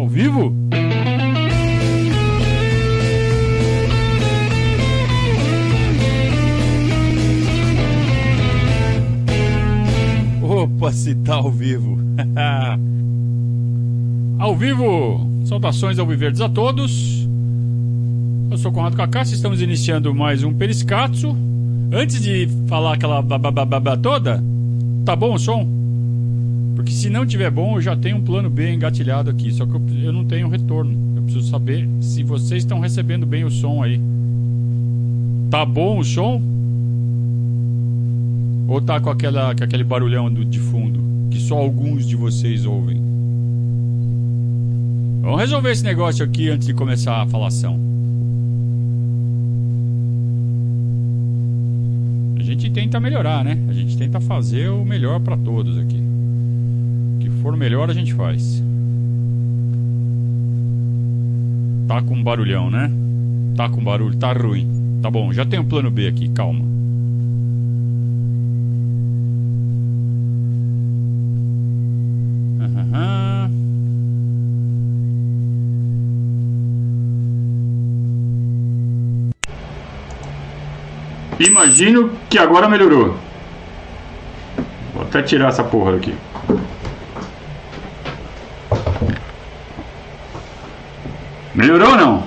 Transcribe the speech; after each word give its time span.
Ao 0.00 0.08
vivo? 0.08 0.54
Opa, 10.42 10.90
se 10.90 11.14
tá 11.16 11.34
ao 11.34 11.50
vivo. 11.50 11.98
ao 14.40 14.56
vivo, 14.56 15.20
saudações 15.44 15.98
ao 15.98 16.06
Viverdes 16.06 16.40
a 16.40 16.48
todos. 16.48 17.28
Eu 18.50 18.56
sou 18.56 18.72
Conrado 18.72 18.96
Cacassi, 18.96 19.34
estamos 19.34 19.60
iniciando 19.60 20.14
mais 20.14 20.42
um 20.42 20.54
Periscatso. 20.54 21.36
Antes 21.92 22.22
de 22.22 22.48
falar 22.66 22.94
aquela 22.94 23.20
babababa 23.20 23.98
toda, 23.98 24.42
tá 25.04 25.14
bom 25.14 25.34
o 25.34 25.38
som? 25.38 25.79
Porque 26.80 26.92
se 26.92 27.10
não 27.10 27.26
tiver 27.26 27.50
bom, 27.50 27.76
eu 27.76 27.82
já 27.82 27.94
tenho 27.94 28.16
um 28.16 28.22
plano 28.22 28.48
B 28.48 28.72
engatilhado 28.72 29.28
aqui, 29.28 29.52
só 29.52 29.66
que 29.66 29.74
eu, 29.74 29.82
eu 30.02 30.12
não 30.14 30.24
tenho 30.24 30.48
retorno. 30.48 30.96
Eu 31.14 31.22
preciso 31.24 31.46
saber 31.50 31.86
se 32.00 32.22
vocês 32.22 32.62
estão 32.62 32.80
recebendo 32.80 33.26
bem 33.26 33.44
o 33.44 33.50
som 33.50 33.82
aí. 33.82 34.00
Tá 35.50 35.62
bom 35.66 35.98
o 35.98 36.04
som? 36.04 36.40
Ou 38.66 38.80
tá 38.80 38.98
com, 38.98 39.10
aquela, 39.10 39.54
com 39.54 39.62
aquele 39.62 39.84
barulhão 39.84 40.32
do, 40.32 40.42
de 40.42 40.58
fundo 40.58 41.04
que 41.30 41.38
só 41.38 41.58
alguns 41.58 42.06
de 42.06 42.16
vocês 42.16 42.64
ouvem? 42.64 42.98
Vamos 45.20 45.38
resolver 45.38 45.72
esse 45.72 45.84
negócio 45.84 46.24
aqui 46.24 46.48
antes 46.48 46.66
de 46.66 46.72
começar 46.72 47.20
a 47.20 47.26
falação. 47.26 47.78
A 52.38 52.42
gente 52.42 52.70
tenta 52.70 52.98
melhorar, 52.98 53.44
né? 53.44 53.58
A 53.68 53.72
gente 53.74 53.98
tenta 53.98 54.18
fazer 54.18 54.70
o 54.70 54.82
melhor 54.82 55.20
para 55.20 55.36
todos 55.36 55.76
aqui. 55.76 56.09
For 57.42 57.56
melhor 57.56 57.90
a 57.90 57.94
gente 57.94 58.12
faz. 58.14 58.62
Tá 61.88 62.02
com 62.02 62.22
barulhão, 62.22 62.70
né? 62.70 62.90
Tá 63.56 63.68
com 63.68 63.82
barulho, 63.82 64.16
tá 64.16 64.32
ruim. 64.32 65.00
Tá 65.02 65.10
bom, 65.10 65.32
já 65.32 65.44
tem 65.44 65.58
um 65.58 65.64
plano 65.64 65.90
B 65.90 66.06
aqui, 66.06 66.28
calma. 66.28 66.70
Imagino 81.40 82.10
que 82.28 82.38
agora 82.38 82.68
melhorou. 82.68 83.16
Vou 84.92 85.02
até 85.04 85.22
tirar 85.22 85.48
essa 85.48 85.64
porra 85.64 85.96
aqui. 85.96 86.14
Melhorou 91.54 91.90
ou 91.90 91.96
não? 91.96 92.22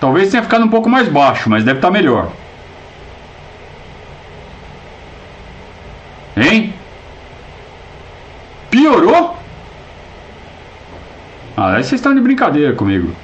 Talvez 0.00 0.30
tenha 0.30 0.42
ficado 0.42 0.64
um 0.64 0.68
pouco 0.68 0.88
mais 0.88 1.08
baixo, 1.08 1.50
mas 1.50 1.62
deve 1.62 1.78
estar 1.78 1.90
melhor. 1.90 2.30
Hein? 6.36 6.72
Piorou? 8.70 9.36
Ah, 11.56 11.74
aí 11.74 11.84
vocês 11.84 12.00
estão 12.00 12.14
de 12.14 12.20
brincadeira 12.20 12.72
comigo. 12.72 13.14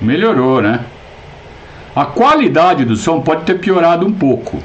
Melhorou, 0.00 0.60
né? 0.60 0.84
A 1.94 2.04
qualidade 2.04 2.84
do 2.84 2.96
som 2.96 3.20
pode 3.20 3.44
ter 3.44 3.58
piorado 3.60 4.04
um 4.04 4.12
pouco, 4.12 4.60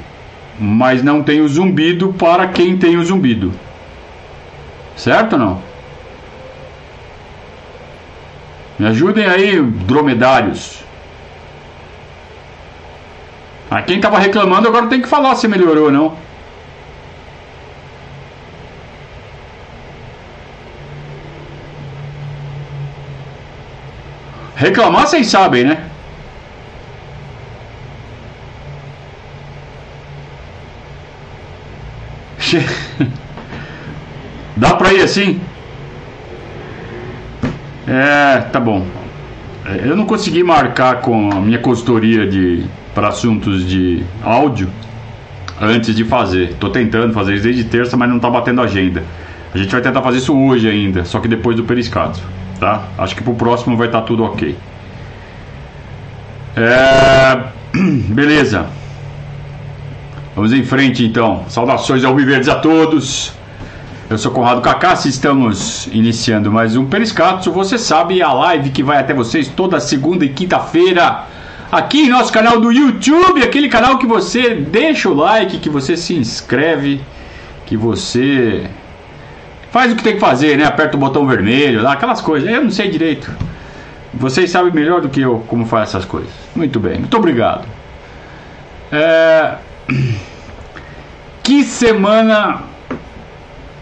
mas 0.58 1.02
não 1.02 1.22
tem 1.22 1.40
o 1.40 1.48
zumbido 1.48 2.12
para 2.12 2.48
quem 2.48 2.76
tem 2.76 2.96
o 2.96 3.04
zumbido. 3.04 3.52
Certo 4.96 5.34
ou 5.34 5.38
não? 5.38 5.62
Me 8.78 8.86
ajudem 8.86 9.26
aí, 9.26 9.60
dromedários. 9.60 10.82
Ah, 13.70 13.80
quem 13.82 13.96
estava 13.96 14.18
reclamando 14.18 14.68
agora 14.68 14.88
tem 14.88 15.00
que 15.00 15.08
falar 15.08 15.34
se 15.34 15.48
melhorou 15.48 15.84
ou 15.84 15.92
não. 15.92 16.16
Reclamar 24.56 25.06
vocês 25.06 25.26
sabem, 25.26 25.64
né? 25.64 25.91
Dá 34.62 34.74
pra 34.74 34.92
ir 34.92 35.02
assim? 35.02 35.40
É, 37.86 38.38
tá 38.52 38.60
bom. 38.60 38.86
É, 39.66 39.88
eu 39.88 39.96
não 39.96 40.06
consegui 40.06 40.44
marcar 40.44 41.00
com 41.00 41.30
a 41.32 41.40
minha 41.40 41.58
consultoria 41.58 42.26
de 42.26 42.64
para 42.94 43.08
assuntos 43.08 43.66
de 43.66 44.04
áudio 44.22 44.70
antes 45.60 45.96
de 45.96 46.04
fazer. 46.04 46.54
Tô 46.60 46.70
tentando 46.70 47.12
fazer 47.12 47.34
isso 47.34 47.42
desde 47.42 47.64
terça, 47.64 47.96
mas 47.96 48.08
não 48.08 48.20
tá 48.20 48.30
batendo 48.30 48.62
agenda. 48.62 49.02
A 49.52 49.58
gente 49.58 49.72
vai 49.72 49.80
tentar 49.80 50.00
fazer 50.00 50.18
isso 50.18 50.32
hoje 50.38 50.68
ainda, 50.68 51.04
só 51.04 51.18
que 51.18 51.26
depois 51.26 51.56
do 51.56 51.64
periscato 51.64 52.20
tá? 52.62 52.84
Acho 52.96 53.16
que 53.16 53.24
pro 53.24 53.34
próximo 53.34 53.76
vai 53.76 53.88
estar 53.88 54.02
tá 54.02 54.06
tudo 54.06 54.22
ok. 54.22 54.56
É... 56.56 57.42
Beleza. 58.14 58.66
Vamos 60.36 60.52
em 60.52 60.62
frente 60.62 61.04
então. 61.04 61.44
Saudações 61.48 62.04
ao 62.04 62.14
Viverdes 62.14 62.48
a 62.48 62.54
todos. 62.54 63.32
Eu 64.12 64.18
sou 64.18 64.30
Conrado 64.30 64.60
Cacassi, 64.60 65.08
estamos 65.08 65.86
iniciando 65.86 66.52
mais 66.52 66.76
um 66.76 66.84
Periscatso. 66.84 67.50
Você 67.50 67.78
sabe 67.78 68.20
a 68.20 68.30
live 68.30 68.68
que 68.68 68.82
vai 68.82 68.98
até 68.98 69.14
vocês 69.14 69.48
toda 69.48 69.80
segunda 69.80 70.22
e 70.22 70.28
quinta-feira 70.28 71.24
aqui 71.72 72.02
em 72.02 72.10
nosso 72.10 72.30
canal 72.30 72.60
do 72.60 72.70
YouTube, 72.70 73.42
aquele 73.42 73.70
canal 73.70 73.96
que 73.96 74.06
você 74.06 74.54
deixa 74.54 75.08
o 75.08 75.14
like, 75.14 75.56
que 75.56 75.70
você 75.70 75.96
se 75.96 76.14
inscreve, 76.14 77.00
que 77.64 77.74
você 77.74 78.68
Faz 79.70 79.90
o 79.90 79.96
que 79.96 80.02
tem 80.02 80.12
que 80.12 80.20
fazer, 80.20 80.58
né? 80.58 80.66
Aperta 80.66 80.94
o 80.94 81.00
botão 81.00 81.26
vermelho, 81.26 81.80
lá, 81.80 81.94
aquelas 81.94 82.20
coisas. 82.20 82.50
Eu 82.50 82.64
não 82.64 82.70
sei 82.70 82.90
direito. 82.90 83.34
Vocês 84.12 84.50
sabem 84.50 84.74
melhor 84.74 85.00
do 85.00 85.08
que 85.08 85.22
eu 85.22 85.42
como 85.48 85.64
faz 85.64 85.88
essas 85.88 86.04
coisas. 86.04 86.30
Muito 86.54 86.78
bem, 86.78 86.98
muito 86.98 87.16
obrigado. 87.16 87.66
É... 88.92 89.54
Que 91.42 91.64
semana 91.64 92.71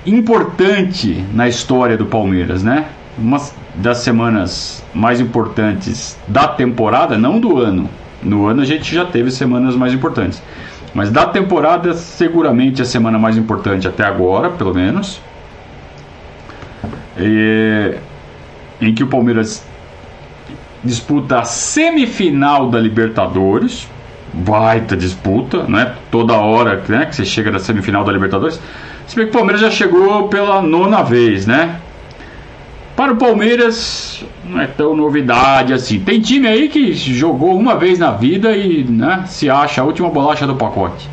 importante 0.07 1.25
na 1.33 1.49
história 1.49 1.97
do 1.97 2.07
Palmeiras, 2.07 2.63
né? 2.63 2.87
Uma 3.19 3.41
das 3.75 3.99
semanas 3.99 4.85
mais 4.95 5.21
importantes 5.21 6.19
da 6.27 6.49
temporada, 6.49 7.19
não 7.19 7.39
do 7.39 7.59
ano. 7.59 7.89
No 8.23 8.47
ano 8.47 8.63
a 8.63 8.65
gente 8.65 8.95
já 8.95 9.05
teve 9.05 9.31
semanas 9.31 9.75
mais 9.77 9.93
importantes. 9.93 10.43
Mas 10.95 11.11
da 11.11 11.27
temporada, 11.27 11.95
seguramente 11.95 12.83
a 12.83 12.85
semana 12.85 13.19
mais 13.19 13.37
importante 13.37 13.87
até 13.87 14.05
agora, 14.05 14.51
pelo 14.51 14.75
menos 14.75 15.21
é, 17.17 17.99
em 18.81 18.95
que 18.95 19.03
o 19.03 19.07
Palmeiras 19.07 19.65
disputa 20.83 21.41
a 21.41 21.45
semifinal 21.45 22.69
da 22.71 22.79
Libertadores. 22.79 23.89
Baita 24.33 24.97
disputa, 24.97 25.65
né? 25.65 25.95
Toda 26.09 26.35
hora 26.35 26.81
né, 26.89 27.05
que 27.07 27.17
você 27.17 27.25
chega 27.25 27.51
na 27.51 27.59
semifinal 27.59 28.05
da 28.05 28.13
Libertadores. 28.13 28.61
Se 29.11 29.17
bem 29.17 29.25
que 29.25 29.31
o 29.31 29.35
Palmeiras 29.35 29.61
já 29.61 29.73
chegou 29.73 30.29
pela 30.29 30.63
nona 30.63 31.03
vez, 31.03 31.45
né? 31.45 31.81
Para 32.95 33.13
o 33.13 33.17
Palmeiras 33.17 34.25
não 34.45 34.61
é 34.61 34.69
tão 34.69 34.95
novidade 34.95 35.73
assim. 35.73 35.99
Tem 35.99 36.21
time 36.21 36.47
aí 36.47 36.69
que 36.69 36.93
jogou 36.93 37.59
uma 37.59 37.77
vez 37.77 37.99
na 37.99 38.13
vida 38.13 38.57
e 38.57 38.85
né, 38.85 39.25
se 39.27 39.51
acha 39.51 39.81
a 39.81 39.85
última 39.85 40.09
bolacha 40.11 40.47
do 40.47 40.55
pacote. 40.55 41.09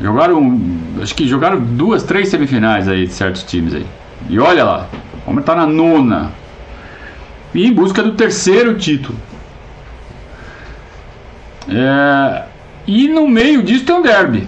Jogaram, 0.00 0.60
acho 1.02 1.16
que 1.16 1.26
jogaram 1.26 1.58
duas, 1.58 2.04
três 2.04 2.28
semifinais 2.28 2.86
aí 2.86 3.08
de 3.08 3.12
certos 3.12 3.42
times 3.42 3.74
aí. 3.74 3.86
E 4.30 4.38
olha 4.38 4.62
lá, 4.62 4.88
o 5.14 5.16
Palmeiras 5.22 5.50
está 5.50 5.56
na 5.56 5.66
nona. 5.66 6.30
E 7.52 7.66
em 7.66 7.72
busca 7.72 8.04
do 8.04 8.12
terceiro 8.12 8.78
título. 8.78 9.18
É, 11.68 12.44
e 12.86 13.08
no 13.08 13.26
meio 13.26 13.64
disso 13.64 13.84
tem 13.84 13.96
um 13.96 14.02
derby. 14.02 14.46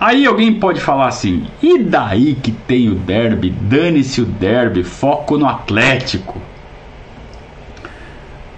Aí 0.00 0.26
alguém 0.26 0.54
pode 0.54 0.80
falar 0.80 1.08
assim: 1.08 1.46
e 1.62 1.78
daí 1.78 2.34
que 2.34 2.52
tem 2.52 2.88
o 2.88 2.94
derby? 2.94 3.50
Dane-se 3.50 4.20
o 4.20 4.24
derby, 4.24 4.84
foco 4.84 5.36
no 5.36 5.46
Atlético. 5.46 6.40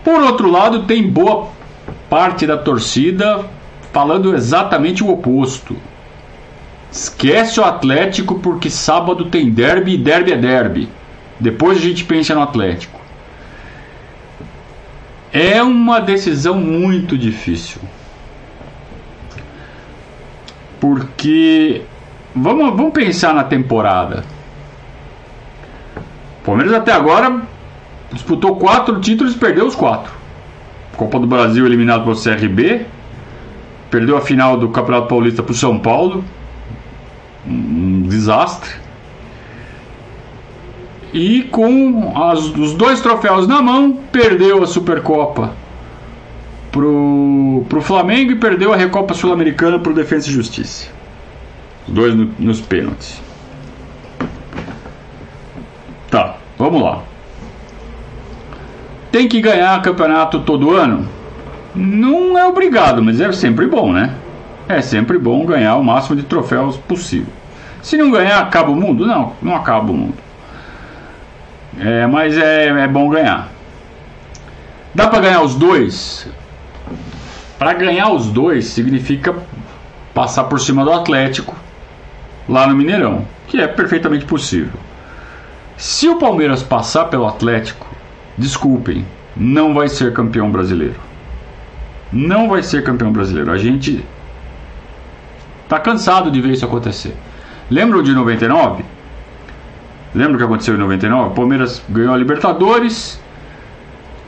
Por 0.05 0.21
outro 0.23 0.51
lado, 0.51 0.85
tem 0.85 1.07
boa 1.07 1.49
parte 2.09 2.47
da 2.47 2.57
torcida 2.57 3.45
falando 3.93 4.35
exatamente 4.35 5.03
o 5.03 5.11
oposto. 5.11 5.77
Esquece 6.91 7.61
o 7.61 7.65
Atlético 7.65 8.39
porque 8.41 8.69
sábado 8.69 9.27
tem 9.27 9.51
derby 9.51 9.95
e 9.95 9.99
derby 9.99 10.33
é 10.33 10.37
derby. 10.37 10.89
Depois 11.39 11.79
a 11.79 11.81
gente 11.81 12.05
pensa 12.05 12.35
no 12.35 12.43
Atlético. 12.43 13.01
É 15.33 15.63
uma 15.63 16.01
decisão 16.01 16.57
muito 16.57 17.17
difícil. 17.17 17.81
Porque 20.81 21.83
vamos, 22.35 22.75
vamos 22.75 22.93
pensar 22.93 23.35
na 23.35 23.45
temporada. 23.45 24.25
O 26.41 26.45
Palmeiras 26.45 26.73
até 26.75 26.93
agora 26.93 27.43
disputou 28.13 28.57
quatro 28.57 28.99
títulos 29.01 29.35
e 29.35 29.39
perdeu 29.39 29.67
os 29.67 29.77
quatro. 29.77 30.13
Copa 30.97 31.19
do 31.19 31.27
Brasil 31.27 31.65
eliminado 31.67 32.05
pelo 32.05 32.17
CRB, 32.17 32.87
perdeu 33.91 34.17
a 34.17 34.21
final 34.21 34.57
do 34.57 34.69
Campeonato 34.69 35.09
Paulista 35.09 35.43
para 35.43 35.53
o 35.53 35.57
São 35.57 35.79
Paulo, 35.79 36.25
um 37.47 38.03
desastre. 38.03 38.71
E 41.13 41.43
com 41.45 42.13
as, 42.17 42.41
os 42.41 42.75
dois 42.75 43.01
troféus 43.01 43.47
na 43.47 43.61
mão, 43.61 43.99
perdeu 44.13 44.63
a 44.63 44.67
Supercopa 44.67 45.60
pro, 46.71 47.65
pro 47.69 47.81
Flamengo 47.81 48.33
e 48.33 48.37
perdeu 48.37 48.73
a 48.73 48.77
Recopa 48.77 49.15
Sul-Americana 49.15 49.79
pro 49.79 49.95
Defesa 49.95 50.29
e 50.29 50.33
Justiça. 50.33 50.89
Os 51.87 51.95
dois 51.95 52.15
no, 52.15 52.31
nos 52.39 52.61
pênaltis. 52.61 53.21
Tá, 56.11 56.37
vamos 56.59 56.83
lá. 56.83 57.03
Tem 59.13 59.29
que 59.29 59.41
ganhar 59.41 59.81
campeonato 59.83 60.41
todo 60.41 60.71
ano? 60.71 61.09
Não 61.75 62.39
é 62.39 62.45
obrigado, 62.47 63.03
mas 63.03 63.21
é 63.21 63.31
sempre 63.33 63.67
bom, 63.67 63.93
né? 63.93 64.15
É 64.69 64.81
sempre 64.81 65.19
bom 65.19 65.45
ganhar 65.45 65.77
o 65.77 65.85
máximo 65.85 66.17
de 66.17 66.23
troféus 66.23 66.77
possível. 66.77 67.33
Se 67.83 67.97
não 67.97 68.11
ganhar, 68.11 68.41
acaba 68.41 68.71
o 68.71 68.77
mundo? 68.77 69.07
Não, 69.07 69.33
não 69.41 69.57
acaba 69.57 69.91
o 69.91 69.95
mundo. 69.95 70.15
É, 71.79 72.07
mas 72.07 72.37
é, 72.37 72.67
é 72.67 72.89
bom 72.89 73.09
ganhar. 73.09 73.49
Dá 74.95 75.09
para 75.09 75.21
ganhar 75.21 75.43
os 75.43 75.55
dois? 75.55 76.29
Para 77.61 77.75
ganhar 77.75 78.11
os 78.11 78.31
dois 78.31 78.69
significa 78.69 79.35
passar 80.15 80.45
por 80.45 80.59
cima 80.59 80.83
do 80.83 80.95
Atlético 80.95 81.55
lá 82.49 82.67
no 82.67 82.75
Mineirão, 82.75 83.27
que 83.47 83.61
é 83.61 83.69
perfeitamente 83.69 84.25
possível. 84.25 84.81
Se 85.77 86.09
o 86.09 86.19
Palmeiras 86.19 86.63
passar 86.63 87.05
pelo 87.11 87.27
Atlético, 87.27 87.87
desculpem, 88.39 89.05
não 89.37 89.75
vai 89.75 89.89
ser 89.89 90.15
campeão 90.15 90.51
brasileiro. 90.51 90.95
Não 92.11 92.49
vai 92.49 92.63
ser 92.63 92.83
campeão 92.83 93.13
brasileiro. 93.13 93.53
A 93.53 93.59
gente 93.59 94.03
tá 95.69 95.79
cansado 95.79 96.31
de 96.31 96.41
ver 96.41 96.53
isso 96.53 96.65
acontecer. 96.65 97.15
Lembram 97.71 98.03
de 98.03 98.15
99? 98.15 98.87
Lembra 100.15 100.37
o 100.37 100.39
que 100.39 100.45
aconteceu 100.45 100.77
em 100.77 100.79
99? 100.79 101.29
O 101.29 101.35
Palmeiras 101.35 101.83
ganhou 101.91 102.15
a 102.15 102.17
Libertadores, 102.17 103.21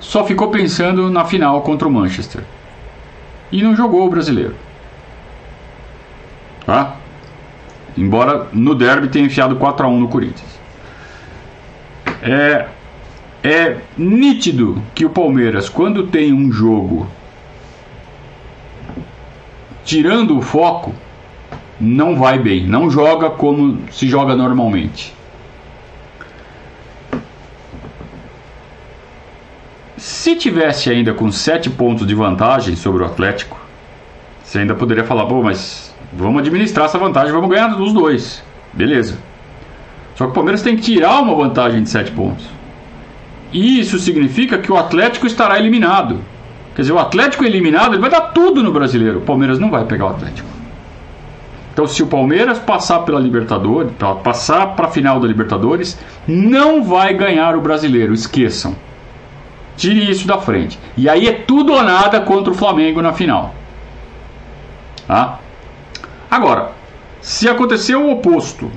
só 0.00 0.22
ficou 0.22 0.48
pensando 0.50 1.08
na 1.08 1.24
final 1.24 1.62
contra 1.62 1.88
o 1.88 1.90
Manchester. 1.90 2.44
E 3.52 3.62
não 3.62 3.76
jogou 3.76 4.06
o 4.06 4.10
brasileiro. 4.10 4.56
Tá? 6.66 6.96
Embora 7.96 8.48
no 8.52 8.74
derby 8.74 9.08
tenha 9.08 9.26
enfiado 9.26 9.56
4 9.56 9.86
a 9.86 9.88
1 9.88 10.00
no 10.00 10.08
Corinthians. 10.08 10.58
É, 12.22 12.66
é 13.44 13.76
nítido 13.96 14.82
que 14.94 15.04
o 15.04 15.10
Palmeiras, 15.10 15.68
quando 15.68 16.06
tem 16.06 16.32
um 16.32 16.50
jogo 16.50 17.06
tirando 19.84 20.38
o 20.38 20.42
foco, 20.42 20.94
não 21.80 22.16
vai 22.16 22.38
bem, 22.38 22.66
não 22.66 22.88
joga 22.88 23.28
como 23.28 23.78
se 23.90 24.08
joga 24.08 24.36
normalmente. 24.36 25.12
Se 30.02 30.34
tivesse 30.34 30.90
ainda 30.90 31.14
com 31.14 31.30
7 31.30 31.70
pontos 31.70 32.04
de 32.04 32.12
vantagem 32.12 32.74
sobre 32.74 33.04
o 33.04 33.06
Atlético, 33.06 33.56
você 34.42 34.58
ainda 34.58 34.74
poderia 34.74 35.04
falar, 35.04 35.26
pô, 35.26 35.40
mas 35.44 35.94
vamos 36.12 36.40
administrar 36.40 36.86
essa 36.86 36.98
vantagem, 36.98 37.30
vamos 37.30 37.48
ganhar 37.48 37.68
dos 37.68 37.92
dois. 37.92 38.42
Beleza. 38.72 39.16
Só 40.16 40.24
que 40.24 40.32
o 40.32 40.34
Palmeiras 40.34 40.60
tem 40.60 40.74
que 40.74 40.82
tirar 40.82 41.20
uma 41.20 41.36
vantagem 41.36 41.84
de 41.84 41.88
7 41.88 42.10
pontos. 42.10 42.44
E 43.52 43.78
isso 43.78 43.96
significa 44.00 44.58
que 44.58 44.72
o 44.72 44.76
Atlético 44.76 45.24
estará 45.24 45.56
eliminado. 45.56 46.18
Quer 46.74 46.82
dizer, 46.82 46.94
o 46.94 46.98
Atlético 46.98 47.44
eliminado, 47.44 47.92
ele 47.92 48.00
vai 48.00 48.10
dar 48.10 48.32
tudo 48.32 48.60
no 48.60 48.72
brasileiro. 48.72 49.18
O 49.18 49.22
Palmeiras 49.22 49.60
não 49.60 49.70
vai 49.70 49.84
pegar 49.84 50.06
o 50.06 50.10
Atlético. 50.10 50.48
Então, 51.72 51.86
se 51.86 52.02
o 52.02 52.08
Palmeiras 52.08 52.58
passar 52.58 52.98
pela 53.04 53.20
Libertadores, 53.20 53.92
passar 54.24 54.74
para 54.74 54.88
a 54.88 54.90
final 54.90 55.20
da 55.20 55.28
Libertadores, 55.28 55.96
não 56.26 56.82
vai 56.82 57.14
ganhar 57.14 57.54
o 57.54 57.60
brasileiro. 57.60 58.12
Esqueçam. 58.12 58.74
Tire 59.76 60.10
isso 60.10 60.26
da 60.26 60.38
frente. 60.38 60.78
E 60.96 61.08
aí 61.08 61.26
é 61.26 61.32
tudo 61.32 61.72
ou 61.72 61.82
nada 61.82 62.20
contra 62.20 62.52
o 62.52 62.56
Flamengo 62.56 63.00
na 63.00 63.12
final. 63.12 63.54
Tá? 65.06 65.38
Agora, 66.30 66.72
se 67.20 67.48
acontecer 67.48 67.94
o 67.94 68.10
oposto 68.10 68.70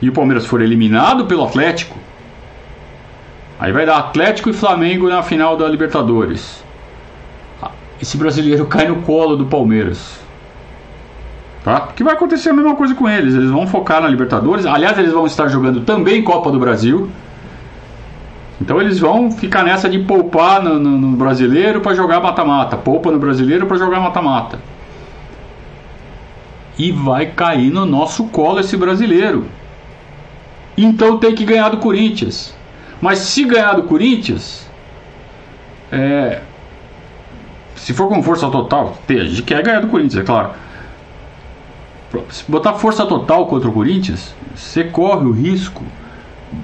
e 0.00 0.08
o 0.08 0.12
Palmeiras 0.12 0.46
for 0.46 0.60
eliminado 0.60 1.26
pelo 1.26 1.44
Atlético, 1.44 1.96
aí 3.58 3.72
vai 3.72 3.86
dar 3.86 3.98
Atlético 3.98 4.50
e 4.50 4.52
Flamengo 4.52 5.08
na 5.08 5.22
final 5.22 5.56
da 5.56 5.68
Libertadores. 5.68 6.64
Esse 8.00 8.16
brasileiro 8.16 8.66
cai 8.66 8.86
no 8.86 8.96
colo 9.02 9.36
do 9.36 9.46
Palmeiras. 9.46 10.20
Tá? 11.64 11.88
Que 11.96 12.04
vai 12.04 12.14
acontecer 12.14 12.50
a 12.50 12.52
mesma 12.52 12.76
coisa 12.76 12.94
com 12.94 13.08
eles. 13.08 13.34
Eles 13.34 13.50
vão 13.50 13.66
focar 13.66 14.00
na 14.00 14.08
Libertadores. 14.08 14.66
Aliás, 14.66 14.98
eles 14.98 15.12
vão 15.12 15.26
estar 15.26 15.48
jogando 15.48 15.80
também 15.80 16.22
Copa 16.22 16.50
do 16.50 16.58
Brasil. 16.58 17.10
Então 18.60 18.80
eles 18.80 18.98
vão 18.98 19.30
ficar 19.30 19.62
nessa 19.62 19.88
de 19.88 19.98
poupar 19.98 20.62
no, 20.62 20.78
no, 20.78 20.90
no 20.90 21.16
brasileiro 21.16 21.80
para 21.80 21.94
jogar 21.94 22.20
mata-mata, 22.20 22.76
poupa 22.76 23.10
no 23.10 23.18
brasileiro 23.18 23.66
para 23.66 23.76
jogar 23.76 24.00
mata-mata. 24.00 24.58
E 26.78 26.90
vai 26.90 27.26
cair 27.26 27.70
no 27.70 27.84
nosso 27.84 28.24
colo 28.24 28.60
esse 28.60 28.76
brasileiro. 28.76 29.46
Então 30.76 31.18
tem 31.18 31.34
que 31.34 31.44
ganhar 31.44 31.68
do 31.70 31.78
Corinthians. 31.78 32.54
Mas 33.00 33.18
se 33.18 33.44
ganhar 33.44 33.74
do 33.74 33.84
Corinthians, 33.84 34.66
é, 35.92 36.40
se 37.74 37.92
for 37.92 38.08
com 38.08 38.22
força 38.22 38.48
total, 38.50 38.96
a 39.08 39.12
gente 39.12 39.42
quer 39.42 39.62
ganhar 39.62 39.80
do 39.80 39.88
Corinthians, 39.88 40.22
é 40.22 40.24
claro. 40.24 40.50
Se 42.30 42.50
botar 42.50 42.74
força 42.74 43.04
total 43.04 43.46
contra 43.46 43.68
o 43.68 43.72
Corinthians, 43.72 44.34
você 44.54 44.84
corre 44.84 45.26
o 45.26 45.32
risco 45.32 45.84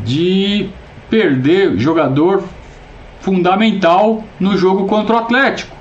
de 0.04 0.70
perder 1.12 1.76
jogador 1.76 2.42
fundamental 3.20 4.24
no 4.40 4.56
jogo 4.56 4.86
contra 4.86 5.16
o 5.16 5.18
Atlético. 5.18 5.76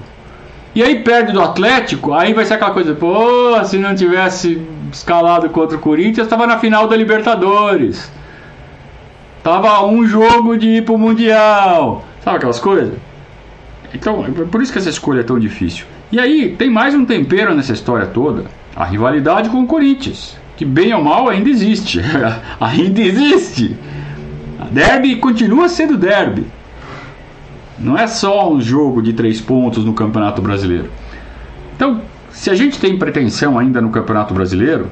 E 0.75 0.83
aí 0.83 0.99
perde 0.99 1.31
do 1.31 1.41
Atlético, 1.41 2.13
aí 2.13 2.33
vai 2.33 2.43
ser 2.43 2.55
aquela 2.55 2.71
coisa, 2.71 2.93
pô, 2.93 3.63
se 3.63 3.77
não 3.77 3.95
tivesse 3.95 4.61
escalado 4.91 5.49
contra 5.49 5.77
o 5.77 5.79
Corinthians, 5.79 6.27
estava 6.27 6.45
na 6.45 6.59
final 6.59 6.85
da 6.85 6.97
Libertadores. 6.97 8.11
Tava 9.41 9.85
um 9.85 10.05
jogo 10.05 10.57
de 10.57 10.67
ir 10.67 10.83
pro 10.83 10.97
Mundial. 10.97 12.03
Sabe 12.25 12.35
aquelas 12.35 12.59
coisas? 12.59 12.93
Então, 13.93 14.25
é 14.25 14.45
por 14.45 14.61
isso 14.61 14.73
que 14.73 14.79
essa 14.79 14.89
escolha 14.89 15.21
é 15.21 15.23
tão 15.23 15.39
difícil. 15.39 15.85
E 16.11 16.19
aí, 16.19 16.57
tem 16.57 16.69
mais 16.69 16.93
um 16.93 17.05
tempero 17.05 17.55
nessa 17.55 17.71
história 17.71 18.05
toda: 18.05 18.45
a 18.75 18.83
rivalidade 18.83 19.49
com 19.49 19.61
o 19.61 19.67
Corinthians, 19.67 20.35
que 20.57 20.65
bem 20.65 20.93
ou 20.93 21.01
mal 21.01 21.29
ainda 21.29 21.49
existe. 21.49 22.01
ainda 22.59 23.01
existe. 23.01 23.77
Derby 24.69 25.15
continua 25.15 25.69
sendo 25.69 25.97
derby. 25.97 26.45
Não 27.79 27.97
é 27.97 28.05
só 28.05 28.51
um 28.51 28.61
jogo 28.61 29.01
de 29.01 29.13
três 29.13 29.41
pontos 29.41 29.83
no 29.83 29.93
Campeonato 29.93 30.41
Brasileiro. 30.41 30.89
Então, 31.75 32.01
se 32.31 32.49
a 32.49 32.55
gente 32.55 32.79
tem 32.79 32.97
pretensão 32.97 33.57
ainda 33.57 33.81
no 33.81 33.89
Campeonato 33.89 34.33
Brasileiro, 34.33 34.89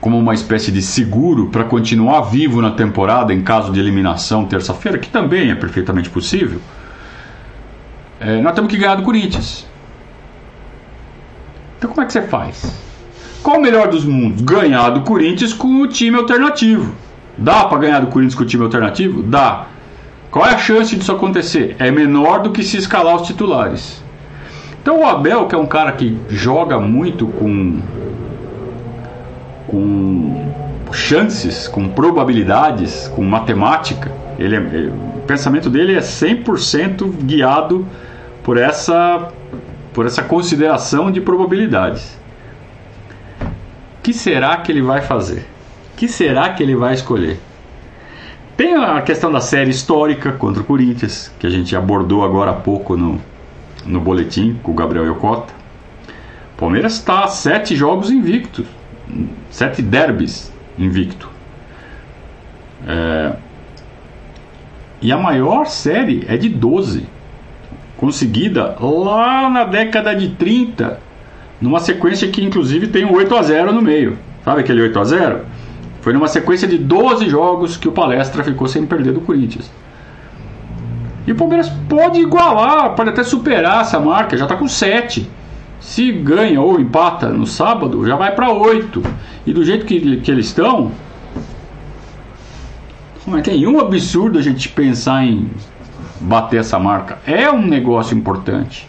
como 0.00 0.18
uma 0.18 0.34
espécie 0.34 0.70
de 0.70 0.82
seguro 0.82 1.48
para 1.48 1.64
continuar 1.64 2.22
vivo 2.22 2.60
na 2.60 2.72
temporada 2.72 3.32
em 3.32 3.42
caso 3.42 3.72
de 3.72 3.80
eliminação 3.80 4.44
terça-feira, 4.44 4.98
que 4.98 5.08
também 5.08 5.50
é 5.50 5.54
perfeitamente 5.54 6.10
possível, 6.10 6.60
é, 8.20 8.40
nós 8.40 8.54
temos 8.54 8.70
que 8.70 8.78
ganhar 8.78 8.96
do 8.96 9.02
Corinthians. 9.02 9.66
Então, 11.78 11.90
como 11.90 12.02
é 12.02 12.06
que 12.06 12.12
você 12.12 12.22
faz? 12.22 12.78
Qual 13.42 13.58
o 13.58 13.62
melhor 13.62 13.88
dos 13.88 14.04
mundos? 14.04 14.42
Ganhar 14.42 14.90
do 14.90 15.02
Corinthians 15.02 15.52
com 15.52 15.80
o 15.80 15.86
time 15.86 16.16
alternativo. 16.16 16.94
Dá 17.38 17.64
para 17.64 17.78
ganhar 17.78 18.00
do 18.00 18.06
Corinthians 18.06 18.34
com 18.34 18.42
o 18.42 18.46
time 18.46 18.64
alternativo? 18.64 19.22
Dá. 19.22 19.66
Qual 20.30 20.44
é 20.44 20.54
a 20.54 20.58
chance 20.58 20.96
disso 20.96 21.12
acontecer? 21.12 21.76
É 21.78 21.90
menor 21.90 22.42
do 22.42 22.50
que 22.50 22.62
se 22.62 22.76
escalar 22.76 23.16
os 23.16 23.26
titulares. 23.26 24.02
Então 24.82 25.00
o 25.00 25.06
Abel, 25.06 25.46
que 25.46 25.54
é 25.54 25.58
um 25.58 25.66
cara 25.66 25.92
que 25.92 26.16
joga 26.28 26.78
muito 26.78 27.26
com 27.26 27.80
com 29.66 30.92
chances, 30.92 31.66
com 31.66 31.88
probabilidades, 31.88 33.08
com 33.08 33.22
matemática, 33.22 34.12
ele 34.38 34.54
é, 34.54 34.58
é, 34.58 34.90
o 35.16 35.20
pensamento 35.26 35.68
dele 35.68 35.94
é 35.94 36.00
100% 36.00 37.10
guiado 37.24 37.86
por 38.42 38.56
essa 38.56 39.28
por 39.92 40.06
essa 40.06 40.22
consideração 40.22 41.10
de 41.10 41.20
probabilidades. 41.20 42.18
O 43.40 44.02
que 44.02 44.12
será 44.12 44.56
que 44.58 44.70
ele 44.70 44.82
vai 44.82 45.00
fazer? 45.00 45.46
Que 45.96 46.06
será 46.06 46.50
que 46.50 46.62
ele 46.62 46.76
vai 46.76 46.94
escolher? 46.94 47.40
Tem 48.56 48.74
a 48.74 49.00
questão 49.02 49.30
da 49.30 49.40
série 49.40 49.70
histórica 49.70 50.32
contra 50.32 50.62
o 50.62 50.64
Corinthians, 50.64 51.32
que 51.38 51.46
a 51.46 51.50
gente 51.50 51.74
abordou 51.74 52.24
agora 52.24 52.52
há 52.52 52.54
pouco 52.54 52.96
no, 52.96 53.20
no 53.84 54.00
boletim 54.00 54.58
com 54.62 54.72
o 54.72 54.74
Gabriel 54.74 55.06
Yokota. 55.06 55.52
O 56.54 56.58
Palmeiras 56.58 56.94
está 56.94 57.26
sete 57.28 57.76
jogos 57.76 58.10
invicto, 58.10 58.64
sete 59.50 59.82
derbys 59.82 60.52
invicto. 60.78 61.28
É, 62.86 63.36
e 65.02 65.12
a 65.12 65.18
maior 65.18 65.66
série 65.66 66.24
é 66.26 66.36
de 66.36 66.48
12, 66.48 67.06
conseguida 67.96 68.76
lá 68.80 69.50
na 69.50 69.64
década 69.64 70.14
de 70.14 70.30
30, 70.30 70.98
numa 71.60 71.80
sequência 71.80 72.28
que 72.28 72.42
inclusive 72.42 72.86
tem 72.86 73.04
um 73.04 73.12
8 73.12 73.36
a 73.36 73.42
0 73.42 73.72
no 73.72 73.82
meio. 73.82 74.18
Sabe 74.44 74.60
aquele 74.60 74.80
8 74.80 74.98
a 74.98 75.04
0? 75.04 75.55
Foi 76.06 76.12
numa 76.12 76.28
sequência 76.28 76.68
de 76.68 76.78
12 76.78 77.28
jogos 77.28 77.76
que 77.76 77.88
o 77.88 77.90
Palestra 77.90 78.44
ficou 78.44 78.68
sem 78.68 78.86
perder 78.86 79.12
do 79.12 79.20
Corinthians. 79.20 79.68
E 81.26 81.32
o 81.32 81.34
Palmeiras 81.34 81.68
pode 81.88 82.20
igualar, 82.20 82.94
pode 82.94 83.10
até 83.10 83.24
superar 83.24 83.80
essa 83.80 83.98
marca, 83.98 84.36
já 84.36 84.44
está 84.44 84.54
com 84.54 84.68
7. 84.68 85.28
Se 85.80 86.12
ganha 86.12 86.60
ou 86.60 86.78
empata 86.78 87.28
no 87.30 87.44
sábado, 87.44 88.06
já 88.06 88.14
vai 88.14 88.32
para 88.32 88.52
8. 88.52 89.02
E 89.44 89.52
do 89.52 89.64
jeito 89.64 89.84
que, 89.84 90.18
que 90.18 90.30
eles 90.30 90.46
estão, 90.46 90.92
não 93.26 93.38
é 93.38 93.42
nenhum 93.44 93.80
absurdo 93.80 94.38
a 94.38 94.42
gente 94.42 94.68
pensar 94.68 95.24
em 95.24 95.50
bater 96.20 96.60
essa 96.60 96.78
marca. 96.78 97.18
É 97.26 97.50
um 97.50 97.66
negócio 97.66 98.16
importante. 98.16 98.88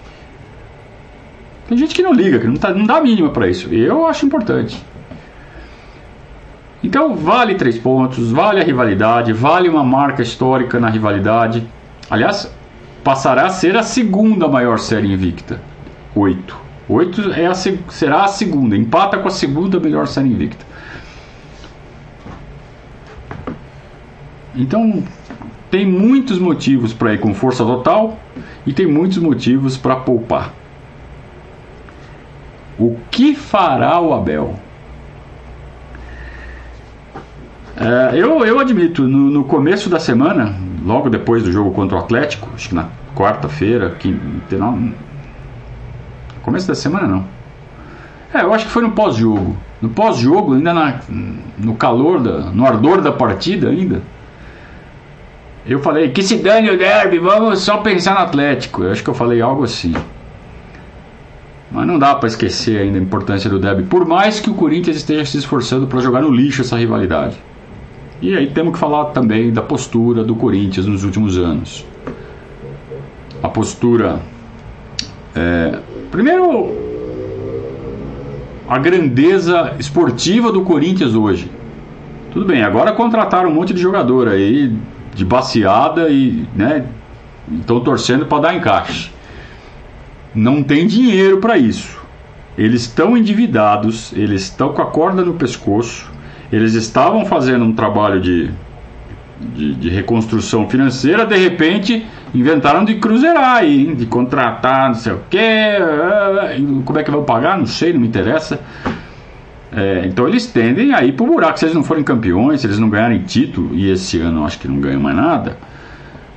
Tem 1.68 1.76
gente 1.76 1.96
que 1.96 2.04
não 2.04 2.14
liga, 2.14 2.38
que 2.38 2.46
não, 2.46 2.58
tá, 2.58 2.72
não 2.72 2.86
dá 2.86 3.02
mínima 3.02 3.32
para 3.32 3.50
isso. 3.50 3.74
Eu 3.74 4.06
acho 4.06 4.24
importante. 4.24 4.80
Então 6.88 7.18
vale 7.18 7.56
três 7.56 7.78
pontos, 7.78 8.32
vale 8.32 8.62
a 8.62 8.64
rivalidade, 8.64 9.34
vale 9.34 9.68
uma 9.68 9.84
marca 9.84 10.22
histórica 10.22 10.80
na 10.80 10.90
rivalidade. 10.90 11.68
Aliás, 12.10 12.50
passará 13.04 13.46
a 13.46 13.50
ser 13.50 13.76
a 13.76 13.84
segunda 13.84 14.48
maior 14.48 14.80
série 14.80 15.12
invicta. 15.12 15.62
Oito. 16.16 16.58
Oito 16.88 17.34
é 17.34 17.46
a, 17.46 17.54
será 17.54 18.24
a 18.24 18.30
segunda, 18.30 18.78
empata 18.78 19.18
com 19.18 19.28
a 19.28 19.32
segunda 19.32 19.82
melhor 19.82 20.08
série 20.08 20.30
invicta. 20.30 20.66
Então, 24.56 25.04
tem 25.70 25.86
muitos 25.86 26.40
motivos 26.40 26.94
para 26.94 27.14
ir 27.14 27.20
com 27.20 27.34
força 27.34 27.66
total 27.66 28.18
e 28.66 28.72
tem 28.72 28.88
muitos 28.88 29.18
motivos 29.18 29.76
para 29.76 29.98
poupar. 29.98 30.54
O 32.80 32.96
que 33.12 33.36
fará 33.36 34.00
o 34.00 34.14
Abel? 34.14 34.58
É, 37.80 38.18
eu, 38.18 38.44
eu 38.44 38.60
admito, 38.60 39.04
no, 39.04 39.30
no, 39.30 39.44
começo 39.44 39.88
da 39.88 40.00
semana, 40.00 40.56
logo 40.84 41.12
depois 41.12 41.44
do 41.44 41.52
jogo 41.52 41.72
contra 41.72 41.96
o 41.96 42.00
Atlético, 42.00 42.50
acho 42.56 42.70
que 42.70 42.76
na 42.76 42.88
quarta-feira, 43.16 43.96
não, 44.52 44.92
começo 46.42 46.68
da 46.68 46.74
semana 46.74 47.08
não. 47.08 47.24
É, 48.34 48.42
eu 48.42 48.52
acho 48.52 48.66
que 48.66 48.72
foi 48.72 48.82
no 48.82 48.92
pós-jogo. 48.92 49.56
No 49.80 49.90
pós-jogo, 49.90 50.56
ainda 50.56 50.74
na, 50.74 51.00
no 51.58 51.76
calor, 51.76 52.20
da, 52.20 52.50
no 52.50 52.66
ardor 52.66 53.00
da 53.00 53.12
partida 53.12 53.70
ainda. 53.70 54.02
Eu 55.64 55.80
falei, 55.80 56.10
que 56.10 56.24
se 56.24 56.38
dane 56.38 56.72
o 56.72 56.78
derby, 56.78 57.20
vamos 57.20 57.60
só 57.60 57.78
pensar 57.78 58.16
no 58.16 58.22
Atlético. 58.22 58.84
Eu 58.84 58.92
acho 58.92 59.04
que 59.04 59.10
eu 59.10 59.14
falei 59.14 59.40
algo 59.40 59.66
assim. 59.66 59.94
Mas 61.72 61.86
não 61.86 62.00
dá 62.00 62.16
para 62.16 62.28
esquecer 62.28 62.82
ainda 62.82 62.98
a 62.98 63.02
importância 63.02 63.50
do 63.50 63.60
derby, 63.60 63.84
por 63.84 64.06
mais 64.06 64.40
que 64.40 64.50
o 64.50 64.54
Corinthians 64.56 64.98
esteja 64.98 65.26
se 65.26 65.38
esforçando 65.38 65.86
para 65.86 66.00
jogar 66.00 66.22
no 66.22 66.32
lixo 66.32 66.62
essa 66.62 66.78
rivalidade. 66.78 67.38
E 68.22 68.36
aí 68.36 68.48
temos 68.48 68.74
que 68.74 68.80
falar 68.80 69.06
também 69.06 69.52
da 69.52 69.62
postura 69.62 70.24
do 70.24 70.36
Corinthians 70.36 70.88
nos 70.88 71.04
últimos 71.04 71.38
anos. 71.38 71.86
A 73.44 73.48
postura. 73.48 74.20
É, 75.36 75.80
primeiro, 76.10 76.72
a 78.68 78.80
grandeza 78.80 79.76
esportiva 79.78 80.52
do 80.52 80.64
Corinthians 80.64 81.14
hoje. 81.14 81.52
Tudo 82.32 82.46
bem, 82.46 82.64
agora 82.64 82.92
contrataram 82.92 83.50
um 83.50 83.54
monte 83.54 83.74
de 83.74 83.80
jogador 83.80 84.28
aí 84.28 84.76
de 85.14 85.24
baseada 85.24 86.10
e 86.10 86.46
né, 86.56 86.86
estão 87.60 87.80
torcendo 87.80 88.26
para 88.26 88.40
dar 88.40 88.56
encaixe. 88.56 89.12
Não 90.34 90.64
tem 90.64 90.88
dinheiro 90.88 91.38
para 91.38 91.58
isso. 91.58 91.98
Eles 92.58 92.82
estão 92.82 93.16
endividados, 93.16 94.12
eles 94.14 94.44
estão 94.44 94.74
com 94.74 94.82
a 94.82 94.88
corda 94.88 95.24
no 95.24 95.36
pescoço 95.36 96.17
eles 96.52 96.74
estavam 96.74 97.26
fazendo 97.26 97.66
um 97.66 97.74
trabalho 97.74 98.20
de, 98.22 98.50
de, 99.40 99.76
de 99.76 99.90
reconstrução 99.90 100.70
financeira, 100.70 101.26
de 101.26 101.38
repente 101.38 102.06
inventaram 102.34 102.86
de 102.86 102.96
cruzeirar 102.96 103.58
aí, 103.58 103.96
de 103.96 104.06
contratar 104.06 104.88
não 104.88 104.96
sei 104.96 105.14
o 105.14 105.22
que, 105.30 105.40
como 106.86 107.00
é 107.00 107.04
que 107.04 107.12
vão 107.12 107.24
pagar? 107.24 107.58
Não 107.58 107.66
sei, 107.66 107.94
não 107.94 108.00
me 108.00 108.08
interessa. 108.08 108.60
É, 109.72 110.04
então 110.06 110.28
eles 110.28 110.48
tendem 110.48 110.94
a 110.94 111.04
ir 111.04 111.14
pro 111.14 111.26
buraco. 111.26 111.60
Se 111.60 111.66
eles 111.66 111.76
não 111.76 111.84
forem 111.84 112.04
campeões, 112.04 112.62
se 112.62 112.68
eles 112.68 112.80
não 112.80 112.90
ganharem 112.90 113.20
título, 113.20 113.76
e 113.76 113.90
esse 113.92 114.20
ano 114.20 114.46
acho 114.46 114.60
que 114.60 114.68
não 114.68 114.80
ganham 114.80 115.00
mais 115.00 115.16
nada, 115.16 115.58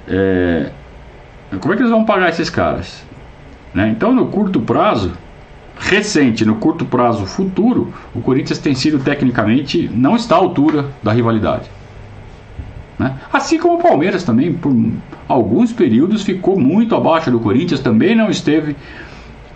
é, 0.09 0.71
como 1.61 1.73
é 1.73 1.77
que 1.77 1.83
eles 1.83 1.93
vão 1.93 2.05
pagar 2.05 2.29
esses 2.29 2.51
caras? 2.51 3.05
Né? 3.73 3.89
Então, 3.89 4.13
no 4.13 4.27
curto 4.27 4.61
prazo, 4.61 5.13
recente, 5.81 6.45
no 6.45 6.57
curto 6.57 6.85
prazo 6.85 7.25
futuro, 7.25 7.93
o 8.15 8.21
Corinthians 8.21 8.59
tem 8.59 8.75
sido 8.75 8.99
tecnicamente, 8.99 9.91
não 9.93 10.15
está 10.15 10.37
à 10.37 10.39
altura 10.39 10.91
da 11.03 11.11
rivalidade. 11.11 11.71
Né? 12.99 13.15
Assim 13.33 13.59
como 13.59 13.79
o 13.79 13.83
Palmeiras 13.83 14.23
também, 14.23 14.53
por 14.53 14.73
alguns 15.27 15.73
períodos, 15.73 16.23
ficou 16.23 16.61
muito 16.61 16.95
abaixo 16.95 17.31
do 17.31 17.41
Corinthians, 17.41 17.81
também 17.81 18.15
não 18.15 18.29
esteve 18.31 18.77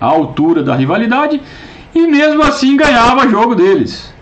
à 0.00 0.07
altura 0.07 0.62
da 0.62 0.75
rivalidade 0.75 1.40
e 1.95 2.07
mesmo 2.07 2.43
assim 2.43 2.75
ganhava 2.75 3.28
jogo 3.28 3.54
deles. 3.54 4.12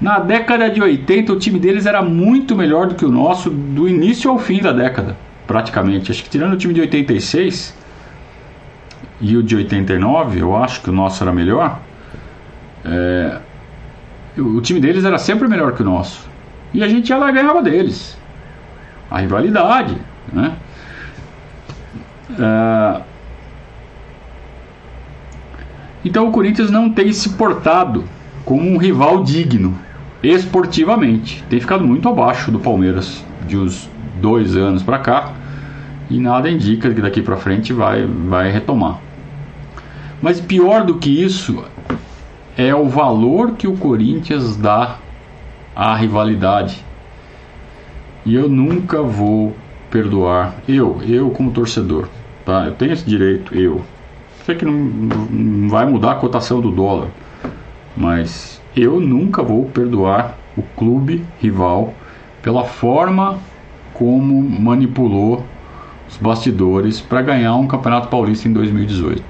Na 0.00 0.20
década 0.20 0.70
de 0.70 0.80
80, 0.80 1.32
o 1.32 1.38
time 1.38 1.58
deles 1.58 1.86
era 1.86 2.02
muito 2.02 2.54
melhor 2.54 2.86
do 2.86 2.94
que 2.94 3.04
o 3.04 3.10
nosso, 3.10 3.50
do 3.50 3.88
início 3.88 4.30
ao 4.30 4.38
fim 4.38 4.60
da 4.60 4.72
década, 4.72 5.16
praticamente. 5.46 6.12
Acho 6.12 6.22
que 6.22 6.30
tirando 6.30 6.52
o 6.52 6.56
time 6.56 6.72
de 6.72 6.80
86, 6.80 7.74
e 9.20 9.36
o 9.36 9.42
de 9.42 9.56
89, 9.56 10.40
eu 10.40 10.56
acho 10.56 10.80
que 10.82 10.90
o 10.90 10.92
nosso 10.92 11.22
era 11.22 11.32
melhor. 11.32 11.80
É, 12.84 13.38
o 14.36 14.60
time 14.60 14.80
deles 14.80 15.04
era 15.04 15.18
sempre 15.18 15.48
melhor 15.48 15.72
que 15.72 15.82
o 15.82 15.84
nosso. 15.84 16.28
E 16.72 16.82
a 16.82 16.88
gente 16.88 17.08
ia 17.08 17.16
lá 17.16 17.30
e 17.30 17.32
ganhava 17.32 17.62
deles. 17.62 18.18
A 19.10 19.20
rivalidade, 19.20 19.96
né? 20.32 20.52
É, 22.38 23.00
então 26.04 26.28
o 26.28 26.32
Corinthians 26.32 26.70
não 26.70 26.90
tem 26.90 27.12
se 27.12 27.30
portado 27.30 28.04
como 28.44 28.68
um 28.68 28.76
rival 28.76 29.22
digno 29.22 29.78
esportivamente. 30.22 31.42
Tem 31.48 31.60
ficado 31.60 31.84
muito 31.84 32.08
abaixo 32.08 32.50
do 32.50 32.58
Palmeiras 32.58 33.24
de 33.46 33.56
uns 33.56 33.88
dois 34.20 34.56
anos 34.56 34.82
para 34.82 34.98
cá 34.98 35.32
e 36.14 36.20
nada 36.20 36.48
indica 36.48 36.94
que 36.94 37.00
daqui 37.00 37.20
para 37.20 37.36
frente 37.36 37.72
vai, 37.72 38.06
vai 38.06 38.48
retomar. 38.48 39.00
Mas 40.22 40.40
pior 40.40 40.84
do 40.84 40.96
que 40.96 41.10
isso 41.10 41.64
é 42.56 42.72
o 42.72 42.88
valor 42.88 43.52
que 43.52 43.66
o 43.66 43.76
Corinthians 43.76 44.56
dá 44.56 44.98
à 45.74 45.94
rivalidade. 45.96 46.84
E 48.24 48.32
eu 48.32 48.48
nunca 48.48 49.02
vou 49.02 49.56
perdoar. 49.90 50.54
Eu, 50.68 51.00
eu 51.02 51.30
como 51.30 51.50
torcedor, 51.50 52.08
tá? 52.44 52.66
Eu 52.66 52.72
tenho 52.74 52.92
esse 52.92 53.04
direito, 53.04 53.52
eu. 53.52 53.82
Sei 54.46 54.54
que 54.54 54.64
não, 54.64 54.72
não 54.72 55.68
vai 55.68 55.84
mudar 55.84 56.12
a 56.12 56.16
cotação 56.16 56.60
do 56.60 56.70
dólar, 56.70 57.08
mas 57.96 58.62
eu 58.76 59.00
nunca 59.00 59.42
vou 59.42 59.64
perdoar 59.64 60.38
o 60.56 60.62
clube 60.62 61.24
rival 61.40 61.92
pela 62.40 62.64
forma 62.64 63.38
como 63.92 64.40
manipulou 64.42 65.44
os 66.14 66.16
bastidores 66.20 67.00
para 67.00 67.22
ganhar 67.22 67.54
um 67.56 67.66
Campeonato 67.66 68.08
Paulista 68.08 68.48
em 68.48 68.52
2018. 68.52 69.22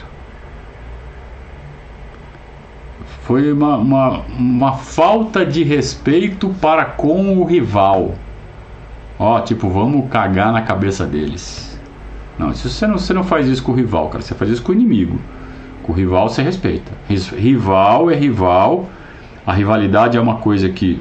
Foi 3.22 3.50
uma, 3.52 3.76
uma, 3.78 4.18
uma 4.38 4.72
falta 4.74 5.46
de 5.46 5.62
respeito 5.62 6.50
para 6.60 6.84
com 6.84 7.38
o 7.38 7.44
rival. 7.44 8.14
Ó, 9.18 9.40
tipo, 9.40 9.68
vamos 9.70 10.10
cagar 10.10 10.52
na 10.52 10.60
cabeça 10.60 11.06
deles. 11.06 11.78
Não, 12.38 12.50
isso 12.50 12.68
você 12.68 12.86
não, 12.86 12.98
você 12.98 13.14
não 13.14 13.24
faz 13.24 13.46
isso 13.46 13.62
com 13.62 13.72
o 13.72 13.74
rival, 13.74 14.08
cara. 14.08 14.22
Você 14.22 14.34
faz 14.34 14.50
isso 14.50 14.62
com 14.62 14.72
o 14.72 14.74
inimigo. 14.74 15.18
Com 15.82 15.92
o 15.92 15.94
rival 15.94 16.28
você 16.28 16.42
respeita. 16.42 16.92
Rival 17.08 18.10
é 18.10 18.14
rival. 18.14 18.90
A 19.46 19.52
rivalidade 19.52 20.18
é 20.18 20.20
uma 20.20 20.36
coisa 20.36 20.68
que 20.68 21.00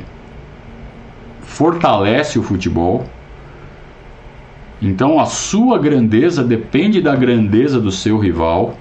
fortalece 1.41 2.39
o 2.39 2.43
futebol. 2.43 3.03
Então 4.83 5.17
a 5.17 5.25
sua 5.25 5.79
grandeza 5.79 6.43
depende 6.43 6.99
da 6.99 7.15
grandeza 7.15 7.79
do 7.79 7.89
seu 7.89 8.19
rival. 8.19 8.75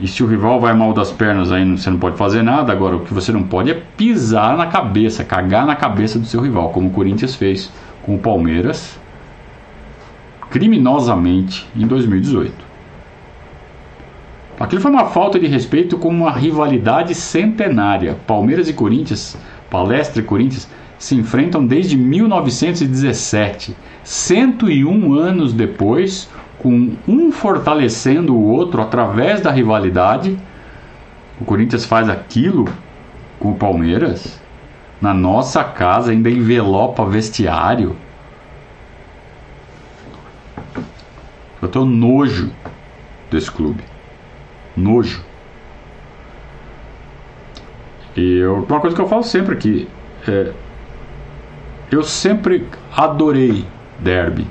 E 0.00 0.08
se 0.08 0.24
o 0.24 0.26
rival 0.26 0.58
vai 0.58 0.72
mal 0.72 0.94
das 0.94 1.12
pernas, 1.12 1.52
aí 1.52 1.70
você 1.76 1.90
não 1.90 1.98
pode 1.98 2.16
fazer 2.16 2.42
nada. 2.42 2.72
Agora, 2.72 2.96
o 2.96 3.00
que 3.00 3.12
você 3.12 3.30
não 3.30 3.42
pode 3.42 3.70
é 3.70 3.82
pisar 3.98 4.56
na 4.56 4.66
cabeça, 4.66 5.22
cagar 5.22 5.66
na 5.66 5.76
cabeça 5.76 6.18
do 6.18 6.24
seu 6.24 6.40
rival, 6.40 6.70
como 6.70 6.88
o 6.88 6.90
Corinthians 6.90 7.34
fez 7.34 7.70
com 8.02 8.14
o 8.14 8.18
Palmeiras, 8.18 8.98
criminosamente, 10.50 11.68
em 11.76 11.86
2018. 11.86 12.72
Aquilo 14.58 14.80
foi 14.80 14.90
uma 14.90 15.04
falta 15.04 15.38
de 15.38 15.46
respeito 15.46 15.98
com 15.98 16.08
uma 16.08 16.30
rivalidade 16.30 17.14
centenária. 17.14 18.16
Palmeiras 18.26 18.70
e 18.70 18.72
Corinthians, 18.72 19.36
Palestra 19.70 20.22
e 20.22 20.24
Corinthians, 20.24 20.68
se 21.02 21.16
enfrentam 21.16 21.66
desde 21.66 21.96
1917. 21.96 23.76
101 24.04 25.14
anos 25.14 25.52
depois, 25.52 26.30
com 26.60 26.92
um 27.08 27.32
fortalecendo 27.32 28.36
o 28.36 28.48
outro 28.48 28.80
através 28.80 29.40
da 29.40 29.50
rivalidade, 29.50 30.38
o 31.40 31.44
Corinthians 31.44 31.84
faz 31.84 32.08
aquilo 32.08 32.68
com 33.40 33.50
o 33.50 33.56
Palmeiras, 33.56 34.40
na 35.00 35.12
nossa 35.12 35.64
casa, 35.64 36.12
ainda 36.12 36.30
envelopa 36.30 37.04
vestiário. 37.04 37.96
Eu 41.60 41.66
tenho 41.66 41.84
nojo 41.84 42.52
desse 43.28 43.50
clube. 43.50 43.82
Nojo. 44.76 45.20
E 48.16 48.36
eu, 48.36 48.64
uma 48.68 48.78
coisa 48.78 48.94
que 48.94 49.02
eu 49.02 49.08
falo 49.08 49.24
sempre 49.24 49.56
aqui 49.56 49.88
é, 50.28 50.52
eu 51.94 52.02
sempre 52.02 52.66
adorei 52.96 53.66
derby. 53.98 54.46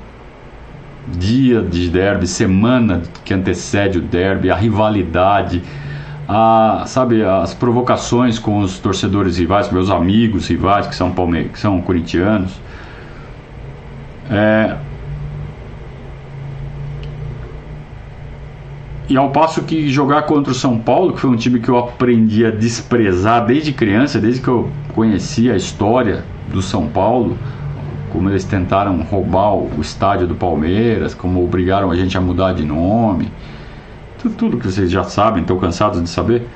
Dia 1.08 1.60
de 1.60 1.90
derby, 1.90 2.28
semana 2.28 3.02
que 3.24 3.34
antecede 3.34 3.98
o 3.98 4.00
derby, 4.00 4.50
a 4.50 4.54
rivalidade, 4.54 5.60
a, 6.28 6.84
sabe, 6.86 7.24
as 7.24 7.52
provocações 7.52 8.38
com 8.38 8.60
os 8.60 8.78
torcedores 8.78 9.38
rivais, 9.38 9.70
meus 9.72 9.90
amigos 9.90 10.46
rivais 10.46 10.86
que 10.86 10.94
são, 10.94 11.10
palme 11.10 11.46
que 11.46 11.58
são 11.58 11.80
corintianos. 11.80 12.52
É, 14.30 14.76
E 19.08 19.16
ao 19.16 19.30
passo 19.30 19.62
que 19.64 19.90
jogar 19.90 20.22
contra 20.22 20.52
o 20.52 20.54
São 20.54 20.78
Paulo, 20.78 21.12
que 21.12 21.20
foi 21.20 21.28
um 21.28 21.36
time 21.36 21.60
que 21.60 21.68
eu 21.68 21.76
aprendi 21.76 22.46
a 22.46 22.50
desprezar 22.50 23.44
desde 23.44 23.70
criança, 23.70 24.18
desde 24.18 24.40
que 24.40 24.48
eu 24.48 24.70
conhecia 24.94 25.52
a 25.52 25.56
história 25.56 26.24
do 26.52 26.62
São 26.62 26.88
Paulo, 26.88 27.38
como 28.10 28.28
eles 28.28 28.44
tentaram 28.44 29.00
roubar 29.02 29.54
o 29.54 29.80
estádio 29.80 30.26
do 30.26 30.34
Palmeiras, 30.34 31.14
como 31.14 31.42
obrigaram 31.42 31.90
a 31.90 31.96
gente 31.96 32.16
a 32.16 32.20
mudar 32.20 32.52
de 32.52 32.64
nome, 32.64 33.30
tudo, 34.22 34.34
tudo 34.36 34.56
que 34.58 34.66
vocês 34.66 34.90
já 34.90 35.02
sabem, 35.04 35.42
estão 35.42 35.58
cansados 35.58 36.00
de 36.00 36.08
saber. 36.08 36.46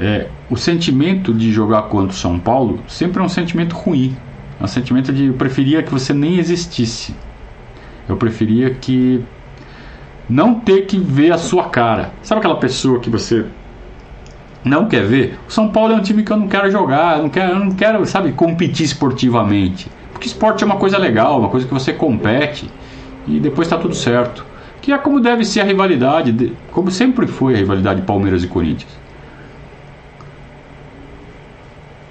É, 0.00 0.28
o 0.48 0.56
sentimento 0.56 1.34
de 1.34 1.52
jogar 1.52 1.82
contra 1.82 2.10
o 2.10 2.16
São 2.16 2.38
Paulo 2.38 2.80
sempre 2.86 3.20
é 3.20 3.24
um 3.24 3.28
sentimento 3.28 3.74
ruim. 3.74 4.16
É 4.60 4.64
um 4.64 4.68
sentimento 4.68 5.12
de 5.12 5.26
eu 5.26 5.34
preferia 5.34 5.82
que 5.82 5.90
você 5.90 6.14
nem 6.14 6.38
existisse. 6.38 7.14
Eu 8.08 8.16
preferia 8.16 8.70
que 8.70 9.22
não 10.28 10.54
ter 10.54 10.86
que 10.86 10.98
ver 10.98 11.32
a 11.32 11.38
sua 11.38 11.68
cara. 11.68 12.12
Sabe 12.22 12.38
aquela 12.38 12.56
pessoa 12.56 13.00
que 13.00 13.10
você 13.10 13.46
não 14.64 14.86
quer 14.86 15.04
ver? 15.04 15.38
O 15.48 15.52
São 15.52 15.68
Paulo 15.68 15.92
é 15.92 15.96
um 15.96 16.02
time 16.02 16.22
que 16.22 16.32
eu 16.32 16.36
não 16.36 16.48
quero 16.48 16.70
jogar, 16.70 17.18
eu 17.18 17.22
não 17.22 17.30
quero, 17.30 17.52
eu 17.52 17.58
não 17.58 17.70
quero, 17.72 18.04
sabe, 18.06 18.32
competir 18.32 18.86
esportivamente. 18.86 19.88
Porque 20.12 20.26
esporte 20.26 20.62
é 20.62 20.66
uma 20.66 20.76
coisa 20.76 20.98
legal, 20.98 21.38
uma 21.38 21.48
coisa 21.48 21.66
que 21.66 21.72
você 21.72 21.92
compete 21.92 22.68
e 23.26 23.38
depois 23.38 23.66
está 23.66 23.78
tudo 23.78 23.94
certo. 23.94 24.44
Que 24.80 24.92
é 24.92 24.98
como 24.98 25.20
deve 25.20 25.44
ser 25.44 25.60
a 25.60 25.64
rivalidade, 25.64 26.52
como 26.72 26.90
sempre 26.90 27.26
foi 27.26 27.54
a 27.54 27.58
rivalidade 27.58 28.02
Palmeiras 28.02 28.42
e 28.42 28.48
Corinthians. 28.48 28.90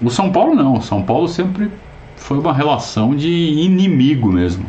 O 0.02 0.10
São 0.10 0.32
Paulo 0.32 0.54
não, 0.54 0.76
o 0.76 0.82
São 0.82 1.02
Paulo 1.02 1.28
sempre 1.28 1.72
foi 2.16 2.38
uma 2.38 2.54
relação 2.54 3.16
de 3.16 3.30
inimigo 3.30 4.32
mesmo. 4.32 4.66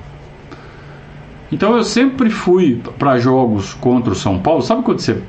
Então 1.51 1.77
eu 1.77 1.85
sempre 1.85 2.31
fui 2.31 2.81
para 2.99 3.19
jogos 3.19 3.75
contra 3.75 4.13
o 4.13 4.17
São 4.17 4.39
Paulo. 4.39 4.63
Sabe 4.63 4.83
quando 4.83 5.01
você, 5.01 5.23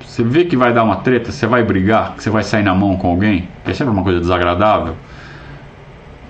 você 0.00 0.22
vê 0.22 0.44
que 0.44 0.56
vai 0.56 0.72
dar 0.72 0.82
uma 0.84 0.96
treta, 0.96 1.30
você 1.30 1.46
vai 1.46 1.62
brigar, 1.62 2.14
que 2.14 2.22
você 2.22 2.30
vai 2.30 2.42
sair 2.42 2.62
na 2.62 2.74
mão 2.74 2.96
com 2.96 3.08
alguém? 3.08 3.48
É 3.64 3.72
sempre 3.72 3.92
uma 3.92 4.02
coisa 4.02 4.20
desagradável. 4.20 4.94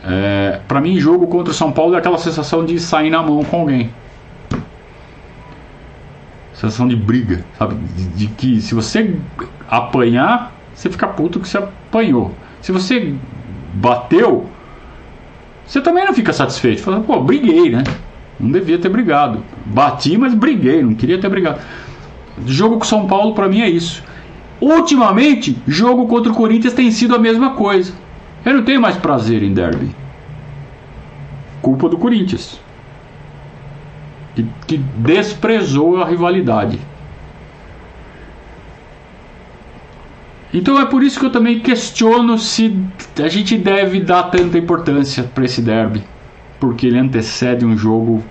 É, 0.04 0.60
para 0.68 0.80
mim, 0.80 0.98
jogo 0.98 1.26
contra 1.26 1.50
o 1.50 1.54
São 1.54 1.72
Paulo 1.72 1.94
é 1.94 1.98
aquela 1.98 2.18
sensação 2.18 2.64
de 2.64 2.78
sair 2.78 3.10
na 3.10 3.22
mão 3.22 3.42
com 3.44 3.60
alguém. 3.60 3.90
Sensação 6.54 6.86
de 6.88 6.96
briga, 6.96 7.44
sabe? 7.58 7.74
De, 7.74 8.08
de 8.08 8.26
que 8.28 8.60
se 8.60 8.74
você 8.74 9.16
apanhar, 9.68 10.52
você 10.74 10.88
fica 10.88 11.06
puto 11.08 11.40
que 11.40 11.48
você 11.48 11.58
apanhou. 11.58 12.32
Se 12.60 12.72
você 12.72 13.14
bateu, 13.74 14.48
você 15.66 15.80
também 15.80 16.04
não 16.04 16.14
fica 16.14 16.32
satisfeito. 16.32 16.82
Fala, 16.82 17.00
pô, 17.00 17.20
briguei, 17.20 17.70
né? 17.70 17.82
Não 18.38 18.50
devia 18.50 18.78
ter 18.78 18.88
brigado. 18.88 19.42
Bati, 19.64 20.16
mas 20.16 20.34
briguei, 20.34 20.82
não 20.82 20.94
queria 20.94 21.20
ter 21.20 21.28
brigado. 21.28 21.60
Jogo 22.44 22.78
com 22.78 22.84
São 22.84 23.06
Paulo 23.06 23.34
para 23.34 23.48
mim 23.48 23.60
é 23.60 23.68
isso. 23.68 24.02
Ultimamente, 24.60 25.56
jogo 25.66 26.06
contra 26.06 26.32
o 26.32 26.34
Corinthians 26.34 26.74
tem 26.74 26.90
sido 26.90 27.14
a 27.14 27.18
mesma 27.18 27.50
coisa. 27.54 27.92
Eu 28.44 28.54
não 28.54 28.64
tenho 28.64 28.80
mais 28.80 28.96
prazer 28.96 29.42
em 29.42 29.52
derby. 29.52 29.94
Culpa 31.62 31.88
do 31.88 31.98
Corinthians. 31.98 32.60
Que, 34.34 34.46
que 34.66 34.76
desprezou 34.76 36.00
a 36.00 36.06
rivalidade. 36.06 36.78
Então 40.52 40.80
é 40.80 40.86
por 40.86 41.02
isso 41.02 41.18
que 41.18 41.26
eu 41.26 41.30
também 41.30 41.60
questiono 41.60 42.38
se 42.38 42.78
a 43.22 43.28
gente 43.28 43.58
deve 43.58 44.00
dar 44.00 44.24
tanta 44.24 44.56
importância 44.56 45.24
para 45.24 45.44
esse 45.44 45.60
derby 45.60 46.02
porque 46.58 46.86
ele 46.86 46.98
antecede 46.98 47.64
um 47.64 47.76
jogo. 47.76 48.22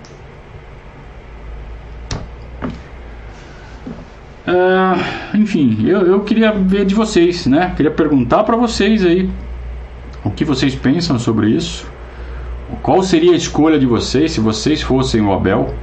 Uh, 4.46 5.36
enfim, 5.36 5.84
eu, 5.88 6.06
eu 6.06 6.20
queria 6.20 6.52
ver 6.52 6.84
de 6.84 6.94
vocês, 6.94 7.46
né? 7.46 7.72
Queria 7.76 7.90
perguntar 7.90 8.44
para 8.44 8.56
vocês 8.56 9.04
aí 9.04 9.28
o 10.24 10.30
que 10.30 10.44
vocês 10.44 10.74
pensam 10.74 11.18
sobre 11.18 11.50
isso. 11.50 11.86
Qual 12.82 13.02
seria 13.02 13.32
a 13.32 13.36
escolha 13.36 13.78
de 13.78 13.86
vocês 13.86 14.32
se 14.32 14.40
vocês 14.40 14.82
fossem 14.82 15.20
o 15.20 15.32
Abel? 15.32 15.74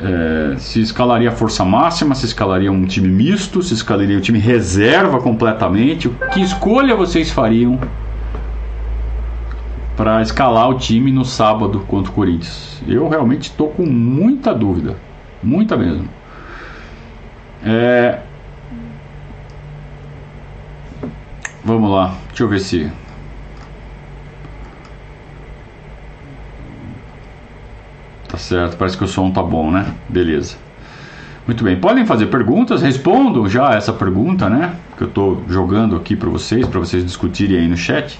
É, 0.00 0.56
se 0.58 0.80
escalaria 0.80 1.28
a 1.28 1.32
força 1.32 1.64
máxima, 1.64 2.14
se 2.14 2.26
escalaria 2.26 2.70
um 2.70 2.84
time 2.84 3.08
misto, 3.08 3.60
se 3.60 3.74
escalaria 3.74 4.16
um 4.16 4.20
time 4.20 4.38
reserva 4.38 5.20
completamente. 5.20 6.08
Que 6.32 6.40
escolha 6.40 6.94
vocês 6.94 7.30
fariam 7.30 7.78
para 9.96 10.22
escalar 10.22 10.70
o 10.70 10.74
time 10.74 11.10
no 11.10 11.24
sábado 11.24 11.80
contra 11.88 12.12
o 12.12 12.14
Corinthians. 12.14 12.80
Eu 12.86 13.08
realmente 13.08 13.50
estou 13.50 13.68
com 13.68 13.84
muita 13.84 14.54
dúvida, 14.54 14.96
muita 15.42 15.76
mesmo. 15.76 16.17
É... 17.64 18.18
Vamos 21.64 21.90
lá, 21.90 22.14
deixa 22.28 22.44
eu 22.44 22.48
ver 22.48 22.60
se. 22.60 22.90
Tá 28.28 28.38
certo, 28.38 28.76
parece 28.76 28.96
que 28.96 29.04
o 29.04 29.08
som 29.08 29.30
tá 29.30 29.42
bom, 29.42 29.70
né? 29.70 29.86
Beleza. 30.08 30.56
Muito 31.46 31.64
bem, 31.64 31.80
podem 31.80 32.04
fazer 32.04 32.26
perguntas, 32.26 32.82
respondam 32.82 33.48
já 33.48 33.74
essa 33.74 33.92
pergunta, 33.92 34.48
né? 34.50 34.76
Que 34.96 35.04
eu 35.04 35.08
estou 35.08 35.42
jogando 35.48 35.96
aqui 35.96 36.14
para 36.14 36.28
vocês, 36.28 36.66
para 36.66 36.78
vocês 36.78 37.04
discutirem 37.04 37.58
aí 37.58 37.68
no 37.68 37.76
chat. 37.76 38.18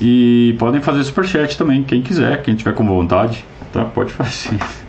E 0.00 0.54
podem 0.58 0.80
fazer 0.80 1.02
superchat 1.04 1.56
também, 1.56 1.82
quem 1.82 2.02
quiser, 2.02 2.42
quem 2.42 2.54
tiver 2.54 2.74
com 2.74 2.86
vontade, 2.86 3.44
tá? 3.72 3.84
Pode 3.84 4.12
fazer. 4.12 4.56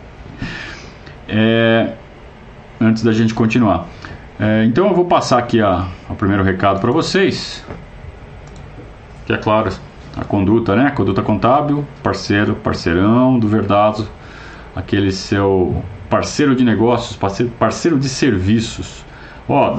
É, 1.30 1.92
antes 2.80 3.02
da 3.02 3.12
gente 3.12 3.34
continuar. 3.34 3.86
É, 4.38 4.64
então 4.64 4.86
eu 4.88 4.94
vou 4.94 5.04
passar 5.04 5.38
aqui 5.38 5.60
o 6.08 6.14
primeiro 6.14 6.42
recado 6.42 6.80
para 6.80 6.92
vocês. 6.92 7.64
Que 9.26 9.32
é 9.32 9.36
claro, 9.36 9.70
a 10.16 10.24
conduta, 10.24 10.74
né? 10.74 10.90
Conduta 10.90 11.22
contábil, 11.22 11.84
parceiro, 12.02 12.54
parceirão 12.54 13.38
do 13.38 13.46
Verdazo, 13.48 14.10
aquele 14.74 15.12
seu 15.12 15.82
parceiro 16.08 16.54
de 16.54 16.64
negócios, 16.64 17.16
parceiro, 17.16 17.52
parceiro 17.58 17.98
de 17.98 18.08
serviços. 18.08 19.04
Ó, 19.48 19.74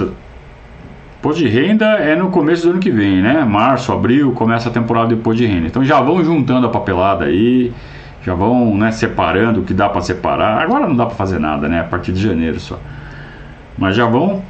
Imposto 1.20 1.42
de 1.42 1.50
renda 1.50 1.86
é 1.98 2.16
no 2.16 2.30
começo 2.30 2.64
do 2.64 2.70
ano 2.72 2.80
que 2.80 2.90
vem, 2.90 3.22
né? 3.22 3.44
Março, 3.44 3.92
abril, 3.92 4.32
começa 4.32 4.70
a 4.70 4.72
temporada 4.72 5.14
de 5.14 5.36
de 5.36 5.46
renda. 5.46 5.68
Então 5.68 5.84
já 5.84 6.00
vão 6.00 6.24
juntando 6.24 6.66
a 6.66 6.70
papelada 6.70 7.26
aí, 7.26 7.74
já 8.24 8.34
vão 8.34 8.78
né, 8.78 8.92
separando 8.92 9.62
o 9.62 9.64
que 9.64 9.74
dá 9.74 9.90
para 9.90 10.02
separar. 10.02 10.62
Agora 10.62 10.88
não 10.88 10.96
dá 10.96 11.06
para 11.06 11.16
fazer 11.16 11.40
nada, 11.40 11.68
né? 11.68 11.82
A 11.82 11.86
partir 11.86 12.12
de 12.12 12.22
janeiro 12.22 12.60
só. 12.60 12.80
Mas 13.78 13.96
já 13.96 14.06
vão 14.06 14.44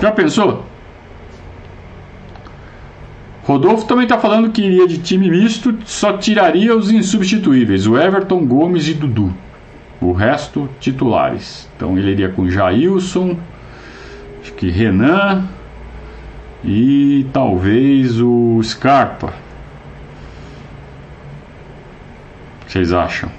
Já 0.00 0.10
pensou? 0.10 0.64
Rodolfo 3.44 3.86
também 3.86 4.04
está 4.04 4.18
falando 4.18 4.50
que 4.50 4.62
iria 4.62 4.86
de 4.86 4.98
time 4.98 5.30
misto, 5.30 5.74
só 5.84 6.16
tiraria 6.18 6.76
os 6.76 6.90
insubstituíveis, 6.90 7.86
o 7.86 7.98
Everton, 7.98 8.44
Gomes 8.46 8.88
e 8.88 8.94
Dudu. 8.94 9.34
O 10.00 10.12
resto, 10.12 10.68
titulares. 10.78 11.68
Então 11.76 11.98
ele 11.98 12.12
iria 12.12 12.28
com 12.28 12.48
Jailson, 12.48 13.36
acho 14.40 14.52
que 14.54 14.70
Renan, 14.70 15.44
e 16.64 17.26
talvez 17.32 18.20
o 18.20 18.60
Scarpa. 18.62 19.32
O 22.62 22.66
que 22.66 22.72
vocês 22.72 22.92
acham? 22.92 23.30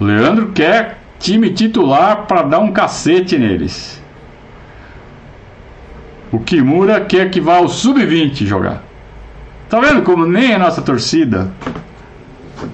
O 0.00 0.04
Leandro 0.04 0.52
quer 0.52 0.98
time 1.18 1.50
titular 1.50 2.26
para 2.26 2.42
dar 2.42 2.58
um 2.60 2.72
cacete 2.72 3.38
neles. 3.38 4.02
O 6.32 6.38
Kimura 6.38 7.00
quer 7.00 7.30
que 7.30 7.40
vá 7.40 7.56
ao 7.56 7.68
sub-20 7.68 8.46
jogar. 8.46 8.82
Tá 9.68 9.78
vendo 9.80 10.02
como 10.02 10.26
nem 10.26 10.54
a 10.54 10.58
nossa 10.58 10.80
torcida 10.80 11.52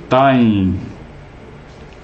tá 0.09 0.35
em, 0.35 0.79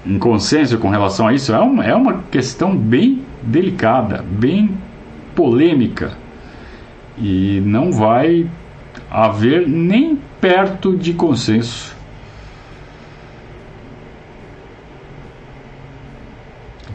em 0.05 0.19
consenso 0.19 0.77
com 0.77 0.89
relação 0.89 1.27
a 1.27 1.33
isso? 1.33 1.53
É 1.53 1.59
uma, 1.59 1.85
é 1.85 1.95
uma 1.95 2.23
questão 2.31 2.75
bem 2.75 3.21
delicada, 3.41 4.23
bem 4.27 4.77
polêmica 5.35 6.17
e 7.17 7.61
não 7.65 7.91
vai 7.91 8.49
haver 9.09 9.67
nem 9.67 10.17
perto 10.41 10.97
de 10.97 11.13
consenso. 11.13 11.95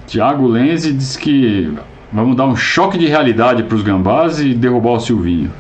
Tiago 0.06 0.46
Lenzi 0.46 0.92
diz 0.92 1.16
que 1.16 1.72
vamos 2.10 2.34
dar 2.34 2.46
um 2.46 2.56
choque 2.56 2.96
de 2.96 3.06
realidade 3.06 3.62
para 3.62 3.76
os 3.76 3.82
gambás 3.82 4.40
e 4.40 4.54
derrubar 4.54 4.92
o 4.92 5.00
Silvinho. 5.00 5.52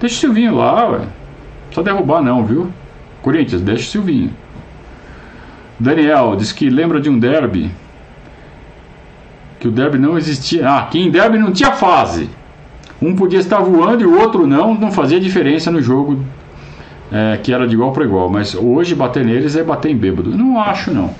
Deixa 0.00 0.16
o 0.16 0.18
Silvinho 0.18 0.54
lá, 0.54 0.88
ué. 0.88 0.98
Não 0.98 1.06
precisa 1.66 1.82
derrubar 1.82 2.22
não, 2.22 2.44
viu? 2.44 2.70
Corinthians, 3.22 3.60
deixa 3.60 3.82
o 3.82 3.90
Silvinho. 3.90 4.30
Daniel 5.82 6.36
diz 6.36 6.52
que 6.52 6.70
lembra 6.70 7.00
de 7.00 7.10
um 7.10 7.18
derby. 7.18 7.70
Que 9.58 9.68
o 9.68 9.70
derby 9.70 9.98
não 9.98 10.16
existia. 10.16 10.68
Ah, 10.68 10.86
que 10.86 10.98
em 10.98 11.10
derby 11.10 11.38
não 11.38 11.52
tinha 11.52 11.72
fase. 11.72 12.30
Um 13.00 13.16
podia 13.16 13.40
estar 13.40 13.58
voando 13.58 14.02
e 14.02 14.06
o 14.06 14.18
outro 14.18 14.46
não, 14.46 14.74
não 14.74 14.92
fazia 14.92 15.18
diferença 15.18 15.70
no 15.70 15.82
jogo 15.82 16.24
é, 17.10 17.36
que 17.42 17.52
era 17.52 17.66
de 17.66 17.74
igual 17.74 17.92
para 17.92 18.04
igual. 18.04 18.28
Mas 18.28 18.54
hoje 18.54 18.94
bater 18.94 19.24
neles 19.24 19.56
é 19.56 19.64
bater 19.64 19.90
em 19.90 19.96
bêbado. 19.96 20.30
Não 20.30 20.60
acho, 20.60 20.92
não. 20.92 21.12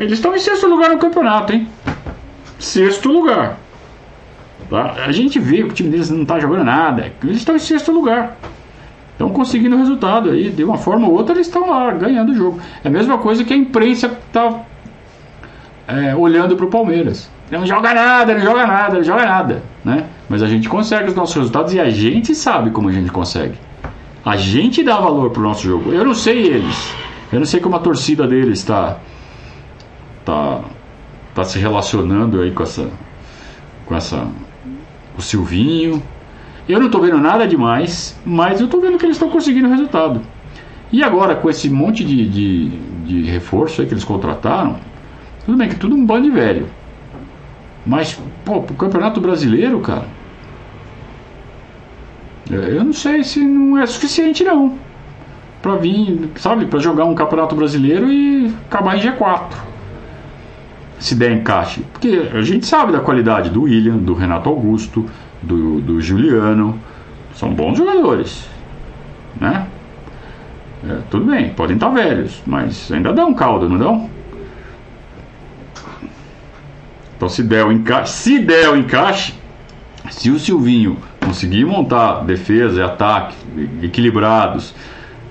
Eles 0.00 0.14
estão 0.14 0.34
em 0.34 0.38
sexto 0.38 0.66
lugar 0.66 0.90
no 0.90 0.98
campeonato, 0.98 1.52
hein? 1.52 1.68
Sexto 2.58 3.10
lugar. 3.10 3.58
Tá? 4.70 4.94
A 5.06 5.12
gente 5.12 5.38
vê 5.38 5.58
que 5.58 5.64
o 5.64 5.72
time 5.72 5.90
deles 5.90 6.08
não 6.08 6.22
está 6.22 6.40
jogando 6.40 6.64
nada. 6.64 7.12
Eles 7.22 7.36
estão 7.36 7.54
em 7.54 7.58
sexto 7.58 7.92
lugar. 7.92 8.38
Estão 9.12 9.30
conseguindo 9.30 9.76
resultado 9.76 10.30
aí. 10.30 10.50
De 10.50 10.64
uma 10.64 10.76
forma 10.76 11.06
ou 11.06 11.14
outra, 11.14 11.34
eles 11.34 11.46
estão 11.46 11.70
lá 11.70 11.92
ganhando 11.92 12.32
o 12.32 12.34
jogo. 12.34 12.60
É 12.82 12.88
a 12.88 12.90
mesma 12.90 13.18
coisa 13.18 13.44
que 13.44 13.52
a 13.52 13.56
imprensa 13.56 14.06
está 14.26 14.60
é, 15.86 16.14
olhando 16.14 16.56
para 16.56 16.66
o 16.66 16.68
Palmeiras. 16.68 17.30
Não 17.50 17.66
joga 17.66 17.92
nada, 17.92 18.34
não 18.34 18.40
joga 18.40 18.66
nada, 18.66 18.94
não 18.96 19.04
joga 19.04 19.26
nada. 19.26 19.62
Né? 19.84 20.06
Mas 20.28 20.42
a 20.42 20.46
gente 20.46 20.68
consegue 20.68 21.08
os 21.08 21.14
nossos 21.14 21.36
resultados 21.36 21.74
e 21.74 21.80
a 21.80 21.90
gente 21.90 22.34
sabe 22.34 22.70
como 22.70 22.88
a 22.88 22.92
gente 22.92 23.10
consegue. 23.12 23.54
A 24.24 24.36
gente 24.36 24.82
dá 24.82 24.98
valor 24.98 25.30
pro 25.30 25.42
nosso 25.42 25.62
jogo. 25.62 25.92
Eu 25.92 26.04
não 26.04 26.14
sei 26.14 26.46
eles. 26.46 26.94
Eu 27.32 27.38
não 27.38 27.46
sei 27.46 27.60
como 27.60 27.76
a 27.76 27.78
torcida 27.78 28.26
deles 28.26 28.60
está 28.60 28.98
tá, 30.24 30.60
tá 31.34 31.44
se 31.44 31.58
relacionando 31.58 32.40
aí 32.40 32.52
com 32.52 32.62
essa 32.62 32.88
com 33.84 33.94
essa 33.94 34.26
o 35.16 35.20
Silvinho. 35.20 36.02
Eu 36.68 36.78
não 36.78 36.86
estou 36.86 37.00
vendo 37.00 37.18
nada 37.18 37.46
demais, 37.46 38.18
mas 38.24 38.60
eu 38.60 38.66
estou 38.66 38.80
vendo 38.80 38.98
que 38.98 39.04
eles 39.04 39.16
estão 39.16 39.28
conseguindo 39.28 39.68
resultado. 39.68 40.20
E 40.92 41.02
agora 41.02 41.34
com 41.34 41.48
esse 41.50 41.68
monte 41.68 42.04
de, 42.04 42.28
de, 42.28 42.68
de 43.04 43.22
reforço 43.22 43.84
que 43.84 43.92
eles 43.92 44.04
contrataram, 44.04 44.76
tudo 45.44 45.58
bem 45.58 45.68
que 45.68 45.76
tudo 45.76 45.94
um 45.94 46.04
bando 46.04 46.28
de 46.28 46.30
velho. 46.30 46.66
Mas, 47.84 48.20
pô, 48.44 48.62
pro 48.62 48.74
Campeonato 48.76 49.20
Brasileiro, 49.20 49.80
cara, 49.80 50.06
é, 52.50 52.76
eu 52.76 52.84
não 52.84 52.92
sei 52.92 53.24
se 53.24 53.40
não 53.40 53.78
é 53.78 53.86
suficiente 53.86 54.44
não. 54.44 54.78
Pra 55.60 55.76
vir, 55.76 56.30
sabe, 56.36 56.66
para 56.66 56.78
jogar 56.78 57.04
um 57.04 57.14
Campeonato 57.14 57.54
Brasileiro 57.54 58.12
e 58.12 58.52
acabar 58.68 58.96
em 58.96 59.00
G4. 59.00 59.42
Se 60.98 61.14
der 61.14 61.32
encaixe. 61.32 61.84
Porque 61.92 62.28
a 62.32 62.42
gente 62.42 62.66
sabe 62.66 62.92
da 62.92 63.00
qualidade 63.00 63.50
do 63.50 63.62
William, 63.62 63.96
do 63.96 64.14
Renato 64.14 64.48
Augusto, 64.48 65.06
do, 65.42 65.80
do 65.80 66.00
Juliano. 66.00 66.78
São 67.34 67.52
bons 67.52 67.78
jogadores. 67.78 68.48
Né? 69.40 69.66
É, 70.88 70.98
tudo 71.10 71.26
bem, 71.26 71.50
podem 71.50 71.76
estar 71.76 71.90
velhos, 71.90 72.42
mas 72.46 72.90
ainda 72.90 73.12
dão 73.12 73.32
caldo, 73.32 73.68
não 73.68 73.78
dão? 73.78 74.10
Então 77.16 77.28
se 77.28 77.42
der 77.42 77.64
o 77.64 77.70
encaixe, 77.70 78.12
se 78.12 78.38
der 78.40 78.68
o 78.68 78.76
encaixe, 78.76 79.34
se 80.10 80.28
o 80.28 80.40
Silvinho 80.40 80.96
conseguir 81.24 81.64
montar 81.64 82.24
defesa 82.24 82.80
e 82.80 82.82
ataque 82.82 83.36
equilibrados, 83.80 84.74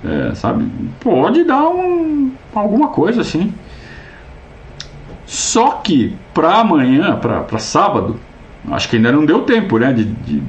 é, 0.04 0.34
sabe? 0.34 0.66
Pode 1.02 1.44
dar 1.44 1.68
um, 1.68 2.32
alguma 2.56 2.88
coisa 2.88 3.22
assim. 3.22 3.54
Só 5.26 5.72
que 5.84 6.16
para 6.34 6.56
amanhã, 6.56 7.18
para 7.18 7.60
sábado, 7.60 8.18
acho 8.70 8.90
que 8.90 8.96
ainda 8.96 9.12
não 9.12 9.26
deu 9.26 9.42
tempo 9.42 9.78
né, 9.78 9.92
de, 9.92 10.06
de 10.06 10.44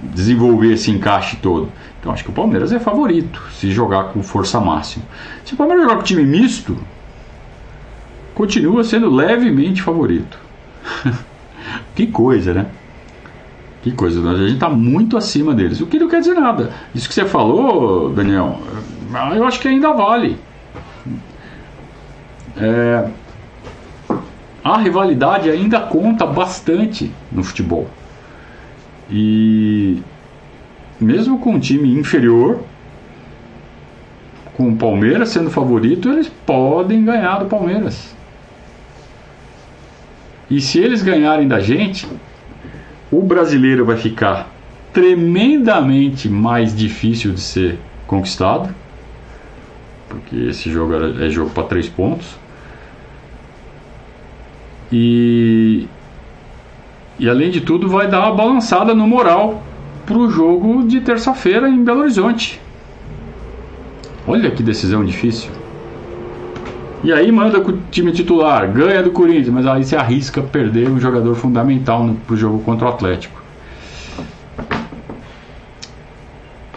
desenvolver 0.00 0.72
esse 0.72 0.90
encaixe 0.90 1.36
todo. 1.36 1.70
Então 2.00 2.12
acho 2.12 2.22
que 2.22 2.30
o 2.30 2.34
Palmeiras 2.34 2.72
é 2.72 2.78
favorito 2.78 3.42
se 3.52 3.70
jogar 3.70 4.04
com 4.04 4.22
força 4.22 4.60
máxima. 4.60 5.04
Se 5.44 5.54
o 5.54 5.56
Palmeiras 5.56 5.84
jogar 5.84 5.96
com 5.96 6.02
time 6.02 6.24
misto, 6.24 6.76
continua 8.34 8.84
sendo 8.84 9.08
levemente 9.10 9.82
favorito. 9.82 10.38
que 11.94 12.06
coisa, 12.06 12.52
né? 12.52 12.66
Que 13.82 13.92
coisa, 13.92 14.20
a 14.30 14.36
gente 14.36 14.54
está 14.54 14.68
muito 14.68 15.16
acima 15.16 15.54
deles. 15.54 15.80
O 15.80 15.86
que 15.86 15.98
não 15.98 16.08
quer 16.08 16.20
dizer 16.20 16.34
nada. 16.34 16.72
Isso 16.94 17.06
que 17.08 17.14
você 17.14 17.26
falou, 17.26 18.10
Daniel, 18.10 18.60
eu 19.36 19.46
acho 19.46 19.60
que 19.60 19.68
ainda 19.68 19.92
vale. 19.92 20.38
É, 22.56 23.08
a 24.64 24.78
rivalidade 24.78 25.50
ainda 25.50 25.78
conta 25.78 26.24
bastante 26.24 27.12
no 27.30 27.44
futebol. 27.44 27.86
E 29.10 30.02
mesmo 30.98 31.38
com 31.38 31.50
um 31.50 31.60
time 31.60 31.92
inferior, 31.92 32.60
com 34.56 34.70
o 34.70 34.76
Palmeiras 34.76 35.28
sendo 35.28 35.50
favorito, 35.50 36.08
eles 36.08 36.32
podem 36.46 37.04
ganhar 37.04 37.40
do 37.40 37.46
Palmeiras. 37.46 38.14
E 40.50 40.60
se 40.60 40.78
eles 40.78 41.02
ganharem 41.02 41.46
da 41.46 41.60
gente, 41.60 42.06
o 43.10 43.20
brasileiro 43.20 43.84
vai 43.84 43.98
ficar 43.98 44.48
tremendamente 44.94 46.28
mais 46.28 46.74
difícil 46.74 47.32
de 47.32 47.40
ser 47.40 47.78
conquistado, 48.06 48.74
porque 50.08 50.36
esse 50.36 50.70
jogo 50.70 50.94
é 51.20 51.28
jogo 51.28 51.50
para 51.50 51.64
três 51.64 51.88
pontos. 51.88 52.43
E, 54.92 55.86
e 57.18 57.28
além 57.28 57.50
de 57.50 57.60
tudo, 57.60 57.88
vai 57.88 58.08
dar 58.08 58.20
uma 58.20 58.34
balançada 58.34 58.94
no 58.94 59.06
moral 59.06 59.62
para 60.04 60.16
o 60.16 60.30
jogo 60.30 60.86
de 60.86 61.00
terça-feira 61.00 61.68
em 61.68 61.82
Belo 61.82 62.00
Horizonte. 62.00 62.60
Olha 64.26 64.50
que 64.50 64.62
decisão 64.62 65.04
difícil. 65.04 65.50
E 67.02 67.12
aí 67.12 67.30
manda 67.30 67.58
o 67.58 67.78
time 67.90 68.12
titular, 68.12 68.70
ganha 68.72 69.02
do 69.02 69.10
Corinthians, 69.10 69.50
mas 69.50 69.66
aí 69.66 69.84
se 69.84 69.94
arrisca 69.94 70.40
perder 70.40 70.88
um 70.88 70.98
jogador 70.98 71.34
fundamental 71.34 72.14
para 72.26 72.34
o 72.34 72.36
jogo 72.36 72.60
contra 72.60 72.86
o 72.86 72.90
Atlético. 72.90 73.42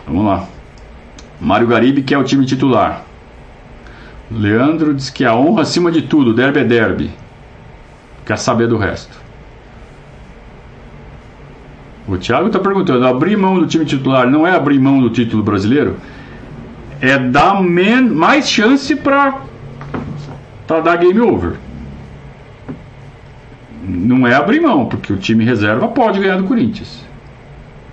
Vamos 0.06 0.26
lá. 0.26 0.46
Mário 1.39 1.67
Garibe, 1.67 2.02
que 2.02 2.13
é 2.13 2.17
o 2.17 2.24
time 2.24 2.46
titular. 2.46 3.06
Leandro 4.30 4.93
diz 4.93 5.10
que 5.10 5.24
a 5.24 5.34
honra 5.34 5.62
acima 5.62 5.89
de 5.91 6.02
tudo, 6.02 6.34
derby 6.34 6.60
é 6.60 6.63
derby. 6.65 7.12
Quer 8.28 8.38
saber 8.38 8.68
do 8.68 8.78
resto. 8.78 9.18
O 12.06 12.18
Thiago 12.18 12.48
está 12.48 12.60
perguntando: 12.60 13.08
abrir 13.08 13.38
mão 13.38 13.58
do 13.58 13.66
time 13.66 13.86
titular 13.86 14.30
não 14.30 14.46
é 14.46 14.54
abrir 14.54 14.80
mão 14.80 15.00
do 15.00 15.10
título 15.10 15.42
brasileiro? 15.42 15.96
É 17.00 17.18
dar 17.18 17.63
mais 17.63 18.50
chance 18.50 18.94
para 18.98 19.42
para 20.68 20.82
dar 20.82 20.98
game 20.98 21.22
over. 21.22 21.54
Não 23.82 24.28
é 24.28 24.36
abrir 24.36 24.60
mão, 24.60 24.88
porque 24.88 25.13
o 25.13 25.18
time 25.18 25.46
reserva 25.46 25.88
pode 25.88 26.20
ganhar 26.20 26.36
do 26.36 26.44
Corinthians. 26.44 27.06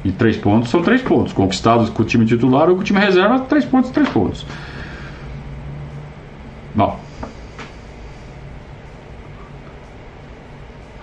E 0.05 0.11
três 0.11 0.37
pontos 0.37 0.69
são 0.69 0.83
três 0.83 1.01
pontos. 1.01 1.33
Conquistados 1.33 1.91
com 1.91 2.03
o 2.03 2.05
time 2.05 2.27
titular 2.27 2.69
ou 2.69 2.75
com 2.75 2.81
o 2.81 2.85
time 2.85 2.99
reserva, 2.99 3.39
três 3.41 3.65
pontos, 3.65 3.91
três 3.91 4.09
pontos. 4.09 4.45
Bom. 6.75 7.04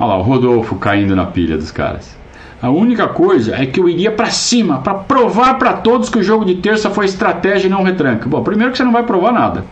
Olha 0.02 0.14
lá, 0.14 0.18
o 0.18 0.24
Rodolfo 0.24 0.78
caindo 0.78 1.16
na 1.16 1.28
pilha 1.28 1.56
dos 1.56 1.70
caras. 1.70 2.18
A 2.60 2.72
única 2.72 3.08
coisa 3.08 3.56
é 3.56 3.68
que 3.68 3.80
eu 3.80 3.88
iria 3.88 4.12
para 4.12 4.32
cima, 4.32 4.80
para 4.80 4.96
provar 4.96 5.60
para 5.60 5.74
todos 5.74 6.10
que 6.10 6.18
o 6.18 6.24
jogo 6.24 6.44
de 6.44 6.56
terça 6.56 6.90
foi 6.90 7.06
estratégia 7.06 7.68
e 7.68 7.70
não 7.70 7.84
retranca. 7.84 8.28
Bom, 8.28 8.42
primeiro 8.42 8.72
que 8.72 8.80
você 8.80 8.84
não 8.84 8.92
vai 8.92 9.04
provar 9.04 9.32
nada. 9.32 9.64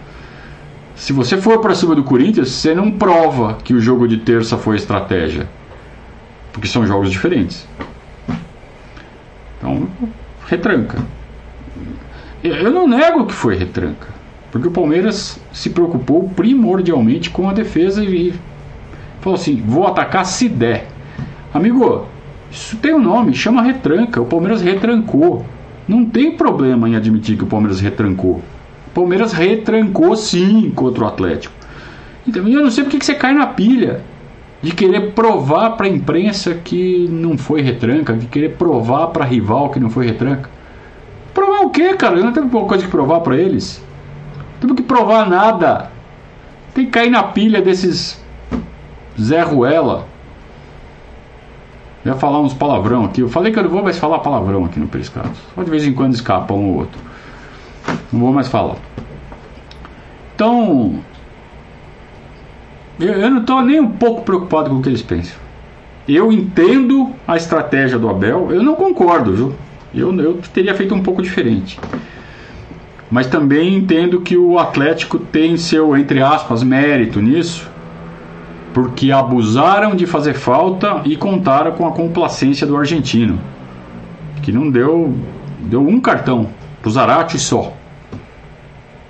Se 0.93 1.11
você 1.11 1.35
for 1.35 1.59
para 1.61 1.73
cima 1.73 1.95
do 1.95 2.03
Corinthians, 2.03 2.49
você 2.49 2.75
não 2.75 2.91
prova 2.91 3.57
que 3.63 3.73
o 3.73 3.81
jogo 3.81 4.07
de 4.07 4.17
terça 4.17 4.55
foi 4.55 4.75
estratégia. 4.75 5.49
Porque 6.53 6.67
são 6.67 6.85
jogos 6.85 7.09
diferentes. 7.09 7.67
Então, 9.57 9.87
retranca. 10.45 10.99
Eu 12.43 12.69
não 12.69 12.87
nego 12.87 13.25
que 13.25 13.33
foi 13.33 13.55
retranca. 13.55 14.09
Porque 14.51 14.67
o 14.67 14.71
Palmeiras 14.71 15.39
se 15.51 15.71
preocupou 15.71 16.29
primordialmente 16.29 17.31
com 17.31 17.49
a 17.49 17.53
defesa 17.53 18.03
e 18.03 18.07
falou 19.21 19.37
assim: 19.37 19.61
vou 19.65 19.87
atacar 19.87 20.25
se 20.25 20.49
der. 20.49 20.87
Amigo, 21.53 22.05
isso 22.51 22.77
tem 22.77 22.93
um 22.93 23.01
nome, 23.01 23.33
chama 23.33 23.61
retranca. 23.61 24.21
O 24.21 24.25
Palmeiras 24.25 24.61
retrancou. 24.61 25.45
Não 25.87 26.05
tem 26.05 26.31
problema 26.31 26.87
em 26.87 26.95
admitir 26.95 27.37
que 27.37 27.43
o 27.43 27.47
Palmeiras 27.47 27.79
retrancou. 27.79 28.41
O 28.87 28.91
Palmeiras 28.93 29.33
retrancou 29.33 30.15
sim 30.15 30.71
contra 30.75 31.03
o 31.03 31.07
Atlético. 31.07 31.53
Então, 32.27 32.47
eu 32.47 32.61
não 32.61 32.69
sei 32.69 32.83
porque 32.83 32.99
que 32.99 33.05
você 33.05 33.15
cai 33.15 33.33
na 33.33 33.47
pilha 33.47 34.01
de 34.61 34.71
querer 34.71 35.13
provar 35.13 35.71
para 35.71 35.87
a 35.87 35.89
imprensa 35.89 36.53
que 36.53 37.07
não 37.09 37.37
foi 37.37 37.61
retranca, 37.61 38.13
de 38.13 38.25
querer 38.25 38.55
provar 38.55 39.07
para 39.07 39.25
rival 39.25 39.69
que 39.69 39.79
não 39.79 39.89
foi 39.89 40.05
retranca. 40.05 40.49
Provar 41.33 41.61
o 41.61 41.69
quê, 41.69 41.93
cara? 41.95 42.17
Eu 42.17 42.25
não 42.25 42.33
tenho 42.33 42.49
coisa 42.49 42.83
que 42.83 42.91
provar 42.91 43.21
para 43.21 43.37
eles. 43.37 43.81
Não 44.53 44.59
temos 44.61 44.75
que 44.75 44.83
provar 44.83 45.29
nada. 45.29 45.89
Tem 46.73 46.85
que 46.85 46.91
cair 46.91 47.09
na 47.09 47.23
pilha 47.23 47.61
desses 47.61 48.21
Zé 49.19 49.41
Ruela. 49.41 50.07
Ia 52.05 52.15
falar 52.15 52.39
uns 52.39 52.53
palavrão 52.53 53.05
aqui. 53.05 53.21
Eu 53.21 53.29
falei 53.29 53.51
que 53.51 53.59
eu 53.59 53.63
não 53.63 53.69
vou 53.69 53.83
mais 53.83 53.97
falar 53.97 54.19
palavrão 54.19 54.65
aqui 54.65 54.79
no 54.79 54.87
Periscato. 54.87 55.37
Só 55.53 55.63
de 55.63 55.69
vez 55.69 55.85
em 55.85 55.93
quando 55.93 56.13
escapa 56.13 56.53
um 56.53 56.69
ou 56.69 56.77
outro. 56.79 56.99
Não 58.11 58.21
vou 58.21 58.33
mais 58.33 58.47
falar. 58.47 58.77
Então, 60.33 60.99
eu, 62.99 63.13
eu 63.13 63.29
não 63.29 63.41
estou 63.41 63.61
nem 63.61 63.79
um 63.79 63.91
pouco 63.91 64.21
preocupado 64.21 64.69
com 64.69 64.77
o 64.77 64.81
que 64.81 64.89
eles 64.89 65.01
pensam. 65.01 65.37
Eu 66.07 66.31
entendo 66.31 67.11
a 67.27 67.35
estratégia 67.35 67.99
do 67.99 68.09
Abel, 68.09 68.51
eu 68.51 68.63
não 68.63 68.75
concordo, 68.75 69.33
viu? 69.33 69.53
Eu, 69.93 70.15
eu 70.19 70.39
teria 70.53 70.73
feito 70.73 70.95
um 70.95 71.03
pouco 71.03 71.21
diferente. 71.21 71.79
Mas 73.11 73.27
também 73.27 73.75
entendo 73.75 74.21
que 74.21 74.37
o 74.37 74.57
Atlético 74.57 75.19
tem 75.19 75.57
seu, 75.57 75.97
entre 75.97 76.21
aspas, 76.21 76.63
mérito 76.63 77.19
nisso, 77.21 77.69
porque 78.73 79.11
abusaram 79.11 79.95
de 79.95 80.05
fazer 80.05 80.33
falta 80.33 81.01
e 81.05 81.15
contaram 81.15 81.71
com 81.71 81.87
a 81.87 81.91
complacência 81.91 82.67
do 82.67 82.77
argentino, 82.77 83.39
que 84.41 84.51
não 84.51 84.69
deu, 84.69 85.13
deu 85.61 85.85
um 85.87 85.99
cartão 85.99 86.49
pro 86.81 86.91
Zarate 86.91 87.39
só. 87.39 87.73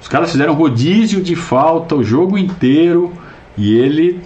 Os 0.02 0.08
caras 0.08 0.32
fizeram 0.32 0.54
rodízio 0.54 1.22
de 1.22 1.36
falta 1.36 1.96
o 1.96 2.04
jogo 2.04 2.38
inteiro 2.38 3.12
e 3.58 3.78
ele 3.78 4.22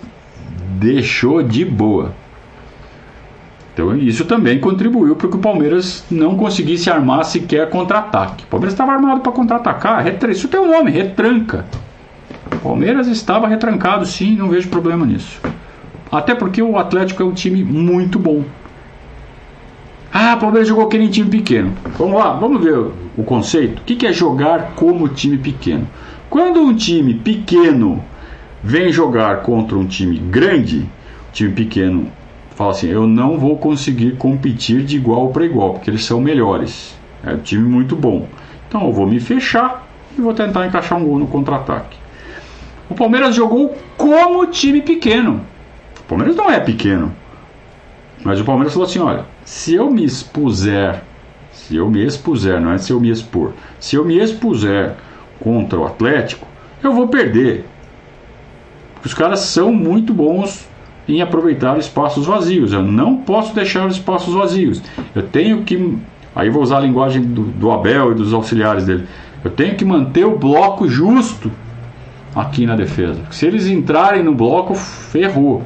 deixou 0.80 1.42
de 1.42 1.66
boa. 1.66 2.14
Então 3.74 3.96
isso 3.98 4.24
também 4.26 4.60
contribuiu 4.60 5.16
para 5.16 5.28
que 5.28 5.36
o 5.36 5.40
Palmeiras 5.40 6.06
não 6.12 6.38
conseguisse 6.38 6.92
armar 6.92 7.26
sequer 7.26 7.70
contra-ataque. 7.72 8.44
O 8.44 8.48
Palmeiras 8.48 8.74
estava 8.74 8.92
armado 8.92 9.22
para 9.22 9.32
contra-atacar, 9.32 10.06
isso 10.30 10.48
tem 10.48 10.60
um 10.60 10.72
nome, 10.72 10.92
retranca. 10.92 11.66
O 12.54 12.60
Palmeiras 12.60 13.08
estava 13.08 13.48
retrancado, 13.48 14.06
sim, 14.06 14.36
não 14.36 14.50
vejo 14.50 14.70
problema 14.70 15.06
nisso. 15.06 15.42
Até 16.12 16.36
porque 16.36 16.62
o 16.62 16.78
Atlético 16.78 17.24
é 17.24 17.26
um 17.26 17.34
time 17.34 17.64
muito 17.64 18.20
bom. 18.20 18.44
Ah, 20.14 20.36
o 20.36 20.40
Palmeiras 20.40 20.68
jogou 20.68 20.86
aquele 20.86 21.10
time 21.10 21.30
pequeno. 21.30 21.74
Vamos 21.98 22.20
lá, 22.20 22.34
vamos 22.34 22.64
ver 22.64 22.78
o 23.18 23.24
conceito. 23.24 23.80
O 23.80 23.84
que 23.84 24.06
é 24.06 24.14
jogar 24.14 24.74
como 24.76 25.10
time 25.10 25.38
pequeno? 25.38 25.88
Quando 26.30 26.62
um 26.62 26.76
time 26.76 27.16
pequeno 27.16 28.04
vem 28.64 28.92
jogar 28.92 29.42
contra 29.42 29.76
um 29.76 29.88
time 29.88 30.18
grande, 30.18 30.88
time 31.32 31.52
pequeno 31.52 32.12
fala 32.56 32.72
assim: 32.72 32.88
eu 32.88 33.08
não 33.08 33.40
vou 33.40 33.58
conseguir 33.58 34.16
competir 34.18 34.84
de 34.84 34.98
igual 34.98 35.30
para 35.30 35.46
igual, 35.46 35.74
porque 35.74 35.90
eles 35.90 36.06
são 36.06 36.22
melhores. 36.22 36.96
É 37.24 37.34
um 37.34 37.40
time 37.40 37.64
muito 37.64 37.96
bom. 37.96 38.28
Então 38.68 38.86
eu 38.86 38.94
vou 38.94 39.08
me 39.08 39.20
fechar 39.20 39.88
e 40.16 40.22
vou 40.22 40.34
tentar 40.34 40.68
encaixar 40.68 41.00
um 41.00 41.06
gol 41.06 41.18
no 41.18 41.28
contra-ataque. 41.28 42.03
O 42.94 42.96
Palmeiras 42.96 43.34
jogou 43.34 43.76
como 43.98 44.46
time 44.46 44.80
pequeno. 44.80 45.42
O 46.00 46.04
Palmeiras 46.04 46.36
não 46.36 46.52
é 46.52 46.60
pequeno. 46.60 47.12
Mas 48.24 48.40
o 48.40 48.44
Palmeiras 48.44 48.72
falou 48.72 48.88
assim: 48.88 49.00
olha, 49.00 49.26
se 49.44 49.74
eu 49.74 49.90
me 49.90 50.06
expuser, 50.06 51.02
se 51.52 51.76
eu 51.76 51.90
me 51.90 52.06
expuser, 52.06 52.62
não 52.62 52.72
é 52.72 52.78
se 52.78 52.94
eu 52.94 53.00
me 53.00 53.10
expor, 53.10 53.54
se 53.80 53.96
eu 53.96 54.06
me 54.06 54.20
expuser 54.20 54.94
contra 55.40 55.80
o 55.80 55.88
Atlético, 55.88 56.48
eu 56.84 56.94
vou 56.94 57.08
perder. 57.08 57.66
Os 59.04 59.16
caras 59.16 59.40
são 59.40 59.74
muito 59.74 60.14
bons 60.14 60.70
em 61.08 61.20
aproveitar 61.20 61.80
espaços 61.80 62.28
vazios. 62.28 62.74
Eu 62.74 62.84
não 62.84 63.18
posso 63.18 63.56
deixar 63.56 63.88
os 63.88 63.96
espaços 63.96 64.36
vazios. 64.36 64.84
Eu 65.16 65.24
tenho 65.24 65.64
que. 65.64 65.98
Aí 66.36 66.48
vou 66.48 66.62
usar 66.62 66.78
a 66.78 66.82
linguagem 66.82 67.24
do, 67.24 67.42
do 67.42 67.72
Abel 67.72 68.12
e 68.12 68.16
dos 68.16 68.36
auxiliares 68.36 68.86
dele. 68.86 69.08
Eu 69.44 69.50
tenho 69.50 69.76
que 69.76 69.84
manter 69.84 70.26
o 70.26 70.38
bloco 70.38 70.88
justo 70.88 71.52
aqui 72.36 72.66
na 72.66 72.76
defesa. 72.76 73.22
Se 73.32 73.46
eles 73.46 73.68
entrarem 73.68 74.24
no 74.24 74.34
bloco, 74.34 74.76
ferrou. 74.76 75.64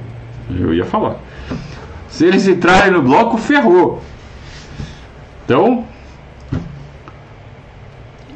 Eu 0.50 0.74
ia 0.74 0.86
falar. 0.86 1.18
Se 2.10 2.26
eles 2.26 2.48
entrarem 2.48 2.92
no 2.92 3.02
bloco, 3.02 3.38
ferrou. 3.38 4.02
Então, 5.46 5.86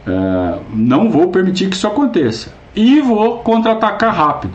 é, 0.08 0.60
não 0.74 1.10
vou 1.10 1.30
permitir 1.30 1.70
que 1.70 1.76
isso 1.76 1.88
aconteça. 1.88 2.54
E 2.76 3.02
vou 3.02 3.40
contra-atacar 3.40 4.14
rápido. 4.16 4.54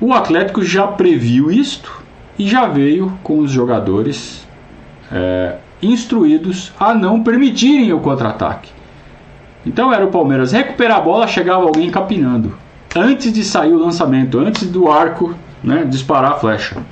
O 0.00 0.12
Atlético 0.12 0.62
já 0.62 0.86
previu 0.86 1.50
isto 1.50 2.02
e 2.38 2.46
já 2.48 2.66
veio 2.66 3.18
com 3.22 3.40
os 3.40 3.50
jogadores 3.50 4.46
é, 5.10 5.56
instruídos 5.82 6.72
a 6.78 6.94
não 6.94 7.22
permitirem 7.22 7.92
o 7.92 8.00
contra-ataque. 8.00 8.77
Então 9.68 9.92
era 9.92 10.02
o 10.02 10.10
Palmeiras 10.10 10.52
recuperar 10.52 10.96
a 10.96 11.00
bola, 11.00 11.26
chegava 11.26 11.64
alguém 11.64 11.90
capinando. 11.90 12.56
Antes 12.96 13.30
de 13.30 13.44
sair 13.44 13.70
o 13.70 13.78
lançamento, 13.78 14.38
antes 14.38 14.66
do 14.66 14.90
arco 14.90 15.34
né, 15.62 15.84
disparar 15.84 16.32
a 16.32 16.36
flecha. 16.36 16.82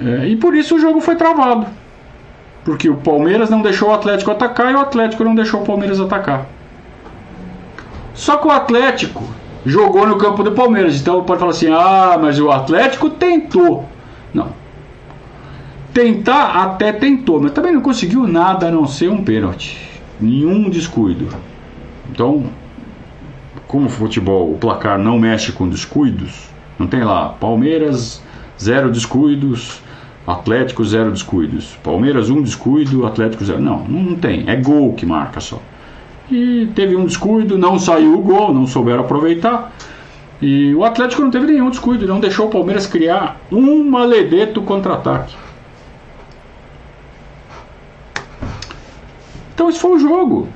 É, 0.00 0.26
e 0.26 0.36
por 0.36 0.54
isso 0.54 0.76
o 0.76 0.80
jogo 0.80 1.02
foi 1.02 1.16
travado. 1.16 1.66
Porque 2.64 2.88
o 2.88 2.96
Palmeiras 2.96 3.50
não 3.50 3.60
deixou 3.60 3.90
o 3.90 3.92
Atlético 3.92 4.30
atacar 4.30 4.72
e 4.72 4.74
o 4.74 4.80
Atlético 4.80 5.22
não 5.22 5.34
deixou 5.34 5.60
o 5.60 5.66
Palmeiras 5.66 6.00
atacar. 6.00 6.46
Só 8.14 8.38
que 8.38 8.46
o 8.46 8.50
Atlético 8.50 9.22
jogou 9.66 10.06
no 10.06 10.16
campo 10.16 10.42
do 10.42 10.52
Palmeiras. 10.52 10.98
Então 10.98 11.22
pode 11.24 11.40
falar 11.40 11.52
assim: 11.52 11.70
ah, 11.70 12.18
mas 12.18 12.40
o 12.40 12.50
Atlético 12.50 13.10
tentou. 13.10 13.86
Não. 14.32 14.48
Tentar 15.94 16.64
até 16.64 16.92
tentou, 16.92 17.40
mas 17.40 17.52
também 17.52 17.72
não 17.72 17.80
conseguiu 17.80 18.26
nada 18.26 18.66
a 18.66 18.70
não 18.70 18.86
ser 18.86 19.08
um 19.08 19.22
pênalti. 19.22 19.78
Nenhum 20.20 20.68
descuido. 20.68 21.28
Então, 22.10 22.44
como 23.68 23.86
o 23.86 23.88
futebol, 23.88 24.52
o 24.52 24.58
placar 24.58 24.98
não 24.98 25.18
mexe 25.18 25.52
com 25.52 25.68
descuidos, 25.68 26.48
não 26.78 26.88
tem 26.88 27.04
lá 27.04 27.28
Palmeiras, 27.28 28.20
zero 28.60 28.90
descuidos, 28.90 29.80
Atlético, 30.26 30.82
zero 30.84 31.12
descuidos. 31.12 31.76
Palmeiras, 31.82 32.30
um 32.30 32.42
descuido, 32.42 33.06
Atlético, 33.06 33.44
zero. 33.44 33.60
Não, 33.60 33.84
não 33.84 34.16
tem. 34.16 34.44
É 34.48 34.56
gol 34.56 34.94
que 34.94 35.04
marca 35.04 35.38
só. 35.40 35.60
E 36.30 36.68
teve 36.74 36.96
um 36.96 37.04
descuido, 37.04 37.58
não 37.58 37.78
saiu 37.78 38.18
o 38.18 38.22
gol, 38.22 38.52
não 38.52 38.66
souberam 38.66 39.04
aproveitar. 39.04 39.72
E 40.40 40.74
o 40.74 40.82
Atlético 40.84 41.22
não 41.22 41.30
teve 41.30 41.46
nenhum 41.46 41.70
descuido, 41.70 42.06
não 42.06 42.18
deixou 42.18 42.46
o 42.46 42.50
Palmeiras 42.50 42.86
criar 42.86 43.38
um 43.52 43.84
maledeto 43.88 44.62
contra-ataque. 44.62 45.36
Então 49.54 49.68
esse 49.68 49.78
foi 49.78 49.92
o 49.92 49.98
jogo. 49.98 50.48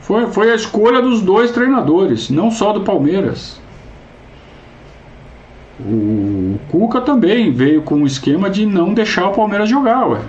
Foi, 0.00 0.26
foi 0.26 0.50
a 0.50 0.54
escolha 0.54 1.00
dos 1.00 1.22
dois 1.22 1.52
treinadores, 1.52 2.30
não 2.30 2.50
só 2.50 2.72
do 2.72 2.80
Palmeiras. 2.80 3.60
O 5.78 6.58
Cuca 6.68 7.00
também 7.00 7.52
veio 7.52 7.82
com 7.82 8.02
o 8.02 8.06
esquema 8.06 8.50
de 8.50 8.66
não 8.66 8.92
deixar 8.92 9.28
o 9.28 9.32
Palmeiras 9.32 9.68
jogar, 9.68 10.06
ué. 10.08 10.20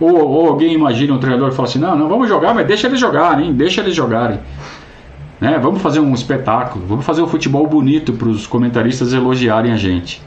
Ou, 0.00 0.28
ou 0.28 0.48
alguém 0.48 0.72
imagina 0.72 1.12
um 1.12 1.18
treinador 1.18 1.50
e 1.50 1.54
fala 1.54 1.68
assim: 1.68 1.78
não, 1.78 1.96
não, 1.96 2.08
vamos 2.08 2.28
jogar, 2.28 2.54
mas 2.54 2.66
deixa 2.66 2.86
eles 2.86 2.98
jogarem, 2.98 3.52
deixa 3.52 3.80
eles 3.80 3.94
jogarem. 3.94 4.40
Né? 5.40 5.58
Vamos 5.58 5.82
fazer 5.82 6.00
um 6.00 6.14
espetáculo, 6.14 6.86
vamos 6.86 7.04
fazer 7.04 7.22
um 7.22 7.26
futebol 7.26 7.66
bonito 7.66 8.12
para 8.12 8.28
os 8.28 8.46
comentaristas 8.46 9.12
elogiarem 9.12 9.72
a 9.72 9.76
gente. 9.76 10.22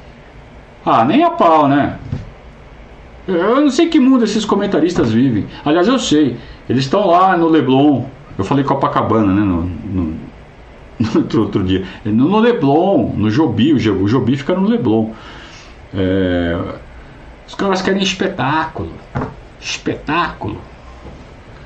Ah, 0.86 1.04
nem 1.04 1.24
a 1.24 1.32
pau, 1.32 1.68
né? 1.68 1.98
Eu 3.28 3.60
não 3.60 3.70
sei 3.70 3.90
que 3.90 4.00
mundo 4.00 4.24
esses 4.24 4.46
comentaristas 4.46 5.12
vivem. 5.12 5.46
Aliás, 5.66 5.88
eu 5.88 6.00
sei. 6.00 6.38
Eles 6.70 6.86
estão 6.86 7.08
lá 7.08 7.36
no 7.36 7.50
Leblon. 7.50 8.06
Eu 8.38 8.46
falei 8.46 8.64
Copacabana, 8.64 9.34
né? 9.34 9.42
No, 9.42 9.64
no, 9.64 10.18
no 11.34 11.42
outro 11.42 11.62
dia. 11.64 11.86
No, 12.06 12.40
Leblon, 12.40 13.14
no 13.16 13.30
Jobi. 13.30 13.74
O 13.74 14.08
Jobi 14.08 14.38
fica 14.38 14.56
no 14.56 14.68
Leblon. 14.68 15.12
É, 15.94 16.58
os 17.46 17.54
caras 17.54 17.82
querem 17.82 18.02
espetáculo. 18.02 18.94
Espetáculo. 19.60 20.62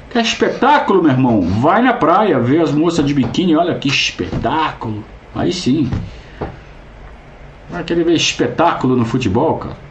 Quer 0.09 0.23
espetáculo, 0.23 1.03
meu 1.03 1.11
irmão? 1.11 1.41
Vai 1.41 1.83
na 1.83 1.93
praia 1.93 2.39
ver 2.39 2.61
as 2.61 2.71
moças 2.71 3.05
de 3.05 3.13
biquíni. 3.13 3.55
Olha 3.55 3.75
que 3.75 3.87
espetáculo. 3.87 5.03
Aí 5.35 5.53
sim. 5.53 5.91
Vai 7.69 7.83
querer 7.83 8.03
ver 8.03 8.15
espetáculo 8.15 8.95
no 8.95 9.05
futebol, 9.05 9.57
cara? 9.57 9.90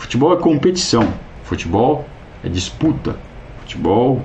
Futebol 0.00 0.32
é 0.32 0.36
competição. 0.38 1.12
Futebol 1.44 2.06
é 2.42 2.48
disputa. 2.48 3.16
Futebol 3.60 4.24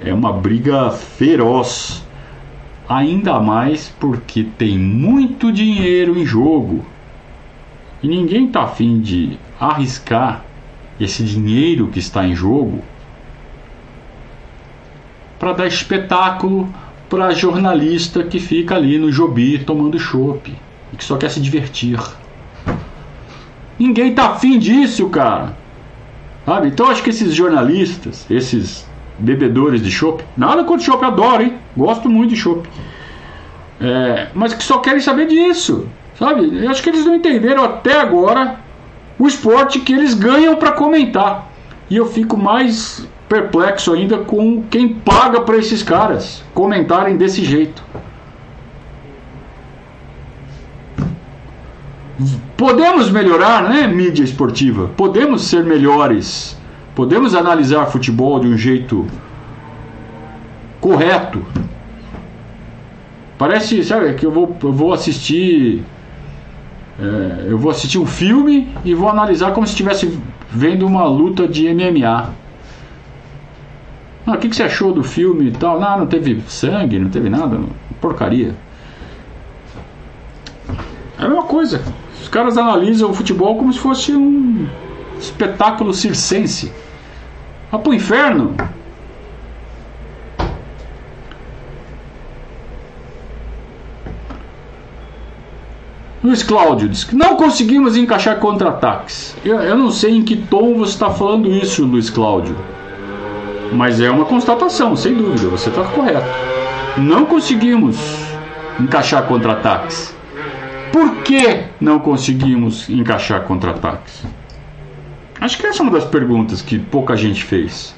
é 0.00 0.12
uma 0.12 0.32
briga 0.32 0.90
feroz. 0.90 2.02
Ainda 2.88 3.38
mais 3.38 3.94
porque 4.00 4.42
tem 4.42 4.78
muito 4.78 5.52
dinheiro 5.52 6.18
em 6.18 6.24
jogo. 6.24 6.84
E 8.02 8.08
ninguém 8.08 8.48
tá 8.48 8.62
afim 8.62 8.98
de 8.98 9.38
arriscar 9.60 10.42
esse 10.98 11.22
dinheiro 11.22 11.88
que 11.88 11.98
está 11.98 12.26
em 12.26 12.34
jogo 12.34 12.82
para 15.38 15.52
dar 15.52 15.66
espetáculo 15.66 16.72
para 17.08 17.34
jornalista 17.34 18.24
que 18.24 18.40
fica 18.40 18.74
ali 18.74 18.98
no 18.98 19.12
Jobi 19.12 19.58
tomando 19.58 19.98
chopp 19.98 20.52
e 20.92 20.96
que 20.96 21.04
só 21.04 21.18
quer 21.18 21.30
se 21.30 21.38
divertir. 21.38 22.00
Ninguém 23.78 24.14
tá 24.14 24.30
afim 24.30 24.58
disso, 24.58 25.08
cara. 25.08 25.56
Sabe? 26.44 26.68
Então 26.68 26.88
acho 26.88 27.02
que 27.02 27.10
esses 27.10 27.34
jornalistas, 27.34 28.26
esses 28.30 28.88
bebedores 29.18 29.82
de 29.82 29.90
chopp, 29.90 30.24
nada 30.36 30.64
contra 30.64 30.84
chopp, 30.84 31.04
adoro, 31.04 31.42
hein? 31.42 31.54
Gosto 31.76 32.08
muito 32.08 32.30
de 32.30 32.36
chopp. 32.36 32.68
É, 33.80 34.28
mas 34.34 34.54
que 34.54 34.62
só 34.62 34.78
querem 34.78 35.00
saber 35.00 35.26
disso, 35.26 35.86
sabe? 36.18 36.64
Eu 36.64 36.70
acho 36.70 36.82
que 36.82 36.88
eles 36.88 37.04
não 37.04 37.16
entenderam 37.16 37.64
até 37.64 38.00
agora 38.00 38.56
o 39.18 39.26
esporte 39.26 39.80
que 39.80 39.92
eles 39.92 40.14
ganham 40.14 40.56
para 40.56 40.72
comentar. 40.72 41.50
E 41.90 41.96
eu 41.96 42.06
fico 42.06 42.36
mais 42.36 43.06
perplexo 43.28 43.92
ainda 43.92 44.18
com 44.18 44.62
quem 44.70 44.88
paga 44.88 45.40
para 45.40 45.56
esses 45.56 45.82
caras 45.82 46.42
comentarem 46.54 47.16
desse 47.16 47.44
jeito. 47.44 47.82
Podemos 52.56 53.10
melhorar, 53.10 53.68
né, 53.68 53.86
mídia 53.86 54.24
esportiva? 54.24 54.88
Podemos 54.96 55.42
ser 55.42 55.64
melhores. 55.64 56.56
Podemos 56.94 57.34
analisar 57.34 57.86
futebol 57.86 58.40
de 58.40 58.46
um 58.46 58.56
jeito 58.56 59.06
correto. 60.80 61.44
Parece, 63.36 63.84
sabe, 63.84 64.14
que 64.14 64.24
eu 64.24 64.30
vou, 64.30 64.56
eu 64.62 64.72
vou 64.72 64.94
assistir. 64.94 65.84
É, 66.98 67.48
eu 67.50 67.58
vou 67.58 67.70
assistir 67.70 67.98
um 67.98 68.06
filme 68.06 68.74
e 68.82 68.94
vou 68.94 69.10
analisar 69.10 69.52
como 69.52 69.66
se 69.66 69.74
estivesse 69.74 70.18
vendo 70.50 70.86
uma 70.86 71.04
luta 71.04 71.46
de 71.46 71.68
MMA. 71.74 72.30
Ah, 74.26 74.32
o 74.32 74.38
que, 74.38 74.48
que 74.48 74.56
você 74.56 74.62
achou 74.62 74.92
do 74.92 75.04
filme 75.04 75.48
e 75.48 75.52
tal? 75.52 75.78
Não, 75.78 75.98
não 75.98 76.06
teve 76.06 76.42
sangue, 76.48 76.98
não 76.98 77.10
teve 77.10 77.28
nada. 77.28 77.60
Porcaria. 78.00 78.54
É 81.18 81.24
a 81.24 81.28
mesma 81.28 81.44
coisa. 81.44 81.82
Os 82.26 82.30
caras 82.30 82.58
analisam 82.58 83.08
o 83.08 83.14
futebol 83.14 83.56
como 83.56 83.72
se 83.72 83.78
fosse 83.78 84.12
um 84.12 84.66
espetáculo 85.16 85.94
circense. 85.94 86.72
Vá 87.70 87.78
pro 87.78 87.94
inferno. 87.94 88.56
Luiz 96.20 96.42
Cláudio 96.42 96.88
diz 96.88 97.04
que 97.04 97.14
não 97.14 97.36
conseguimos 97.36 97.96
encaixar 97.96 98.40
contra-ataques. 98.40 99.36
Eu, 99.44 99.60
eu 99.60 99.76
não 99.76 99.92
sei 99.92 100.16
em 100.16 100.24
que 100.24 100.34
tom 100.34 100.74
você 100.74 100.94
está 100.94 101.10
falando 101.10 101.48
isso, 101.48 101.84
Luiz 101.84 102.10
Cláudio. 102.10 102.56
Mas 103.72 104.00
é 104.00 104.10
uma 104.10 104.24
constatação, 104.24 104.96
sem 104.96 105.14
dúvida, 105.14 105.48
você 105.48 105.68
está 105.68 105.84
correto. 105.84 106.26
Não 106.98 107.24
conseguimos 107.24 107.96
encaixar 108.80 109.28
contra-ataques. 109.28 110.15
Por 110.96 111.16
que 111.16 111.64
não 111.78 111.98
conseguimos 111.98 112.88
encaixar 112.88 113.42
contra-ataques? 113.42 114.24
Acho 115.38 115.58
que 115.58 115.66
essa 115.66 115.80
é 115.80 115.82
uma 115.82 115.92
das 115.92 116.06
perguntas 116.06 116.62
que 116.62 116.78
pouca 116.78 117.14
gente 117.14 117.44
fez. 117.44 117.94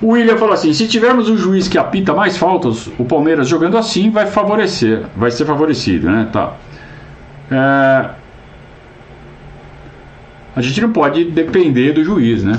O 0.00 0.12
William 0.12 0.38
falou 0.38 0.54
assim: 0.54 0.72
se 0.72 0.88
tivermos 0.88 1.28
um 1.28 1.36
juiz 1.36 1.68
que 1.68 1.76
apita 1.76 2.14
mais 2.14 2.38
faltas, 2.38 2.86
o 2.98 3.04
Palmeiras 3.04 3.46
jogando 3.46 3.76
assim 3.76 4.08
vai 4.08 4.24
favorecer, 4.24 5.04
vai 5.14 5.30
ser 5.30 5.44
favorecido, 5.44 6.10
né? 6.10 6.30
Tá. 6.32 6.54
É, 7.50 8.10
a 10.56 10.62
gente 10.62 10.80
não 10.80 10.90
pode 10.90 11.22
depender 11.26 11.92
do 11.92 12.02
juiz, 12.02 12.42
né? 12.42 12.58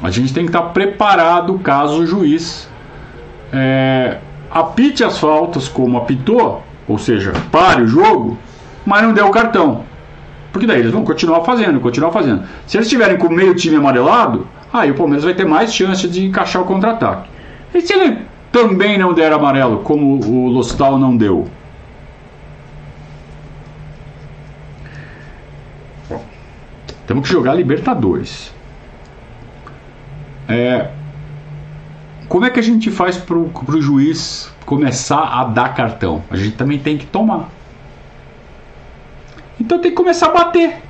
A 0.00 0.12
gente 0.12 0.32
tem 0.32 0.44
que 0.44 0.50
estar 0.50 0.62
preparado 0.68 1.58
caso 1.58 2.02
o 2.02 2.06
juiz 2.06 2.72
é, 3.54 4.18
apite 4.50 5.04
as 5.04 5.18
faltas 5.18 5.68
como 5.68 5.96
apitou, 5.96 6.62
ou 6.88 6.98
seja, 6.98 7.32
pare 7.52 7.82
o 7.82 7.86
jogo, 7.86 8.36
mas 8.84 9.02
não 9.02 9.12
deu 9.12 9.26
o 9.26 9.30
cartão. 9.30 9.84
Porque 10.52 10.66
daí 10.66 10.80
eles 10.80 10.92
vão 10.92 11.04
continuar 11.04 11.42
fazendo, 11.42 11.80
continuar 11.80 12.10
fazendo. 12.10 12.44
Se 12.66 12.76
eles 12.76 12.86
estiverem 12.86 13.16
com 13.16 13.28
meio 13.28 13.54
time 13.54 13.76
amarelado, 13.76 14.46
aí 14.72 14.90
o 14.90 14.94
Palmeiras 14.94 15.24
vai 15.24 15.34
ter 15.34 15.44
mais 15.44 15.72
chance 15.72 16.08
de 16.08 16.24
encaixar 16.24 16.62
o 16.62 16.64
contra-ataque. 16.64 17.28
E 17.72 17.80
se 17.80 17.92
ele 17.92 18.18
também 18.50 18.98
não 18.98 19.12
der 19.12 19.32
amarelo, 19.32 19.78
como 19.78 20.20
o 20.24 20.48
Lostal 20.48 20.98
não 20.98 21.16
deu? 21.16 21.48
Temos 27.06 27.26
que 27.28 27.32
jogar 27.32 27.54
Libertadores. 27.54 28.54
É, 30.48 30.88
como 32.28 32.44
é 32.44 32.50
que 32.50 32.58
a 32.58 32.62
gente 32.62 32.90
faz 32.90 33.16
para 33.16 33.36
o 33.36 33.80
juiz 33.80 34.52
começar 34.64 35.22
a 35.22 35.44
dar 35.44 35.74
cartão? 35.74 36.22
A 36.30 36.36
gente 36.36 36.56
também 36.56 36.78
tem 36.78 36.96
que 36.96 37.06
tomar. 37.06 37.48
Então 39.60 39.78
tem 39.78 39.90
que 39.90 39.96
começar 39.96 40.26
a 40.26 40.32
bater. 40.32 40.82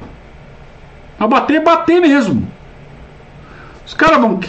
A 1.18 1.26
bater, 1.26 1.62
bater 1.62 2.00
mesmo. 2.00 2.46
Os 3.86 3.94
caras 3.94 4.20
vão. 4.20 4.40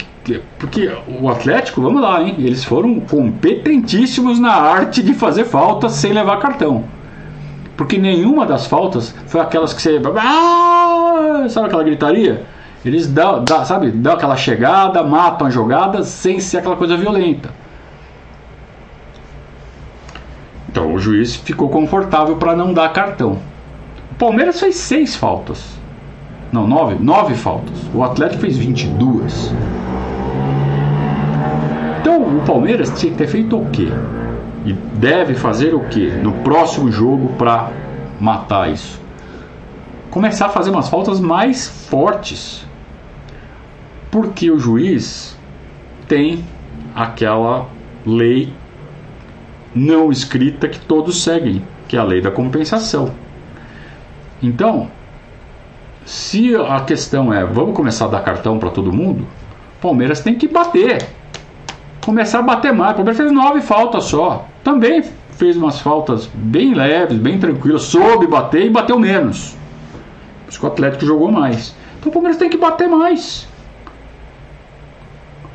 Porque 0.58 0.90
o 1.20 1.28
Atlético, 1.28 1.80
vamos 1.80 2.02
lá, 2.02 2.20
hein? 2.20 2.34
Eles 2.38 2.64
foram 2.64 2.98
competentíssimos 2.98 4.40
na 4.40 4.52
arte 4.52 5.02
de 5.02 5.14
fazer 5.14 5.44
faltas 5.44 5.92
sem 5.92 6.12
levar 6.12 6.38
cartão. 6.38 6.84
Porque 7.76 7.98
nenhuma 7.98 8.46
das 8.46 8.66
faltas 8.66 9.14
foi 9.26 9.40
aquelas 9.40 9.72
que 9.72 9.82
você. 9.82 10.00
Ah, 10.18 11.46
sabe 11.48 11.66
aquela 11.66 11.84
gritaria? 11.84 12.44
Eles 12.86 13.06
dão, 13.06 13.42
dão, 13.42 13.64
sabe, 13.64 13.90
dão 13.90 14.14
aquela 14.14 14.36
chegada, 14.36 15.02
matam 15.02 15.48
a 15.48 15.50
jogada 15.50 16.02
sem 16.04 16.38
ser 16.40 16.58
aquela 16.58 16.76
coisa 16.76 16.96
violenta. 16.96 17.50
o 20.96 20.98
juiz 20.98 21.36
ficou 21.36 21.68
confortável 21.68 22.36
para 22.36 22.56
não 22.56 22.72
dar 22.72 22.92
cartão. 22.92 23.38
O 24.12 24.14
Palmeiras 24.14 24.58
fez 24.58 24.76
seis 24.76 25.14
faltas. 25.14 25.78
Não, 26.50 26.66
nove, 26.66 26.94
nove 26.94 27.34
faltas. 27.34 27.76
O 27.94 28.02
Atlético 28.02 28.40
fez 28.40 28.56
22. 28.56 29.52
Então 32.00 32.22
o 32.22 32.42
Palmeiras 32.46 32.90
tinha 32.98 33.12
que 33.12 33.18
ter 33.18 33.26
feito 33.26 33.58
o 33.58 33.66
quê? 33.70 33.88
E 34.64 34.72
deve 34.72 35.34
fazer 35.34 35.74
o 35.74 35.80
quê 35.80 36.12
no 36.22 36.32
próximo 36.32 36.90
jogo 36.90 37.28
para 37.36 37.70
matar 38.18 38.70
isso? 38.72 39.00
Começar 40.10 40.46
a 40.46 40.50
fazer 40.50 40.70
umas 40.70 40.88
faltas 40.88 41.20
mais 41.20 41.68
fortes. 41.68 42.65
Porque 44.10 44.50
o 44.50 44.58
juiz 44.58 45.36
tem 46.08 46.44
aquela 46.94 47.68
lei 48.04 48.52
não 49.74 50.10
escrita 50.10 50.68
que 50.68 50.78
todos 50.78 51.22
seguem, 51.22 51.62
que 51.86 51.96
é 51.96 52.00
a 52.00 52.04
lei 52.04 52.20
da 52.20 52.30
compensação. 52.30 53.12
Então, 54.42 54.90
se 56.04 56.54
a 56.54 56.80
questão 56.80 57.32
é 57.32 57.44
vamos 57.44 57.74
começar 57.74 58.06
a 58.06 58.08
dar 58.08 58.22
cartão 58.22 58.58
para 58.58 58.70
todo 58.70 58.92
mundo, 58.92 59.26
Palmeiras 59.80 60.20
tem 60.20 60.34
que 60.34 60.48
bater. 60.48 61.06
Começar 62.04 62.38
a 62.38 62.42
bater 62.42 62.72
mais. 62.72 62.92
O 62.92 62.96
Palmeiras 62.96 63.16
fez 63.18 63.32
nove 63.32 63.60
faltas 63.60 64.04
só. 64.04 64.46
Também 64.64 65.02
fez 65.32 65.56
umas 65.56 65.80
faltas 65.80 66.30
bem 66.32 66.74
leves, 66.74 67.18
bem 67.18 67.38
tranquilas, 67.38 67.82
soube 67.82 68.26
bater 68.26 68.66
e 68.66 68.70
bateu 68.70 68.98
menos. 68.98 69.56
Que 70.48 70.64
o 70.64 70.68
Atlético 70.68 71.04
jogou 71.04 71.30
mais. 71.30 71.74
Então 71.98 72.10
o 72.10 72.12
Palmeiras 72.12 72.38
tem 72.38 72.48
que 72.48 72.56
bater 72.56 72.88
mais. 72.88 73.46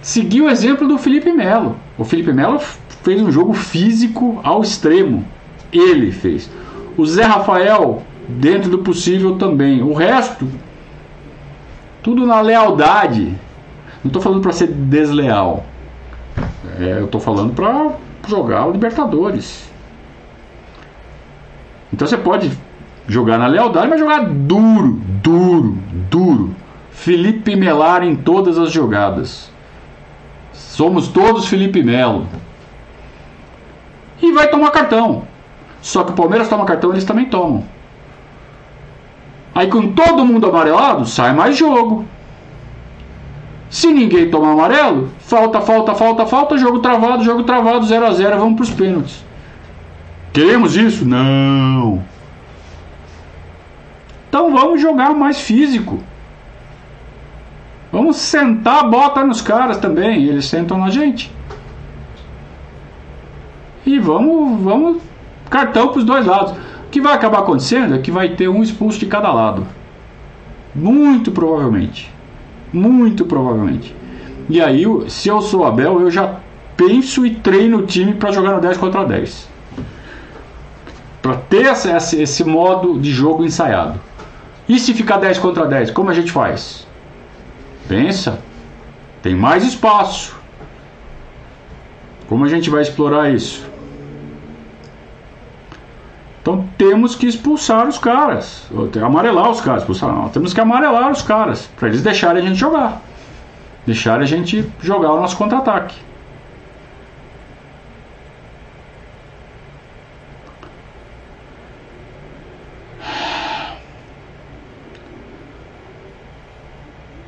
Seguir 0.01 0.41
o 0.41 0.49
exemplo 0.49 0.87
do 0.87 0.97
Felipe 0.97 1.31
Melo. 1.31 1.75
O 1.97 2.03
Felipe 2.03 2.33
Melo 2.33 2.59
fez 3.03 3.21
um 3.21 3.31
jogo 3.31 3.53
físico 3.53 4.39
ao 4.43 4.61
extremo. 4.61 5.25
Ele 5.71 6.11
fez. 6.11 6.49
O 6.97 7.05
Zé 7.05 7.23
Rafael, 7.23 8.01
dentro 8.27 8.69
do 8.69 8.79
possível 8.79 9.37
também. 9.37 9.83
O 9.83 9.93
resto, 9.93 10.47
tudo 12.01 12.25
na 12.25 12.41
lealdade. 12.41 13.25
Não 14.03 14.07
estou 14.07 14.21
falando 14.21 14.41
para 14.41 14.51
ser 14.51 14.67
desleal. 14.67 15.65
É, 16.79 16.97
eu 16.99 17.05
estou 17.05 17.21
falando 17.21 17.53
para 17.53 17.91
jogar 18.27 18.65
o 18.65 18.71
Libertadores. 18.71 19.69
Então 21.93 22.07
você 22.07 22.17
pode 22.17 22.51
jogar 23.07 23.37
na 23.37 23.45
lealdade, 23.45 23.87
mas 23.87 23.99
jogar 23.99 24.25
duro, 24.25 24.99
duro, 25.21 25.77
duro. 26.09 26.55
Felipe 26.91 27.55
Melar 27.55 28.03
em 28.03 28.15
todas 28.15 28.57
as 28.57 28.71
jogadas. 28.71 29.50
Somos 30.53 31.07
todos 31.07 31.47
Felipe 31.47 31.83
Melo. 31.83 32.27
E 34.21 34.31
vai 34.31 34.47
tomar 34.47 34.71
cartão. 34.71 35.23
Só 35.81 36.03
que 36.03 36.11
o 36.11 36.15
Palmeiras 36.15 36.47
toma 36.47 36.65
cartão, 36.65 36.91
eles 36.91 37.03
também 37.03 37.25
tomam. 37.25 37.63
Aí 39.53 39.67
com 39.67 39.91
todo 39.91 40.25
mundo 40.25 40.47
amarelado, 40.47 41.05
sai 41.05 41.33
mais 41.33 41.57
jogo. 41.57 42.05
Se 43.69 43.87
ninguém 43.87 44.29
tomar 44.29 44.51
amarelo, 44.51 45.09
falta, 45.19 45.61
falta, 45.61 45.95
falta, 45.95 46.25
falta, 46.25 46.57
jogo 46.57 46.79
travado, 46.79 47.23
jogo 47.23 47.43
travado, 47.43 47.85
0 47.85 48.05
a 48.05 48.11
0 48.11 48.37
vamos 48.37 48.55
para 48.55 48.63
os 48.63 48.69
pênaltis. 48.69 49.23
Queremos 50.33 50.75
isso? 50.75 51.05
Não. 51.05 52.03
Então 54.29 54.53
vamos 54.53 54.81
jogar 54.81 55.13
mais 55.13 55.41
físico. 55.41 56.01
Vamos 58.11 58.25
sentar 58.25 58.89
bota 58.89 59.23
nos 59.23 59.41
caras 59.41 59.77
também, 59.77 60.25
eles 60.25 60.43
sentam 60.43 60.77
na 60.77 60.89
gente. 60.89 61.31
E 63.85 63.97
vamos, 63.99 64.61
vamos 64.61 64.97
cartão 65.49 65.87
para 65.87 65.99
os 65.99 66.03
dois 66.03 66.25
lados. 66.25 66.51
O 66.51 66.89
que 66.91 66.99
vai 66.99 67.13
acabar 67.13 67.39
acontecendo 67.39 67.95
é 67.95 67.99
que 67.99 68.11
vai 68.11 68.35
ter 68.35 68.49
um 68.49 68.61
expulso 68.61 68.99
de 68.99 69.05
cada 69.05 69.31
lado. 69.31 69.65
Muito 70.75 71.31
provavelmente. 71.31 72.13
Muito 72.73 73.23
provavelmente. 73.23 73.95
E 74.49 74.59
aí, 74.59 74.83
se 75.07 75.29
eu 75.29 75.41
sou 75.41 75.63
Abel, 75.63 76.01
eu 76.01 76.11
já 76.11 76.35
penso 76.75 77.25
e 77.25 77.33
treino 77.35 77.77
o 77.77 77.85
time 77.85 78.13
para 78.15 78.33
jogar 78.33 78.51
no 78.51 78.59
10 78.59 78.77
contra 78.77 79.05
10. 79.05 79.47
Para 81.21 81.37
ter 81.37 81.67
esse, 81.67 82.21
esse 82.21 82.43
modo 82.43 82.99
de 82.99 83.09
jogo 83.09 83.45
ensaiado. 83.45 83.97
E 84.67 84.77
se 84.77 84.93
ficar 84.93 85.15
10 85.15 85.39
contra 85.39 85.65
10, 85.65 85.91
como 85.91 86.09
a 86.09 86.13
gente 86.13 86.29
faz? 86.29 86.90
Pensa, 87.87 88.39
tem 89.21 89.35
mais 89.35 89.63
espaço. 89.63 90.35
Como 92.27 92.45
a 92.45 92.49
gente 92.49 92.69
vai 92.69 92.81
explorar 92.81 93.29
isso? 93.29 93.69
Então 96.41 96.67
temos 96.77 97.15
que 97.15 97.27
expulsar 97.27 97.87
os 97.87 97.99
caras, 97.99 98.67
amarelar 99.03 99.51
os 99.51 99.61
caras, 99.61 99.83
expulsar 99.83 100.11
não, 100.11 100.27
temos 100.29 100.53
que 100.53 100.59
amarelar 100.59 101.11
os 101.11 101.21
caras 101.21 101.69
para 101.77 101.87
eles 101.87 102.01
deixarem 102.01 102.41
a 102.41 102.45
gente 102.47 102.57
jogar, 102.57 102.99
deixarem 103.85 104.23
a 104.23 104.27
gente 104.27 104.67
jogar 104.81 105.11
o 105.13 105.21
nosso 105.21 105.37
contra-ataque. 105.37 105.95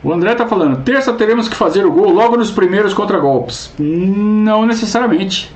O 0.03 0.11
André 0.11 0.33
está 0.33 0.45
falando, 0.45 0.83
terça 0.83 1.13
teremos 1.13 1.47
que 1.47 1.55
fazer 1.55 1.85
o 1.85 1.91
gol 1.91 2.09
logo 2.11 2.35
nos 2.35 2.51
primeiros 2.51 2.93
contra-golpes. 2.93 3.73
Não 3.79 4.65
necessariamente. 4.65 5.49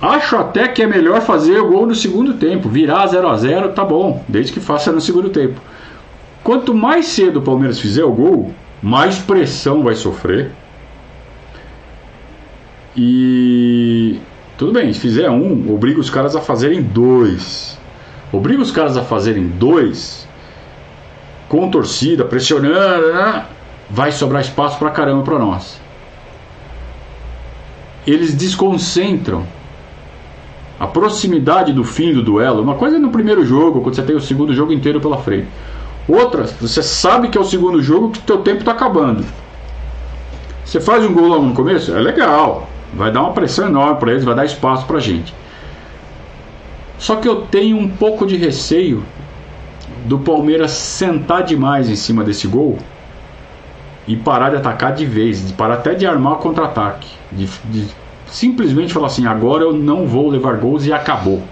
Acho 0.00 0.36
até 0.36 0.66
que 0.68 0.82
é 0.82 0.86
melhor 0.86 1.20
fazer 1.20 1.60
o 1.60 1.68
gol 1.68 1.86
no 1.86 1.94
segundo 1.94 2.34
tempo. 2.34 2.70
Virar 2.70 3.06
0 3.06 3.28
a 3.28 3.36
0 3.36 3.68
tá 3.72 3.84
bom, 3.84 4.24
desde 4.26 4.52
que 4.52 4.58
faça 4.60 4.90
no 4.90 5.02
segundo 5.02 5.28
tempo. 5.28 5.60
Quanto 6.42 6.74
mais 6.74 7.06
cedo 7.06 7.40
o 7.40 7.42
Palmeiras 7.42 7.78
fizer 7.78 8.04
o 8.04 8.12
gol, 8.12 8.54
mais 8.82 9.18
pressão 9.18 9.82
vai 9.82 9.94
sofrer. 9.94 10.50
E 12.96 14.18
tudo 14.56 14.72
bem, 14.72 14.92
se 14.94 14.98
fizer 14.98 15.30
um, 15.30 15.72
obriga 15.72 16.00
os 16.00 16.08
caras 16.08 16.34
a 16.34 16.40
fazerem 16.40 16.82
dois. 16.82 17.78
Obriga 18.32 18.62
os 18.62 18.70
caras 18.70 18.96
a 18.96 19.02
fazerem 19.02 19.46
dois 19.46 20.26
com 21.52 21.68
torcida, 21.68 22.24
pressionando, 22.24 23.12
né? 23.12 23.44
vai 23.90 24.10
sobrar 24.10 24.40
espaço 24.40 24.78
pra 24.78 24.88
caramba 24.88 25.22
pra 25.22 25.38
nós. 25.38 25.78
Eles 28.06 28.32
desconcentram 28.34 29.46
a 30.80 30.86
proximidade 30.86 31.74
do 31.74 31.84
fim 31.84 32.14
do 32.14 32.22
duelo. 32.22 32.62
Uma 32.62 32.76
coisa 32.76 32.96
é 32.96 32.98
no 32.98 33.10
primeiro 33.10 33.44
jogo, 33.44 33.82
quando 33.82 33.94
você 33.94 34.02
tem 34.02 34.16
o 34.16 34.20
segundo 34.20 34.54
jogo 34.54 34.72
inteiro 34.72 34.98
pela 34.98 35.18
frente. 35.18 35.46
Outra, 36.08 36.44
você 36.58 36.82
sabe 36.82 37.28
que 37.28 37.36
é 37.36 37.40
o 37.42 37.44
segundo 37.44 37.82
jogo 37.82 38.12
que 38.12 38.20
teu 38.20 38.38
tempo 38.38 38.60
está 38.60 38.72
acabando. 38.72 39.22
Você 40.64 40.80
faz 40.80 41.04
um 41.04 41.12
gol 41.12 41.28
logo 41.28 41.44
no 41.44 41.52
começo, 41.52 41.94
é 41.94 42.00
legal. 42.00 42.66
Vai 42.94 43.12
dar 43.12 43.20
uma 43.20 43.32
pressão 43.32 43.68
enorme 43.68 44.00
para 44.00 44.12
eles, 44.12 44.24
vai 44.24 44.34
dar 44.34 44.46
espaço 44.46 44.86
para 44.86 44.98
gente. 44.98 45.34
Só 46.98 47.16
que 47.16 47.28
eu 47.28 47.42
tenho 47.42 47.76
um 47.76 47.88
pouco 47.88 48.26
de 48.26 48.36
receio 48.36 49.04
do 50.04 50.18
Palmeiras 50.18 50.72
sentar 50.72 51.42
demais 51.42 51.88
em 51.88 51.96
cima 51.96 52.24
desse 52.24 52.46
gol 52.46 52.78
e 54.06 54.16
parar 54.16 54.50
de 54.50 54.56
atacar 54.56 54.94
de 54.94 55.06
vez, 55.06 55.46
de 55.46 55.52
parar 55.52 55.74
até 55.74 55.94
de 55.94 56.06
armar 56.06 56.34
o 56.34 56.36
contra-ataque, 56.36 57.08
de, 57.30 57.48
de, 57.70 57.86
simplesmente 58.26 58.92
falar 58.92 59.06
assim: 59.06 59.26
agora 59.26 59.64
eu 59.64 59.72
não 59.72 60.06
vou 60.06 60.28
levar 60.28 60.56
gols 60.56 60.86
e 60.86 60.92
acabou. 60.92 61.42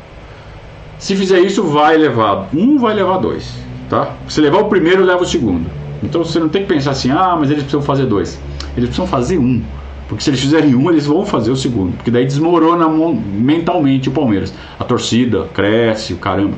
Se 0.99 1.17
fizer 1.17 1.41
isso, 1.41 1.63
vai 1.65 1.97
levar 1.97 2.49
um, 2.53 2.77
vai 2.79 2.95
levar 2.95 3.19
dois, 3.19 3.55
tá? 3.89 4.15
Se 4.29 4.41
levar 4.41 4.59
o 4.59 4.65
primeiro, 4.69 5.05
leva 5.05 5.23
o 5.23 5.27
segundo. 5.27 5.71
Então 6.03 6.25
você 6.25 6.39
não 6.39 6.49
tem 6.49 6.63
que 6.63 6.69
pensar 6.69 6.93
assim: 6.93 7.11
ah, 7.11 7.37
mas 7.39 7.51
eles 7.51 7.63
precisam 7.63 7.83
fazer 7.83 8.07
dois. 8.07 8.41
Eles 8.77 8.89
precisam 8.89 9.07
fazer 9.07 9.39
um. 9.39 9.63
Porque 10.09 10.25
se 10.25 10.31
eles 10.31 10.41
fizerem 10.41 10.75
um, 10.75 10.91
eles 10.91 11.07
vão 11.07 11.25
fazer 11.25 11.53
o 11.53 11.57
segundo. 11.57 11.97
Porque 11.97 12.11
daí 12.11 12.25
desmorona 12.25 12.89
mentalmente 12.89 14.09
o 14.09 14.13
Palmeiras. 14.13 14.53
A 14.79 14.83
torcida 14.83 15.47
cresce, 15.55 16.15
o 16.15 16.17
caramba. 16.17 16.57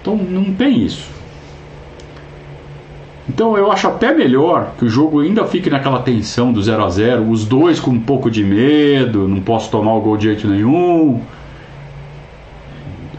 Então 0.00 0.16
não 0.16 0.54
tem 0.54 0.82
isso. 0.82 1.13
Então 3.28 3.56
eu 3.56 3.72
acho 3.72 3.88
até 3.88 4.12
melhor 4.12 4.72
que 4.78 4.84
o 4.84 4.88
jogo 4.88 5.20
ainda 5.20 5.44
fique 5.46 5.70
naquela 5.70 6.00
tensão 6.00 6.52
do 6.52 6.62
0 6.62 6.84
a 6.84 6.88
0 6.90 7.30
os 7.30 7.44
dois 7.44 7.80
com 7.80 7.90
um 7.90 8.00
pouco 8.00 8.30
de 8.30 8.44
medo, 8.44 9.26
não 9.26 9.40
posso 9.40 9.70
tomar 9.70 9.94
o 9.94 10.00
gol 10.00 10.16
de 10.16 10.24
jeito 10.24 10.46
nenhum. 10.46 11.20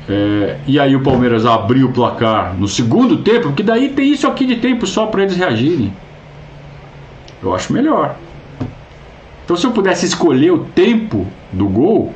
É, 0.08 0.58
e 0.68 0.80
aí 0.80 0.96
o 0.96 1.02
Palmeiras 1.02 1.48
abriu 1.48 1.88
o 1.88 1.92
placar 1.92 2.56
no 2.56 2.68
segundo 2.68 3.18
tempo, 3.18 3.48
porque 3.48 3.64
daí 3.64 3.90
tem 3.90 4.12
isso 4.12 4.28
aqui 4.28 4.46
de 4.46 4.58
tempo 4.58 4.86
só 4.86 5.08
para 5.08 5.24
eles 5.24 5.36
reagirem. 5.36 5.92
Eu 7.42 7.56
acho 7.56 7.74
melhor. 7.74 8.16
Então 9.44 9.58
se 9.58 9.66
eu 9.66 9.72
pudesse 9.72 10.06
escolher 10.06 10.52
o 10.52 10.66
tempo 10.66 11.26
do 11.52 11.68
gol, 11.68 12.14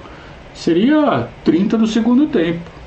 seria 0.53 1.27
30 1.43 1.77
do 1.77 1.87
segundo 1.87 2.27
tempo. 2.27 2.78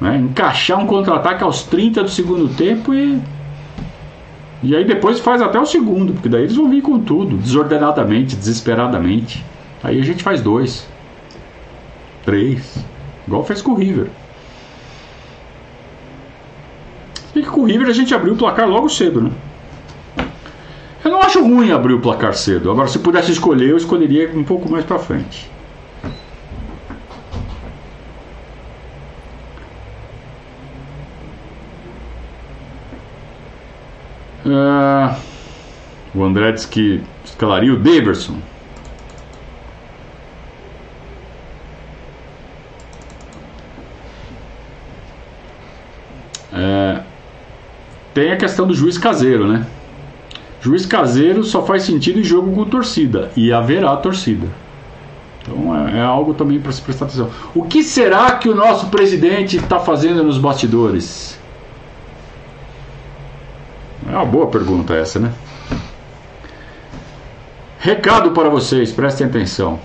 Né? 0.00 0.16
Encaixar 0.18 0.78
um 0.78 0.86
contra-ataque 0.86 1.42
aos 1.42 1.62
30 1.62 2.02
do 2.02 2.10
segundo 2.10 2.48
tempo 2.54 2.94
e. 2.94 3.20
E 4.62 4.74
aí 4.74 4.84
depois 4.84 5.20
faz 5.20 5.42
até 5.42 5.60
o 5.60 5.66
segundo, 5.66 6.14
porque 6.14 6.28
daí 6.28 6.42
eles 6.42 6.56
vão 6.56 6.68
vir 6.68 6.82
com 6.82 6.98
tudo, 6.98 7.36
desordenadamente, 7.36 8.34
desesperadamente. 8.34 9.44
Aí 9.82 10.00
a 10.00 10.04
gente 10.04 10.22
faz 10.22 10.40
dois. 10.40 10.88
três, 12.24 12.76
igual 13.26 13.44
fez 13.44 13.62
com 13.62 13.72
o 13.72 13.74
River. 13.74 14.08
E 17.34 17.42
com 17.42 17.60
o 17.60 17.64
River 17.64 17.86
a 17.86 17.92
gente 17.92 18.14
abriu 18.14 18.32
o 18.32 18.36
placar 18.36 18.68
logo 18.68 18.88
cedo, 18.88 19.20
né? 19.20 19.30
Eu 21.04 21.10
não 21.12 21.20
acho 21.20 21.40
ruim 21.40 21.70
abrir 21.70 21.92
o 21.92 22.00
placar 22.00 22.34
cedo. 22.34 22.70
Agora, 22.70 22.88
se 22.88 22.98
pudesse 22.98 23.30
escolher, 23.30 23.70
eu 23.70 23.76
escolheria 23.76 24.28
um 24.34 24.42
pouco 24.42 24.68
mais 24.68 24.84
para 24.84 24.98
frente. 24.98 25.48
Uh, 34.46 35.16
o 36.14 36.22
André 36.22 36.52
que 36.70 37.02
escalaria 37.24 37.74
o 37.74 37.76
Daverson. 37.76 38.36
É, 46.52 47.00
tem 48.14 48.30
a 48.32 48.36
questão 48.36 48.68
do 48.68 48.72
juiz 48.72 48.96
caseiro, 48.96 49.48
né? 49.48 49.66
Juiz 50.60 50.86
caseiro 50.86 51.42
só 51.42 51.66
faz 51.66 51.82
sentido 51.82 52.20
em 52.20 52.24
jogo 52.24 52.54
com 52.54 52.64
torcida 52.64 53.30
e 53.36 53.52
haverá 53.52 53.96
torcida. 53.96 54.46
Então 55.42 55.88
é, 55.88 55.98
é 55.98 56.02
algo 56.02 56.34
também 56.34 56.60
para 56.60 56.70
se 56.70 56.80
prestar 56.80 57.06
atenção. 57.06 57.30
O 57.52 57.64
que 57.64 57.82
será 57.82 58.32
que 58.36 58.48
o 58.48 58.54
nosso 58.54 58.86
presidente 58.86 59.56
está 59.56 59.80
fazendo 59.80 60.22
nos 60.22 60.38
bastidores? 60.38 61.38
É 64.16 64.18
uma 64.18 64.24
boa 64.24 64.46
pergunta 64.46 64.94
essa, 64.94 65.20
né? 65.20 65.30
Recado 67.78 68.30
para 68.30 68.48
vocês, 68.48 68.90
prestem 68.90 69.26
atenção. 69.26 69.78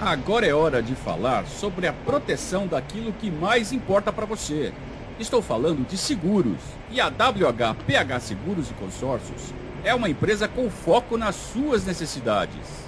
Agora 0.00 0.46
é 0.46 0.54
hora 0.54 0.82
de 0.82 0.94
falar 0.94 1.46
sobre 1.46 1.86
a 1.86 1.92
proteção 1.92 2.66
daquilo 2.66 3.12
que 3.12 3.30
mais 3.30 3.74
importa 3.74 4.10
para 4.10 4.24
você. 4.24 4.72
Estou 5.20 5.42
falando 5.42 5.86
de 5.86 5.98
seguros. 5.98 6.62
E 6.90 6.98
a 6.98 7.08
WHPH 7.08 8.20
Seguros 8.20 8.70
e 8.70 8.72
Consórcios 8.72 9.52
é 9.84 9.94
uma 9.94 10.08
empresa 10.08 10.48
com 10.48 10.70
foco 10.70 11.18
nas 11.18 11.34
suas 11.34 11.84
necessidades. 11.84 12.87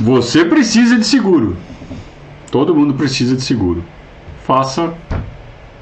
Você 0.00 0.44
precisa 0.44 0.96
de 0.96 1.04
seguro. 1.04 1.56
Todo 2.52 2.74
mundo 2.74 2.94
precisa 2.94 3.34
de 3.34 3.42
seguro. 3.42 3.82
Faça 4.44 4.94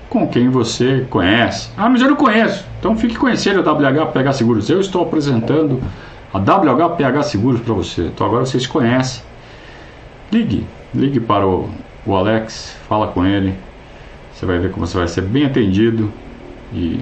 com 0.08 0.26
quem 0.26 0.48
você 0.48 1.06
conhece. 1.10 1.68
Ah, 1.76 1.88
mas 1.88 2.00
eu 2.00 2.08
não 2.08 2.16
conheço. 2.16 2.64
Então 2.78 2.96
fique 2.96 3.14
conhecendo 3.14 3.60
a 3.60 3.72
WHPH 3.72 4.32
Seguros. 4.32 4.70
Eu 4.70 4.80
estou 4.80 5.02
apresentando 5.02 5.82
a 6.32 6.38
WHPH 6.38 7.24
Seguros 7.24 7.60
para 7.60 7.74
você. 7.74 8.06
Então 8.06 8.26
agora 8.26 8.46
vocês 8.46 8.66
conhecem. 8.66 9.22
Ligue, 10.32 10.66
ligue 10.94 11.20
para 11.20 11.46
o, 11.46 11.68
o 12.06 12.16
Alex, 12.16 12.74
fala 12.88 13.08
com 13.08 13.24
ele. 13.24 13.54
Você 14.32 14.46
vai 14.46 14.58
ver 14.58 14.70
como 14.70 14.86
você 14.86 14.96
vai 14.96 15.08
ser 15.08 15.22
bem 15.22 15.44
atendido 15.44 16.10
e 16.72 17.00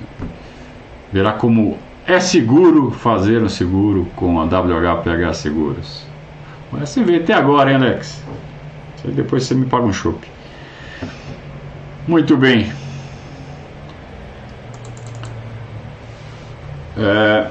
verá 1.13 1.33
como 1.33 1.79
é 2.07 2.19
seguro 2.19 2.91
fazer 2.91 3.41
um 3.41 3.49
seguro 3.49 4.07
com 4.17 4.41
a 4.41 4.45
WHPH 4.45 5.35
Seguros. 5.35 6.14
Mas 6.79 6.91
você 6.91 7.03
vê 7.03 7.17
até 7.17 7.33
agora, 7.33 7.71
hein, 7.71 7.77
Alex? 7.77 8.23
Depois 9.05 9.45
você 9.45 9.55
me 9.55 9.67
paga 9.67 9.85
um 9.85 9.93
chopp. 9.93 10.27
Muito 12.09 12.37
bem. 12.37 12.73
É, 16.97 17.49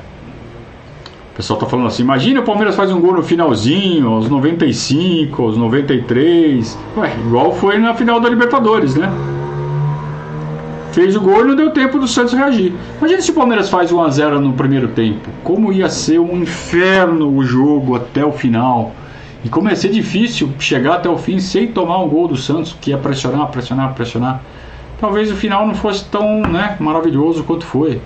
o 1.31 1.35
pessoal 1.35 1.59
tá 1.59 1.65
falando 1.65 1.87
assim: 1.87 2.03
imagina 2.03 2.41
o 2.41 2.43
Palmeiras 2.43 2.75
faz 2.75 2.91
um 2.91 2.99
gol 2.99 3.13
no 3.13 3.23
finalzinho, 3.23 4.07
aos 4.09 4.29
95, 4.29 5.41
aos 5.41 5.57
93. 5.57 6.77
Ué, 6.97 7.13
igual 7.25 7.53
foi 7.53 7.77
na 7.77 7.93
final 7.93 8.19
da 8.19 8.29
Libertadores, 8.29 8.95
né? 8.95 9.11
Fez 10.91 11.15
o 11.15 11.21
gol 11.21 11.41
e 11.41 11.47
não 11.47 11.55
deu 11.55 11.71
tempo 11.71 11.97
do 11.97 12.07
Santos 12.07 12.33
reagir. 12.33 12.73
Imagina 12.99 13.21
se 13.21 13.31
o 13.31 13.33
Palmeiras 13.33 13.67
faz 13.67 13.91
1x0 13.91 14.37
no 14.37 14.53
primeiro 14.53 14.89
tempo. 14.89 15.29
Como 15.43 15.73
ia 15.73 15.89
ser 15.89 16.19
um 16.19 16.37
inferno 16.37 17.35
o 17.35 17.43
jogo 17.43 17.95
até 17.95 18.23
o 18.23 18.31
final. 18.31 18.93
E 19.43 19.49
como 19.49 19.69
ia 19.69 19.75
ser 19.75 19.89
difícil 19.89 20.53
chegar 20.57 20.95
até 20.95 21.09
o 21.09 21.17
fim 21.17 21.39
sem 21.39 21.67
tomar 21.67 21.99
um 21.99 22.07
gol 22.07 22.27
do 22.27 22.37
Santos, 22.37 22.75
que 22.79 22.91
ia 22.91 22.97
pressionar, 22.97 23.47
pressionar, 23.47 23.93
pressionar. 23.93 24.41
Talvez 24.99 25.29
o 25.29 25.35
final 25.35 25.67
não 25.67 25.75
fosse 25.75 26.05
tão 26.05 26.41
né, 26.41 26.77
maravilhoso 26.79 27.43
quanto 27.43 27.65
foi. 27.65 28.01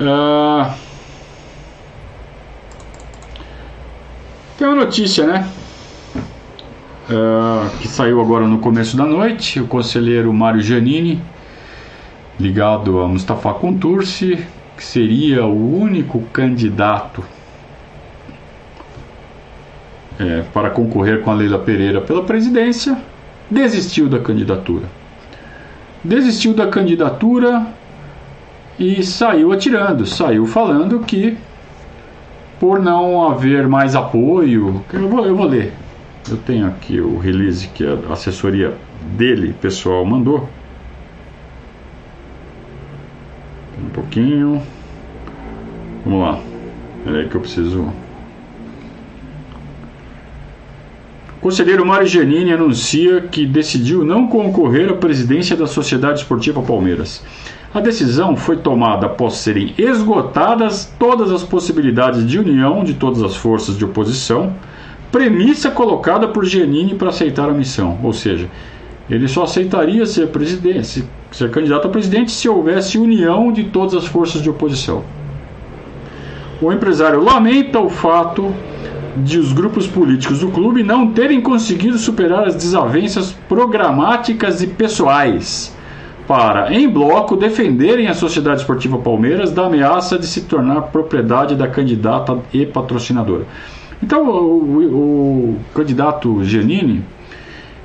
Uh... 0.00 0.70
Tem 4.56 4.68
uma 4.68 4.76
notícia, 4.76 5.26
né? 5.26 5.48
Uh, 7.08 7.68
que 7.78 7.88
saiu 7.88 8.20
agora 8.20 8.46
no 8.46 8.58
começo 8.58 8.96
da 8.96 9.04
noite. 9.04 9.60
O 9.60 9.66
conselheiro 9.66 10.32
Mário 10.32 10.60
Giannini, 10.60 11.20
ligado 12.38 13.00
a 13.00 13.08
Mustafa 13.08 13.52
Contursi, 13.54 14.46
que 14.76 14.84
seria 14.84 15.46
o 15.46 15.80
único 15.80 16.20
candidato 16.32 17.24
é, 20.18 20.42
para 20.52 20.70
concorrer 20.70 21.22
com 21.22 21.30
a 21.30 21.34
Leila 21.34 21.58
Pereira 21.58 22.00
pela 22.00 22.22
presidência, 22.22 22.96
desistiu 23.50 24.08
da 24.08 24.18
candidatura. 24.18 24.84
Desistiu 26.02 26.54
da 26.54 26.66
candidatura 26.66 27.66
e 28.78 29.02
saiu 29.02 29.52
atirando, 29.52 30.06
saiu 30.06 30.46
falando 30.46 31.00
que 31.00 31.36
por 32.60 32.80
não 32.80 33.28
haver 33.28 33.68
mais 33.68 33.94
apoio, 33.94 34.84
eu 34.92 35.08
vou, 35.08 35.26
eu 35.26 35.36
vou 35.36 35.46
ler. 35.46 35.72
Eu 36.28 36.36
tenho 36.38 36.66
aqui 36.66 37.00
o 37.00 37.18
release 37.18 37.68
que 37.68 37.84
a 37.86 38.12
assessoria 38.12 38.74
dele, 39.16 39.54
pessoal, 39.60 40.04
mandou. 40.04 40.48
Um 43.78 43.88
pouquinho. 43.90 44.62
Vamos 46.04 46.20
lá. 46.20 46.40
Peraí 47.04 47.28
que 47.28 47.34
eu 47.34 47.40
preciso. 47.40 47.92
O 51.36 51.40
conselheiro 51.40 51.86
Mário 51.86 52.06
Giannini 52.06 52.52
anuncia 52.52 53.20
que 53.20 53.46
decidiu 53.46 54.04
não 54.04 54.26
concorrer 54.26 54.90
à 54.90 54.94
presidência 54.94 55.56
da 55.56 55.66
Sociedade 55.66 56.20
Esportiva 56.20 56.62
Palmeiras. 56.62 57.22
A 57.72 57.80
decisão 57.80 58.34
foi 58.34 58.56
tomada 58.56 59.06
após 59.06 59.34
serem 59.34 59.74
esgotadas 59.76 60.92
todas 60.98 61.30
as 61.30 61.44
possibilidades 61.44 62.26
de 62.26 62.38
união 62.38 62.82
de 62.82 62.94
todas 62.94 63.22
as 63.22 63.36
forças 63.36 63.76
de 63.76 63.84
oposição, 63.84 64.54
premissa 65.12 65.70
colocada 65.70 66.26
por 66.26 66.44
Giannini 66.44 66.94
para 66.94 67.10
aceitar 67.10 67.50
a 67.50 67.54
missão, 67.54 67.98
ou 68.02 68.12
seja, 68.12 68.48
ele 69.08 69.28
só 69.28 69.44
aceitaria 69.44 70.04
ser 70.04 70.28
presidente, 70.28 71.04
ser 71.30 71.50
candidato 71.50 71.86
a 71.86 71.90
presidente 71.90 72.32
se 72.32 72.48
houvesse 72.48 72.98
união 72.98 73.52
de 73.52 73.64
todas 73.64 73.94
as 73.94 74.06
forças 74.06 74.42
de 74.42 74.50
oposição. 74.50 75.04
O 76.60 76.72
empresário 76.72 77.22
lamenta 77.22 77.78
o 77.78 77.88
fato 77.88 78.52
de 79.16 79.38
os 79.38 79.52
grupos 79.52 79.86
políticos 79.86 80.40
do 80.40 80.48
clube 80.48 80.82
não 80.82 81.08
terem 81.12 81.40
conseguido 81.40 81.98
superar 81.98 82.46
as 82.46 82.54
desavenças 82.54 83.32
programáticas 83.48 84.62
e 84.62 84.66
pessoais 84.66 85.74
para, 86.26 86.74
em 86.74 86.88
bloco, 86.88 87.36
defenderem 87.36 88.08
a 88.08 88.14
Sociedade 88.14 88.60
Esportiva 88.60 88.98
Palmeiras 88.98 89.52
da 89.52 89.66
ameaça 89.66 90.18
de 90.18 90.26
se 90.26 90.42
tornar 90.42 90.82
propriedade 90.82 91.54
da 91.54 91.68
candidata 91.68 92.38
e 92.52 92.66
patrocinadora. 92.66 93.44
Então 94.02 94.28
o, 94.28 94.62
o, 94.62 94.86
o 94.94 95.56
candidato 95.72 96.44
Giannini 96.44 97.04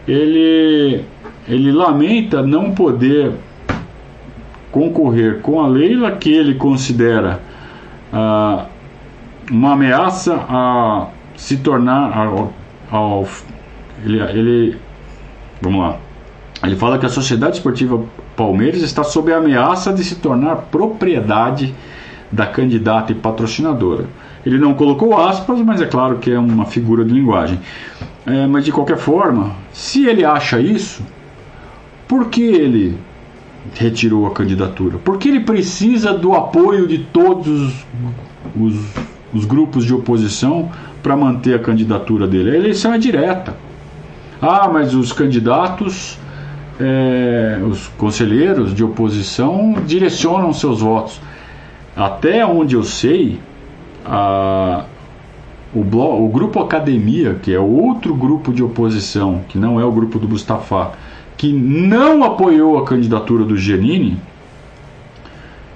ele, 0.07 1.03
ele 1.47 1.71
lamenta 1.71 2.41
não 2.41 2.71
poder 2.71 3.33
concorrer 4.71 5.41
com 5.41 5.61
a 5.61 5.67
Leila 5.67 6.11
que 6.11 6.31
ele 6.31 6.55
considera 6.55 7.41
ah, 8.11 8.65
uma 9.49 9.73
ameaça 9.73 10.35
a 10.49 11.07
se 11.35 11.57
tornar 11.57 12.17
ao, 12.17 12.53
ao 12.89 13.27
ele, 14.03 14.19
ele 14.19 14.77
vamos 15.61 15.81
lá 15.81 15.97
ele 16.63 16.75
fala 16.75 16.99
que 16.99 17.05
a 17.05 17.09
Sociedade 17.09 17.57
Esportiva 17.57 18.03
Palmeiras 18.35 18.81
está 18.81 19.03
sob 19.03 19.33
a 19.33 19.37
ameaça 19.37 19.91
de 19.91 20.03
se 20.03 20.15
tornar 20.15 20.55
propriedade 20.71 21.73
da 22.31 22.45
candidata 22.45 23.11
e 23.11 23.15
patrocinadora. 23.15 24.05
Ele 24.45 24.57
não 24.57 24.73
colocou 24.73 25.19
aspas, 25.19 25.59
mas 25.59 25.81
é 25.81 25.85
claro 25.85 26.17
que 26.17 26.31
é 26.31 26.39
uma 26.39 26.65
figura 26.65 27.03
de 27.03 27.13
linguagem. 27.13 27.59
É, 28.25 28.45
mas 28.45 28.63
de 28.63 28.71
qualquer 28.71 28.97
forma, 28.97 29.55
se 29.71 30.05
ele 30.05 30.23
acha 30.23 30.59
isso, 30.59 31.03
por 32.07 32.29
que 32.29 32.43
ele 32.43 32.97
retirou 33.73 34.27
a 34.27 34.31
candidatura? 34.31 34.99
Porque 35.03 35.27
ele 35.27 35.39
precisa 35.39 36.13
do 36.13 36.33
apoio 36.33 36.87
de 36.87 36.99
todos 36.99 37.85
os, 38.55 38.75
os 39.33 39.45
grupos 39.45 39.85
de 39.85 39.93
oposição 39.93 40.69
para 41.01 41.15
manter 41.15 41.55
a 41.55 41.59
candidatura 41.59 42.27
dele. 42.27 42.51
A 42.51 42.55
eleição 42.55 42.93
é 42.93 42.97
direta. 42.97 43.55
Ah, 44.41 44.69
mas 44.71 44.93
os 44.93 45.11
candidatos, 45.11 46.17
é, 46.79 47.59
os 47.65 47.87
conselheiros 47.89 48.73
de 48.73 48.83
oposição 48.83 49.75
direcionam 49.85 50.53
seus 50.53 50.81
votos. 50.81 51.19
Até 51.95 52.45
onde 52.45 52.75
eu 52.75 52.83
sei, 52.83 53.39
a, 54.05 54.85
o, 55.73 55.79
o 55.79 56.29
grupo 56.29 56.59
Academia, 56.59 57.35
que 57.41 57.53
é 57.53 57.59
outro 57.59 58.13
grupo 58.13 58.53
de 58.53 58.63
oposição, 58.63 59.41
que 59.47 59.57
não 59.57 59.79
é 59.79 59.85
o 59.85 59.91
grupo 59.91 60.19
do 60.19 60.27
Mustafa, 60.27 60.91
que 61.37 61.51
não 61.53 62.23
apoiou 62.23 62.77
a 62.77 62.85
candidatura 62.85 63.43
do 63.43 63.57
Genini, 63.57 64.17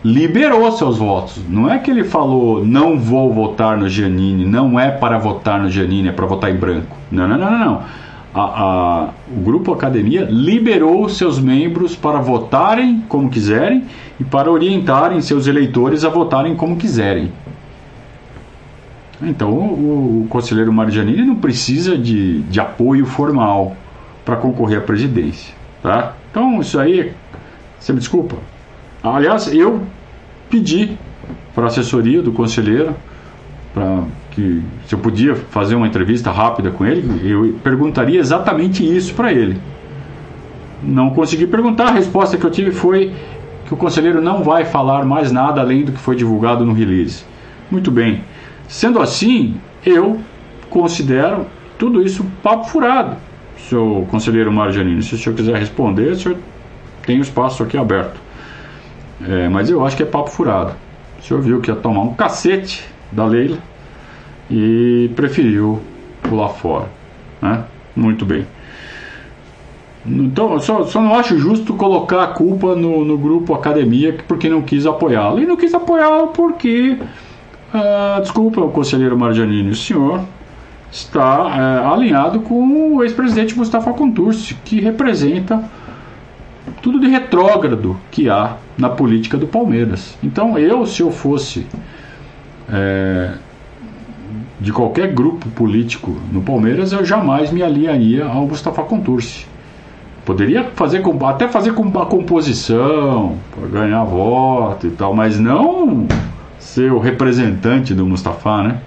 liberou 0.03 0.71
seus 0.73 0.97
votos. 0.97 1.41
Não 1.49 1.67
é 1.71 1.79
que 1.79 1.89
ele 1.89 2.03
falou 2.03 2.63
não 2.63 2.99
vou 2.99 3.33
votar 3.33 3.75
no 3.77 3.89
Giannini, 3.89 4.45
não 4.45 4.79
é 4.79 4.91
para 4.91 5.17
votar 5.17 5.59
no 5.59 5.69
Giannini, 5.69 6.09
é 6.09 6.11
para 6.11 6.27
votar 6.27 6.51
em 6.51 6.55
branco. 6.55 6.95
Não, 7.11 7.27
não, 7.27 7.37
não, 7.37 7.51
não. 7.51 7.59
não. 7.59 7.81
A, 8.35 8.41
a, 8.41 9.09
o 9.31 9.39
grupo 9.39 9.71
Academia 9.71 10.27
liberou 10.29 11.07
seus 11.07 11.39
membros 11.39 11.95
para 11.95 12.19
votarem 12.19 13.01
como 13.07 13.29
quiserem 13.29 13.85
e 14.19 14.25
para 14.25 14.51
orientarem 14.51 15.21
seus 15.21 15.47
eleitores 15.47 16.03
a 16.03 16.09
votarem 16.09 16.53
como 16.53 16.75
quiserem. 16.75 17.31
Então 19.21 19.51
o, 19.51 20.23
o 20.23 20.27
conselheiro 20.29 20.71
Marjanini 20.73 21.25
não 21.25 21.35
precisa 21.35 21.97
de, 21.97 22.41
de 22.43 22.59
apoio 22.59 23.05
formal 23.05 23.75
para 24.23 24.35
concorrer 24.35 24.79
à 24.79 24.81
presidência. 24.81 25.53
Tá? 25.81 26.13
Então 26.31 26.59
isso 26.59 26.79
aí, 26.79 27.13
você 27.79 27.93
me 27.93 27.99
desculpa. 27.99 28.35
Aliás, 29.03 29.53
eu 29.53 29.81
pedi 30.49 30.97
para 31.53 31.65
a 31.65 31.67
assessoria 31.67 32.21
do 32.21 32.31
conselheiro 32.31 32.95
para 33.73 34.03
que 34.31 34.61
se 34.87 34.95
eu 34.95 34.99
podia 34.99 35.35
fazer 35.35 35.75
uma 35.75 35.87
entrevista 35.87 36.31
rápida 36.31 36.71
com 36.71 36.85
ele, 36.85 37.29
eu 37.29 37.53
perguntaria 37.63 38.19
exatamente 38.19 38.83
isso 38.83 39.13
para 39.13 39.31
ele. 39.31 39.57
Não 40.81 41.09
consegui 41.09 41.47
perguntar, 41.47 41.87
a 41.87 41.91
resposta 41.91 42.37
que 42.37 42.45
eu 42.45 42.51
tive 42.51 42.71
foi 42.71 43.13
que 43.65 43.73
o 43.73 43.77
conselheiro 43.77 44.21
não 44.21 44.43
vai 44.43 44.65
falar 44.65 45.05
mais 45.05 45.31
nada 45.31 45.61
além 45.61 45.83
do 45.83 45.91
que 45.91 45.99
foi 45.99 46.15
divulgado 46.15 46.65
no 46.65 46.73
release. 46.73 47.23
Muito 47.69 47.91
bem. 47.91 48.21
Sendo 48.67 48.99
assim, 49.01 49.55
eu 49.85 50.19
considero 50.69 51.45
tudo 51.77 52.01
isso 52.01 52.25
papo 52.41 52.65
furado, 52.65 53.17
seu 53.69 54.07
conselheiro 54.09 54.51
Marjanino. 54.51 55.01
Se 55.01 55.15
o 55.15 55.17
senhor 55.17 55.35
quiser 55.35 55.57
responder, 55.57 56.11
o 56.11 56.15
senhor 56.15 56.37
tem 57.05 57.19
o 57.19 57.21
espaço 57.21 57.63
aqui 57.63 57.77
aberto. 57.77 58.19
É, 59.27 59.47
mas 59.49 59.69
eu 59.69 59.85
acho 59.85 59.95
que 59.95 60.03
é 60.03 60.05
papo 60.05 60.29
furado. 60.29 60.73
O 61.19 61.23
senhor 61.23 61.41
viu 61.41 61.61
que 61.61 61.69
ia 61.69 61.75
tomar 61.75 62.01
um 62.01 62.13
cacete 62.13 62.83
da 63.11 63.25
Leila 63.25 63.57
e 64.49 65.09
preferiu 65.15 65.81
pular 66.21 66.49
fora. 66.49 66.89
Né? 67.41 67.63
Muito 67.95 68.25
bem. 68.25 68.45
Então, 70.05 70.59
só, 70.59 70.83
só 70.83 71.01
não 71.01 71.15
acho 71.15 71.37
justo 71.37 71.73
colocar 71.73 72.23
a 72.23 72.27
culpa 72.27 72.75
no, 72.75 73.03
no 73.03 73.17
grupo 73.17 73.53
academia 73.55 74.15
porque 74.27 74.47
não 74.47 74.61
quis 74.61 74.85
apoiá-lo. 74.85 75.39
E 75.39 75.45
não 75.45 75.57
quis 75.57 75.73
apoiá-lo 75.73 76.27
porque 76.27 76.97
ah, 77.75 78.19
desculpa, 78.21 78.61
conselheiro 78.69 79.17
Marjanini, 79.17 79.69
o 79.69 79.75
senhor 79.75 80.21
está 80.89 81.81
é, 81.83 81.85
alinhado 81.85 82.39
com 82.39 82.95
o 82.95 83.03
ex-presidente 83.03 83.57
Mustafa 83.57 83.91
Contursi, 83.91 84.55
que 84.63 84.79
representa 84.79 85.61
tudo 86.81 87.01
de 87.01 87.07
retrógrado 87.07 87.97
que 88.09 88.29
há 88.29 88.55
na 88.77 88.89
política 88.89 89.37
do 89.37 89.45
Palmeiras. 89.45 90.17
Então, 90.23 90.57
eu, 90.57 90.85
se 90.85 91.01
eu 91.01 91.11
fosse 91.11 91.67
é, 92.71 93.33
de 94.59 94.71
qualquer 94.71 95.13
grupo 95.13 95.49
político 95.49 96.15
no 96.31 96.41
Palmeiras, 96.41 96.93
eu 96.93 97.03
jamais 97.03 97.51
me 97.51 97.61
aliaria 97.61 98.25
ao 98.25 98.47
Mustafa 98.47 98.83
Contursi. 98.83 99.45
Poderia 100.23 100.63
fazer 100.75 101.03
até 101.27 101.47
fazer 101.49 101.73
com 101.73 101.83
uma 101.83 102.05
composição 102.05 103.35
para 103.51 103.67
ganhar 103.67 104.03
voto 104.05 104.87
e 104.87 104.91
tal, 104.91 105.13
mas 105.13 105.37
não 105.37 106.07
ser 106.65 106.91
o 106.91 106.97
representante 106.97 107.93
do 107.93 108.05
Mustafa, 108.05 108.63
né? 108.63 108.77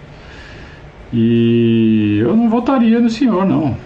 E 1.12 2.18
eu 2.20 2.37
não 2.37 2.51
votaria 2.51 2.99
no 2.99 3.09
senhor, 3.09 3.47
não. 3.47 3.76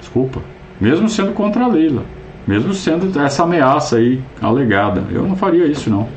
Desculpa. 0.00 0.40
Mesmo 0.80 1.08
sendo 1.08 1.32
contra 1.32 1.64
a 1.64 1.66
Leila. 1.66 2.04
Mesmo 2.46 2.72
sendo 2.72 3.20
essa 3.20 3.42
ameaça 3.42 3.96
aí 3.96 4.20
alegada. 4.40 5.02
Eu 5.10 5.26
não 5.26 5.34
faria 5.34 5.66
isso, 5.66 5.90
não. 5.90 6.08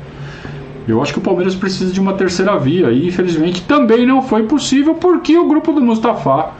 Eu 0.86 1.02
acho 1.02 1.12
que 1.12 1.18
o 1.18 1.22
Palmeiras 1.22 1.54
precisa 1.54 1.92
de 1.92 2.00
uma 2.00 2.14
terceira 2.14 2.56
via. 2.56 2.90
E 2.90 3.08
infelizmente 3.08 3.62
também 3.62 4.06
não 4.06 4.22
foi 4.22 4.44
possível 4.44 4.94
porque 4.94 5.36
o 5.36 5.48
grupo 5.48 5.72
do 5.72 5.82
Mustafa 5.82 6.52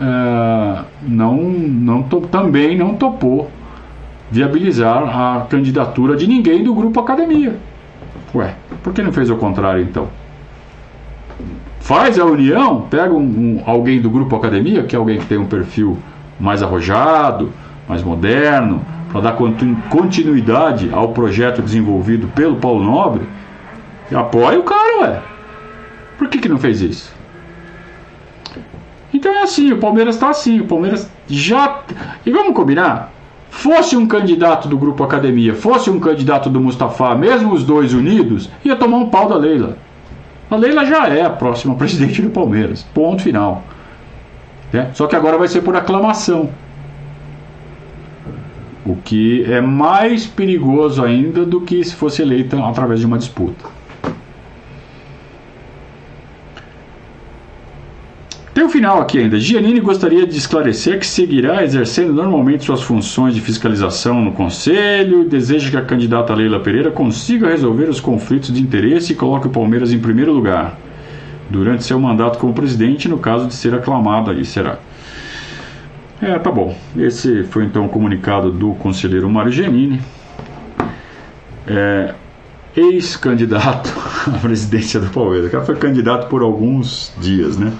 é, 0.00 0.84
não, 1.02 1.36
não 1.36 2.02
também 2.02 2.78
não 2.78 2.94
topou 2.94 3.50
viabilizar 4.30 5.02
a 5.02 5.46
candidatura 5.46 6.16
de 6.16 6.26
ninguém 6.28 6.62
do 6.62 6.72
grupo 6.72 7.00
Academia. 7.00 7.58
Ué, 8.34 8.54
por 8.82 8.92
que 8.92 9.02
não 9.02 9.12
fez 9.12 9.30
o 9.30 9.36
contrário 9.36 9.82
então? 9.82 10.08
Faz 11.80 12.18
a 12.18 12.24
união, 12.24 12.82
pega 12.82 13.14
um, 13.14 13.20
um, 13.20 13.62
alguém 13.64 14.00
do 14.00 14.10
grupo 14.10 14.36
academia, 14.36 14.82
que 14.82 14.94
é 14.94 14.98
alguém 14.98 15.18
que 15.18 15.26
tem 15.26 15.38
um 15.38 15.46
perfil 15.46 15.96
mais 16.38 16.62
arrojado, 16.62 17.52
mais 17.88 18.02
moderno, 18.02 18.84
para 19.10 19.22
dar 19.22 19.36
continuidade 19.88 20.90
ao 20.92 21.08
projeto 21.08 21.62
desenvolvido 21.62 22.28
pelo 22.28 22.56
Paulo 22.56 22.84
Nobre, 22.84 23.26
e 24.10 24.14
apoia 24.14 24.58
o 24.58 24.62
cara, 24.62 25.00
ué. 25.00 25.22
Por 26.18 26.28
que, 26.28 26.38
que 26.38 26.48
não 26.48 26.58
fez 26.58 26.80
isso? 26.82 27.16
Então 29.12 29.32
é 29.32 29.42
assim, 29.42 29.72
o 29.72 29.78
Palmeiras 29.78 30.16
está 30.16 30.30
assim, 30.30 30.60
o 30.60 30.66
Palmeiras 30.66 31.10
já. 31.26 31.80
E 32.26 32.30
vamos 32.30 32.54
combinar? 32.54 33.10
Fosse 33.50 33.96
um 33.96 34.06
candidato 34.06 34.68
do 34.68 34.78
grupo 34.78 35.02
Academia, 35.04 35.54
fosse 35.54 35.90
um 35.90 35.98
candidato 35.98 36.48
do 36.50 36.60
Mustafa, 36.60 37.14
mesmo 37.14 37.52
os 37.52 37.64
dois 37.64 37.94
unidos, 37.94 38.50
ia 38.64 38.76
tomar 38.76 38.98
um 38.98 39.08
pau 39.08 39.28
da 39.28 39.36
Leila. 39.36 39.78
A 40.50 40.56
Leila 40.56 40.84
já 40.84 41.08
é 41.08 41.22
a 41.22 41.30
próxima 41.30 41.74
presidente 41.76 42.22
do 42.22 42.30
Palmeiras. 42.30 42.82
Ponto 42.94 43.22
final. 43.22 43.62
É? 44.72 44.88
Só 44.92 45.06
que 45.06 45.16
agora 45.16 45.38
vai 45.38 45.48
ser 45.48 45.62
por 45.62 45.74
aclamação. 45.76 46.50
O 48.84 48.96
que 48.96 49.44
é 49.44 49.60
mais 49.60 50.26
perigoso 50.26 51.04
ainda 51.04 51.44
do 51.44 51.60
que 51.60 51.82
se 51.84 51.94
fosse 51.94 52.22
eleita 52.22 52.58
através 52.64 53.00
de 53.00 53.06
uma 53.06 53.18
disputa. 53.18 53.78
Tem 58.57 58.57
o 58.57 58.57
um 58.68 58.70
final 58.70 59.00
aqui 59.00 59.18
ainda. 59.18 59.40
Giannini 59.40 59.80
gostaria 59.80 60.26
de 60.26 60.36
esclarecer 60.36 60.98
que 60.98 61.06
seguirá 61.06 61.64
exercendo 61.64 62.12
normalmente 62.12 62.64
suas 62.64 62.82
funções 62.82 63.34
de 63.34 63.40
fiscalização 63.40 64.20
no 64.20 64.32
Conselho 64.32 65.22
e 65.22 65.24
deseja 65.24 65.70
que 65.70 65.76
a 65.78 65.82
candidata 65.82 66.34
Leila 66.34 66.60
Pereira 66.60 66.90
consiga 66.90 67.48
resolver 67.48 67.88
os 67.88 67.98
conflitos 67.98 68.52
de 68.52 68.60
interesse 68.60 69.14
e 69.14 69.16
coloque 69.16 69.46
o 69.46 69.50
Palmeiras 69.50 69.90
em 69.90 69.98
primeiro 69.98 70.32
lugar 70.32 70.78
durante 71.48 71.82
seu 71.82 71.98
mandato 71.98 72.38
como 72.38 72.52
presidente, 72.52 73.08
no 73.08 73.16
caso 73.16 73.46
de 73.46 73.54
ser 73.54 73.74
aclamado 73.74 74.30
aí, 74.30 74.44
será. 74.44 74.78
É, 76.20 76.38
tá 76.38 76.50
bom. 76.50 76.76
Esse 76.94 77.44
foi 77.44 77.64
então 77.64 77.86
o 77.86 77.88
comunicado 77.88 78.50
do 78.50 78.74
conselheiro 78.74 79.30
Mário 79.30 79.50
Giannini. 79.50 79.98
É, 81.66 82.12
ex-candidato 82.76 83.90
à 84.28 84.38
presidência 84.38 85.00
do 85.00 85.08
Palmeiras. 85.08 85.48
O 85.48 85.50
cara 85.50 85.64
foi 85.64 85.76
candidato 85.76 86.28
por 86.28 86.42
alguns 86.42 87.14
dias, 87.18 87.56
né? 87.56 87.72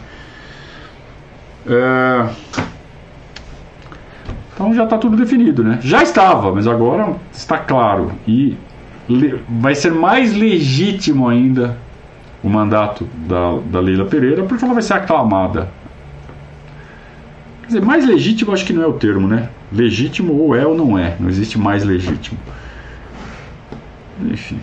É... 1.67 2.29
Então 4.55 4.75
já 4.75 4.85
está 4.85 4.99
tudo 4.99 5.17
definido, 5.17 5.63
né? 5.63 5.79
Já 5.83 6.03
estava, 6.03 6.53
mas 6.53 6.67
agora 6.67 7.15
está 7.33 7.59
claro. 7.59 8.13
E 8.27 8.57
vai 9.49 9.75
ser 9.75 9.93
mais 9.93 10.35
legítimo 10.35 11.29
ainda 11.29 11.77
o 12.43 12.49
mandato 12.49 13.09
da, 13.27 13.59
da 13.67 13.81
Leila 13.81 14.05
Pereira, 14.05 14.43
porque 14.45 14.65
ela 14.65 14.75
vai 14.75 14.83
ser 14.83 14.95
aclamada. 14.95 15.69
Quer 17.63 17.69
dizer, 17.69 17.85
mais 17.85 18.07
legítimo 18.07 18.53
acho 18.53 18.65
que 18.65 18.73
não 18.73 18.83
é 18.83 18.87
o 18.87 18.95
termo, 18.95 19.29
né? 19.29 19.49
Legítimo 19.73 20.35
ou 20.35 20.57
é 20.57 20.67
ou 20.67 20.75
não 20.75 20.99
é, 20.99 21.17
não 21.21 21.29
existe 21.29 21.59
mais 21.59 21.85
legítimo. 21.85 22.39
Enfim. 24.25 24.59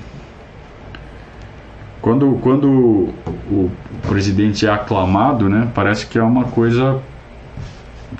Quando, 2.05 2.37
quando 2.39 3.09
o 3.49 3.71
presidente 4.07 4.67
é 4.67 4.69
aclamado, 4.69 5.49
né, 5.49 5.67
parece 5.73 6.05
que 6.05 6.19
é 6.19 6.21
uma 6.21 6.43
coisa 6.43 7.01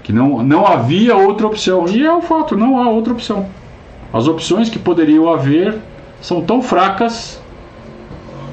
que 0.02 0.12
não, 0.12 0.42
não 0.42 0.66
havia 0.66 1.16
outra 1.16 1.46
opção. 1.46 1.88
E 1.88 2.04
é 2.04 2.12
o 2.12 2.20
fato, 2.20 2.58
não 2.58 2.82
há 2.82 2.90
outra 2.90 3.14
opção. 3.14 3.46
As 4.12 4.28
opções 4.28 4.70
que 4.70 4.80
poderiam 4.80 5.32
haver 5.32 5.78
são 6.20 6.42
tão 6.42 6.64
fracas 6.64 7.40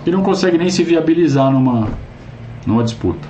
que 0.04 0.10
não 0.10 0.22
conseguem 0.22 0.58
nem 0.58 0.68
se 0.68 0.84
viabilizar 0.84 1.50
numa, 1.50 1.88
numa 2.66 2.84
disputa. 2.84 3.26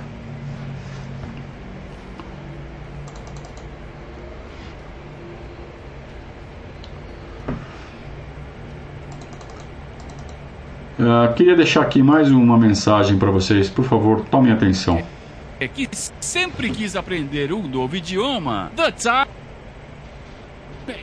Uh, 11.03 11.33
queria 11.33 11.53
deixar 11.53 11.81
aqui 11.81 12.01
mais 12.01 12.31
uma 12.31 12.57
mensagem 12.57 13.17
para 13.17 13.29
vocês. 13.29 13.69
Por 13.69 13.83
favor, 13.83 14.23
tomem 14.31 14.53
atenção. 14.53 15.05
É 15.59 15.67
que 15.67 15.89
sempre 16.21 16.69
quis 16.69 16.95
aprender 16.95 17.51
um 17.51 17.67
novo 17.67 17.97
idioma. 17.97 18.71
The 18.75 18.91
time 18.91 19.27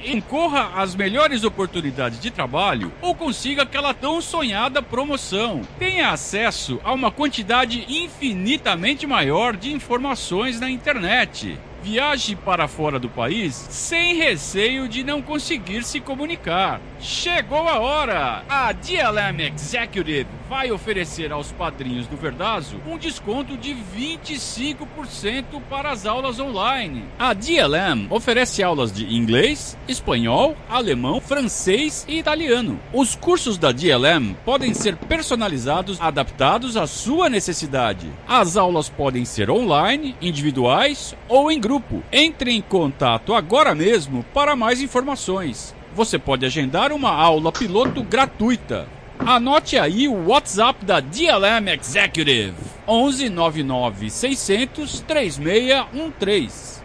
Encorra 0.05 0.73
as 0.77 0.95
melhores 0.95 1.45
oportunidades 1.45 2.21
de 2.21 2.31
trabalho 2.31 2.93
ou 3.01 3.15
consiga 3.15 3.63
aquela 3.63 3.95
tão 3.95 4.21
sonhada 4.21 4.83
promoção. 4.83 5.63
Tenha 5.79 6.11
acesso 6.11 6.81
a 6.85 6.93
uma 6.93 7.11
quantidade 7.11 7.85
infinitamente 7.89 9.07
maior 9.07 9.57
de 9.57 9.73
informações 9.73 10.61
na 10.61 10.71
internet. 10.71 11.59
Viaje 11.83 12.37
para 12.37 12.69
fora 12.69 12.99
do 12.99 13.09
país 13.09 13.55
sem 13.55 14.17
receio 14.17 14.87
de 14.87 15.03
não 15.03 15.23
conseguir 15.23 15.83
se 15.83 15.99
comunicar. 15.99 16.81
Chegou 17.03 17.67
a 17.67 17.79
hora! 17.79 18.45
A 18.47 18.73
DLM 18.73 19.41
Executive 19.55 20.27
vai 20.51 20.71
oferecer 20.71 21.33
aos 21.33 21.51
padrinhos 21.51 22.07
do 22.07 22.15
Verdazo 22.15 22.77
um 22.87 22.99
desconto 22.99 23.57
de 23.57 23.75
25% 23.75 25.63
para 25.71 25.91
as 25.91 26.05
aulas 26.05 26.39
online. 26.39 27.05
A 27.19 27.33
DLM 27.33 28.07
oferece 28.11 28.63
aulas 28.63 28.93
de 28.93 29.15
inglês, 29.15 29.79
espanhol, 29.89 30.55
alemão, 30.69 31.23
francês 31.23 32.05
e 32.07 32.19
italiano. 32.19 32.79
Os 32.93 33.17
cursos 33.17 33.57
da 33.57 33.73
DLM 33.73 34.35
podem 34.45 34.75
ser 34.75 34.95
personalizados, 34.97 35.99
adaptados 36.03 36.77
à 36.77 36.87
sua 36.87 37.31
necessidade. 37.31 38.13
As 38.29 38.59
aulas 38.59 38.91
podem 38.91 39.25
ser 39.25 39.51
online, 39.51 40.15
individuais 40.21 41.17
ou 41.27 41.51
em 41.51 41.59
grupo. 41.59 42.03
Entre 42.13 42.53
em 42.53 42.61
contato 42.61 43.33
agora 43.33 43.75
mesmo 43.75 44.23
para 44.35 44.55
mais 44.55 44.83
informações 44.83 45.75
você 45.95 46.19
pode 46.19 46.47
agendar 46.47 46.93
uma 46.93 47.11
aula 47.11 47.53
piloto 47.53 48.03
gratuita. 48.03 48.87
Anote 49.19 49.79
aí 49.79 50.09
o 50.09 50.29
WhatsApp 50.29 50.85
da 50.85 51.01
DLM 51.01 51.69
Executive: 51.79 52.55
11 52.89 53.29
99 53.29 54.11
600 54.11 55.01
3613. 55.01 56.81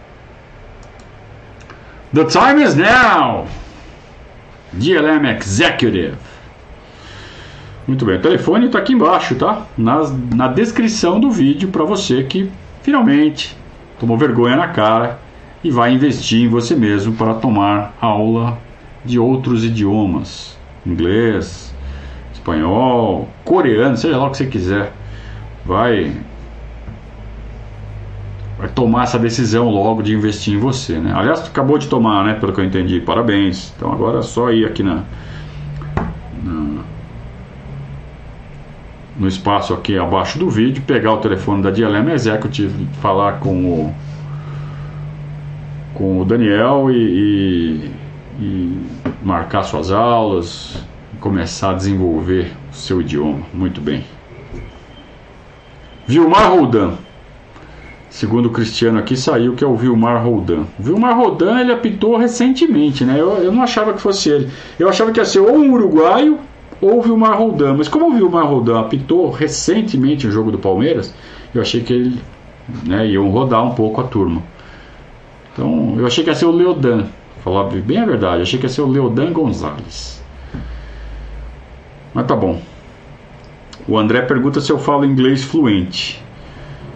The 2.13 2.25
time 2.25 2.63
is 2.63 2.75
now. 2.75 3.47
DLM 4.73 5.25
Executive. 5.37 6.17
Muito 7.87 8.03
bem, 8.03 8.17
o 8.17 8.21
telefone 8.21 8.65
está 8.65 8.79
aqui 8.79 8.93
embaixo, 8.93 9.35
tá? 9.35 9.67
Na, 9.77 10.01
na 10.33 10.47
descrição 10.47 11.19
do 11.19 11.29
vídeo 11.29 11.69
para 11.69 11.83
você 11.83 12.23
que 12.23 12.51
finalmente 12.81 13.55
tomou 13.99 14.17
vergonha 14.17 14.55
na 14.55 14.69
cara 14.69 15.19
e 15.63 15.69
vai 15.69 15.93
investir 15.93 16.41
em 16.41 16.47
você 16.47 16.75
mesmo 16.75 17.13
para 17.13 17.35
tomar 17.35 17.93
aula 18.01 18.57
de 19.05 19.19
outros 19.19 19.63
idiomas, 19.63 20.57
inglês, 20.85 21.73
espanhol, 22.33 23.29
coreano, 23.43 23.95
seja 23.97 24.17
lá 24.17 24.27
o 24.27 24.31
que 24.31 24.37
você 24.37 24.45
quiser, 24.45 24.93
vai 25.65 26.13
vai 28.57 28.69
tomar 28.69 29.03
essa 29.03 29.19
decisão 29.19 29.69
logo 29.69 30.01
de 30.01 30.13
investir 30.13 30.53
em 30.53 30.57
você, 30.57 30.97
né? 30.97 31.13
Aliás, 31.13 31.45
acabou 31.45 31.77
de 31.77 31.87
tomar, 31.87 32.23
né? 32.23 32.35
Pelo 32.35 32.53
que 32.53 32.61
eu 32.61 32.63
entendi, 32.63 33.01
parabéns. 33.01 33.73
Então 33.75 33.91
agora 33.91 34.19
é 34.19 34.21
só 34.21 34.51
ir 34.51 34.65
aqui 34.65 34.81
na, 34.81 35.03
na 36.43 36.83
no 39.17 39.27
espaço 39.27 39.73
aqui 39.73 39.97
abaixo 39.97 40.37
do 40.37 40.49
vídeo, 40.49 40.83
pegar 40.85 41.13
o 41.13 41.17
telefone 41.17 41.63
da 41.63 41.71
DLM 41.71 42.11
Executive, 42.11 42.87
falar 43.01 43.39
com 43.39 43.65
o 43.65 43.95
com 45.93 46.19
o 46.19 46.25
Daniel 46.25 46.91
e, 46.91 46.97
e 46.97 47.91
e 48.39 48.79
marcar 49.23 49.63
suas 49.63 49.91
aulas, 49.91 50.83
começar 51.19 51.71
a 51.71 51.73
desenvolver 51.73 52.51
o 52.71 52.75
seu 52.75 53.01
idioma. 53.01 53.39
Muito 53.53 53.81
bem. 53.81 54.03
Vilmar 56.07 56.51
Roldan. 56.51 56.93
Segundo 58.09 58.45
o 58.45 58.51
Cristiano 58.51 58.97
aqui 58.99 59.17
saiu 59.17 59.55
que 59.55 59.63
é 59.63 59.67
o 59.67 59.75
Vilmar 59.75 60.23
Roldan. 60.23 60.65
O 60.79 60.83
Vilmar 60.83 61.17
Roldan 61.17 61.59
ele 61.59 61.73
apitou 61.73 62.15
recentemente, 62.15 63.03
né? 63.03 63.19
Eu, 63.19 63.31
eu 63.37 63.51
não 63.51 63.61
achava 63.61 63.93
que 63.93 64.01
fosse 64.01 64.29
ele. 64.29 64.49
Eu 64.79 64.87
achava 64.87 65.11
que 65.11 65.19
ia 65.19 65.25
ser 65.25 65.39
ou 65.39 65.57
um 65.57 65.73
uruguaio 65.73 66.39
ou 66.79 66.99
o 66.99 67.01
Vilmar 67.01 67.37
Roldan. 67.37 67.75
Mas 67.77 67.87
como 67.87 68.07
o 68.07 68.13
Vilmar 68.13 68.45
Roldan 68.45 68.79
apitou 68.79 69.31
recentemente 69.31 70.27
o 70.27 70.31
jogo 70.31 70.51
do 70.51 70.57
Palmeiras, 70.57 71.13
eu 71.53 71.61
achei 71.61 71.81
que 71.81 71.91
ele 71.91 72.21
né, 72.85 73.07
iam 73.07 73.29
rodar 73.29 73.63
um 73.65 73.73
pouco 73.73 73.99
a 73.99 74.03
turma. 74.03 74.41
Então 75.51 75.95
eu 75.97 76.05
achei 76.05 76.23
que 76.23 76.29
ia 76.29 76.35
ser 76.35 76.45
o 76.45 76.51
Leodan. 76.51 77.05
Falar 77.45 77.65
bem 77.65 77.99
a 77.99 78.05
verdade, 78.07 78.41
achei 78.41 78.57
que 78.57 78.65
ia 78.65 78.69
ser 78.69 78.81
o 78.81 78.87
Leodan 78.87 79.31
Gonzalez. 79.31 80.19
Mas 82.11 82.25
tá 82.25 82.35
bom. 82.35 82.59
O 83.87 83.99
André 83.99 84.23
pergunta 84.23 84.59
se 84.59 84.71
eu 84.71 84.79
falo 84.79 85.05
inglês 85.05 85.43
fluente. 85.43 86.25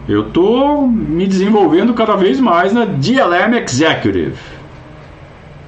Eu 0.08 0.32
tô 0.32 0.88
me 0.88 1.28
desenvolvendo 1.28 1.93
cada 1.93 2.16
vez 2.16 2.39
mais 2.39 2.74
na 2.74 2.84
DLM 2.84 3.58
Executive. 3.58 4.39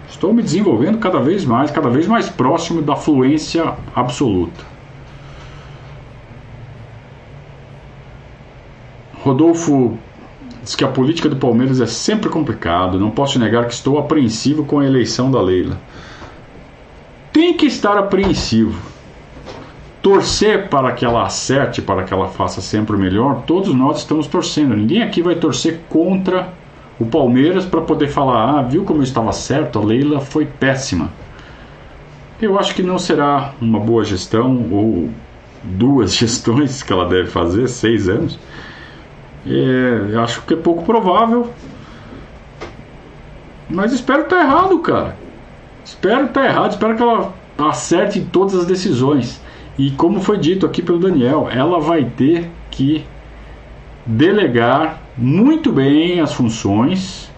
Estou 0.09 0.33
me 0.33 0.41
desenvolvendo 0.41 0.97
cada 0.97 1.19
vez 1.19 1.45
mais, 1.45 1.69
cada 1.69 1.87
vez 1.87 2.07
mais 2.07 2.27
próximo 2.27 2.81
da 2.81 2.95
fluência 2.95 3.75
absoluta. 3.95 4.65
Rodolfo 9.23 9.95
Diz 10.61 10.75
que 10.75 10.83
a 10.83 10.87
política 10.87 11.27
do 11.27 11.35
Palmeiras 11.35 11.81
é 11.81 11.87
sempre 11.87 12.29
complicado. 12.29 12.99
Não 12.99 13.09
posso 13.09 13.39
negar 13.39 13.65
que 13.65 13.73
estou 13.73 13.97
apreensivo 13.97 14.63
com 14.63 14.79
a 14.79 14.85
eleição 14.85 15.31
da 15.31 15.41
Leila. 15.41 15.77
Tem 17.33 17.55
que 17.55 17.65
estar 17.65 17.97
apreensivo. 17.97 18.79
Torcer 20.03 20.69
para 20.69 20.91
que 20.91 21.03
ela 21.03 21.23
acerte, 21.23 21.81
para 21.81 22.03
que 22.03 22.13
ela 22.13 22.27
faça 22.27 22.61
sempre 22.61 22.95
o 22.95 22.99
melhor, 22.99 23.43
todos 23.45 23.73
nós 23.73 23.99
estamos 23.99 24.27
torcendo. 24.27 24.75
Ninguém 24.75 25.01
aqui 25.01 25.21
vai 25.21 25.35
torcer 25.35 25.81
contra 25.89 26.49
o 26.99 27.05
Palmeiras 27.05 27.65
para 27.65 27.81
poder 27.81 28.07
falar: 28.07 28.59
ah, 28.59 28.61
viu 28.61 28.83
como 28.83 28.99
eu 28.99 29.03
estava 29.03 29.31
certo? 29.31 29.79
A 29.79 29.83
Leila 29.83 30.19
foi 30.19 30.45
péssima. 30.45 31.11
Eu 32.39 32.57
acho 32.57 32.73
que 32.75 32.83
não 32.83 32.97
será 32.97 33.53
uma 33.61 33.79
boa 33.79 34.03
gestão 34.03 34.67
ou 34.71 35.09
duas 35.63 36.13
gestões 36.17 36.83
que 36.83 36.91
ela 36.93 37.07
deve 37.07 37.29
fazer, 37.29 37.67
seis 37.67 38.07
anos 38.09 38.37
é, 39.45 40.17
acho 40.17 40.41
que 40.43 40.53
é 40.53 40.57
pouco 40.57 40.83
provável. 40.83 41.51
Mas 43.69 43.93
espero 43.93 44.23
estar 44.23 44.37
tá 44.37 44.43
errado, 44.43 44.79
cara. 44.79 45.15
Espero 45.83 46.25
estar 46.25 46.41
tá 46.41 46.47
errado, 46.47 46.71
espero 46.71 46.95
que 46.95 47.01
ela 47.01 47.33
acerte 47.57 48.19
em 48.19 48.25
todas 48.25 48.55
as 48.55 48.65
decisões. 48.65 49.41
E 49.77 49.91
como 49.91 50.19
foi 50.21 50.37
dito 50.37 50.65
aqui 50.65 50.81
pelo 50.81 50.99
Daniel, 50.99 51.47
ela 51.51 51.79
vai 51.79 52.05
ter 52.05 52.49
que 52.69 53.05
delegar 54.05 55.01
muito 55.17 55.71
bem 55.71 56.19
as 56.19 56.33
funções, 56.33 57.29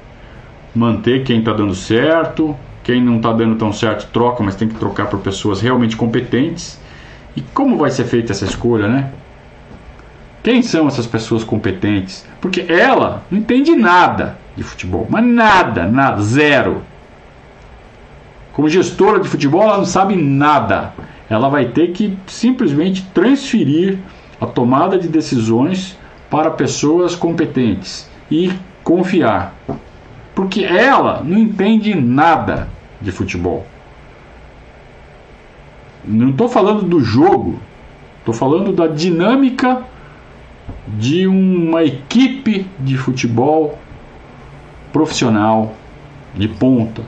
manter 0.73 1.23
quem 1.23 1.39
está 1.39 1.53
dando 1.53 1.75
certo, 1.75 2.55
quem 2.83 3.01
não 3.01 3.17
está 3.17 3.31
dando 3.31 3.55
tão 3.55 3.71
certo 3.71 4.11
troca, 4.11 4.43
mas 4.43 4.55
tem 4.55 4.67
que 4.67 4.75
trocar 4.75 5.07
por 5.07 5.19
pessoas 5.19 5.61
realmente 5.61 5.95
competentes. 5.95 6.79
E 7.35 7.41
como 7.41 7.77
vai 7.77 7.91
ser 7.91 8.05
feita 8.05 8.31
essa 8.31 8.45
escolha, 8.45 8.87
né? 8.87 9.11
Quem 10.43 10.61
são 10.61 10.87
essas 10.87 11.07
pessoas 11.07 11.41
competentes? 11.41 12.25
Porque 12.41 12.65
ela 12.67 13.23
não 13.31 13.39
entende 13.39 13.73
nada 13.73 14.37
de 14.57 14.61
futebol, 14.61 15.07
mas 15.09 15.25
nada, 15.25 15.87
nada, 15.87 16.21
zero. 16.21 16.83
Como 18.51 18.67
gestora 18.67 19.21
de 19.21 19.29
futebol, 19.29 19.63
ela 19.63 19.77
não 19.77 19.85
sabe 19.85 20.17
nada. 20.17 20.93
Ela 21.29 21.47
vai 21.47 21.67
ter 21.67 21.93
que 21.93 22.17
simplesmente 22.27 23.03
transferir 23.13 23.97
a 24.39 24.45
tomada 24.45 24.99
de 24.99 25.07
decisões 25.07 25.97
para 26.29 26.51
pessoas 26.51 27.15
competentes 27.15 28.09
e 28.29 28.51
confiar. 28.83 29.55
Porque 30.35 30.65
ela 30.65 31.23
não 31.23 31.37
entende 31.37 31.95
nada 31.95 32.67
de 32.99 33.13
futebol. 33.13 33.65
Não 36.03 36.31
estou 36.31 36.49
falando 36.49 36.83
do 36.83 36.99
jogo, 36.99 37.59
Estou 38.23 38.33
falando 38.33 38.71
da 38.71 38.87
dinâmica 38.87 39.83
de 40.97 41.27
uma 41.27 41.83
equipe 41.83 42.65
de 42.79 42.97
futebol 42.97 43.77
profissional 44.91 45.75
de 46.35 46.47
ponta. 46.47 47.01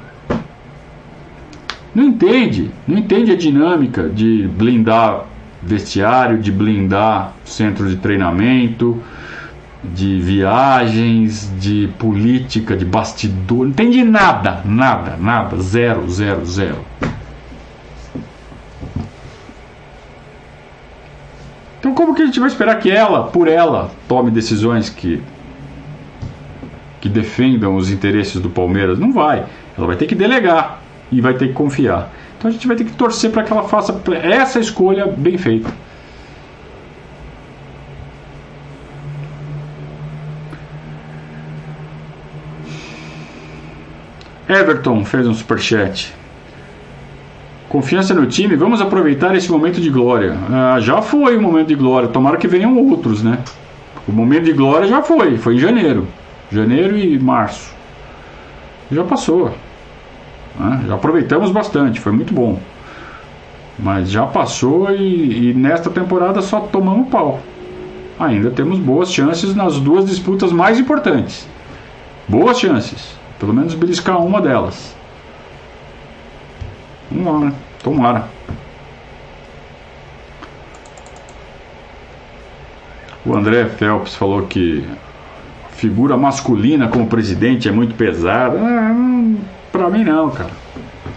Não 1.94 2.04
entende, 2.04 2.72
não 2.88 2.98
entende 2.98 3.32
a 3.32 3.38
dinâmica 3.38 4.10
de 4.10 4.48
blindar 4.48 5.26
vestiário, 5.62 6.38
de 6.38 6.52
blindar 6.52 7.34
centro 7.46 7.88
de 7.88 7.96
treinamento, 7.96 9.02
de 9.94 10.20
viagens, 10.20 11.52
de 11.60 11.90
política, 12.00 12.76
de 12.76 12.86
bastidor, 12.86 13.60
não 13.60 13.68
entende 13.68 14.04
nada, 14.04 14.62
nada, 14.66 15.16
nada, 15.18 15.58
zero, 15.62 16.10
zero, 16.10 16.46
zero. 16.46 16.80
Então 21.86 21.94
como 21.94 22.16
que 22.16 22.24
a 22.24 22.26
gente 22.26 22.40
vai 22.40 22.50
esperar 22.50 22.80
que 22.80 22.90
ela, 22.90 23.28
por 23.28 23.48
ela, 23.48 23.92
tome 24.08 24.32
decisões 24.32 24.90
que 24.90 25.22
que 27.00 27.08
defendam 27.08 27.76
os 27.76 27.92
interesses 27.92 28.42
do 28.42 28.50
Palmeiras? 28.50 28.98
Não 28.98 29.14
vai. 29.14 29.46
Ela 29.78 29.86
vai 29.86 29.96
ter 29.96 30.08
que 30.08 30.16
delegar 30.16 30.82
e 31.12 31.22
vai 31.22 31.36
ter 31.36 31.50
que 31.50 31.54
confiar. 31.54 32.12
Então 32.36 32.50
a 32.50 32.52
gente 32.52 32.66
vai 32.66 32.76
ter 32.76 32.86
que 32.86 32.94
torcer 32.94 33.30
para 33.30 33.44
que 33.44 33.52
ela 33.54 33.66
faça 33.66 34.02
essa 34.24 34.60
escolha 34.60 35.06
bem 35.06 35.38
feita. 35.38 35.72
Everton 44.50 45.06
fez 45.06 45.28
um 45.28 45.36
superchat. 45.36 46.16
Confiança 47.70 48.14
no 48.14 48.28
time, 48.28 48.56
vamos 48.56 48.80
aproveitar 48.80 49.36
esse 49.36 49.52
momento 49.52 49.82
de 49.82 49.90
glória. 49.90 50.38
Ah, 50.52 50.80
já 50.80 51.02
foi 51.02 51.36
o 51.36 51.42
momento 51.42 51.68
de 51.68 51.76
glória, 51.76 52.08
tomara 52.08 52.38
que 52.38 52.48
venham 52.48 52.78
outros, 52.78 53.24
né? 53.24 53.40
O 54.08 54.12
momento 54.12 54.44
de 54.44 54.54
glória 54.54 54.88
já 54.88 55.02
foi, 55.02 55.38
foi 55.38 55.56
em 55.56 55.60
janeiro. 55.60 56.08
Janeiro 56.52 56.96
e 56.98 57.18
março. 57.18 57.74
Já 58.92 59.04
passou. 59.04 59.52
Né? 60.60 60.86
Já 60.88 60.94
aproveitamos 60.94 61.50
bastante, 61.50 62.00
foi 62.00 62.12
muito 62.12 62.34
bom. 62.34 62.60
Mas 63.78 64.10
já 64.10 64.26
passou 64.26 64.92
e, 64.92 65.50
e 65.50 65.54
nesta 65.54 65.90
temporada 65.90 66.42
só 66.42 66.60
tomamos 66.60 67.10
pau. 67.10 67.40
Ainda 68.20 68.52
temos 68.52 68.80
boas 68.80 69.12
chances 69.12 69.56
nas 69.56 69.80
duas 69.80 70.06
disputas 70.06 70.52
mais 70.52 70.80
importantes. 70.80 71.48
Boas 72.28 72.60
chances. 72.60 73.18
Pelo 73.40 73.54
menos 73.54 73.74
beliscar 73.74 74.24
uma 74.24 74.40
delas. 74.40 74.96
Né? 77.12 77.54
Tomara. 77.84 78.28
O 83.26 83.36
André 83.36 83.66
Phelps 83.66 84.16
falou 84.16 84.44
que 84.44 84.88
figura 85.72 86.16
masculina 86.16 86.88
como 86.88 87.08
presidente 87.08 87.68
é 87.68 87.72
muito 87.72 87.96
pesada. 87.96 88.60
Ah, 88.60 88.94
pra 89.72 89.90
mim 89.90 90.04
não, 90.04 90.30
cara. 90.30 90.52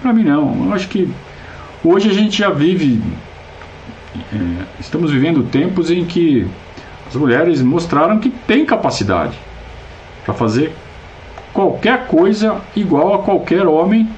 Pra 0.03 0.13
mim 0.13 0.25
não. 0.25 0.67
Eu 0.67 0.73
acho 0.73 0.89
que 0.89 1.11
hoje 1.85 2.09
a 2.09 2.13
gente 2.13 2.39
já 2.39 2.51
vive. 2.51 3.03
É, 4.33 4.65
estamos 4.81 5.13
vivendo 5.13 5.45
tempos 5.45 5.91
em 5.91 6.05
que 6.05 6.47
as 7.07 7.15
mulheres 7.15 7.63
mostraram 7.63 8.19
que 8.19 8.31
têm 8.31 8.65
capacidade 8.65 9.39
para 10.25 10.35
fazer 10.35 10.73
qualquer 11.53 12.07
coisa 12.07 12.61
igual 12.75 13.15
a 13.15 13.19
qualquer 13.23 13.67
homem 13.67 14.09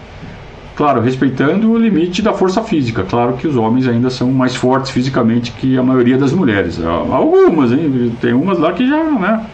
Claro, 0.80 1.02
respeitando 1.02 1.72
o 1.72 1.76
limite 1.76 2.22
da 2.22 2.32
força 2.32 2.62
física. 2.62 3.02
Claro 3.02 3.34
que 3.34 3.46
os 3.46 3.54
homens 3.54 3.86
ainda 3.86 4.08
são 4.08 4.32
mais 4.32 4.56
fortes 4.56 4.90
fisicamente 4.90 5.52
que 5.52 5.76
a 5.76 5.82
maioria 5.82 6.16
das 6.16 6.32
mulheres. 6.32 6.80
Algumas, 6.82 7.70
hein? 7.70 8.16
Tem 8.18 8.32
umas 8.32 8.58
lá 8.58 8.72
que 8.72 8.88
já, 8.88 9.04
né? 9.04 9.46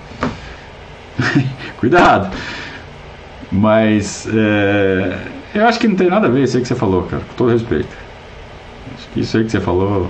Cuidado. 1.80 2.30
Mas 3.50 4.28
é, 4.32 5.18
eu 5.52 5.66
acho 5.66 5.80
que 5.80 5.88
não 5.88 5.96
tem 5.96 6.08
nada 6.08 6.28
a 6.28 6.30
ver 6.30 6.44
isso 6.44 6.58
aí 6.58 6.62
que 6.62 6.68
você 6.68 6.76
falou, 6.76 7.02
cara. 7.02 7.24
Com 7.24 7.34
todo 7.34 7.50
respeito. 7.50 7.88
Acho 8.96 9.08
que 9.08 9.18
isso 9.18 9.36
aí 9.36 9.42
que 9.42 9.50
você 9.50 9.58
falou. 9.60 10.06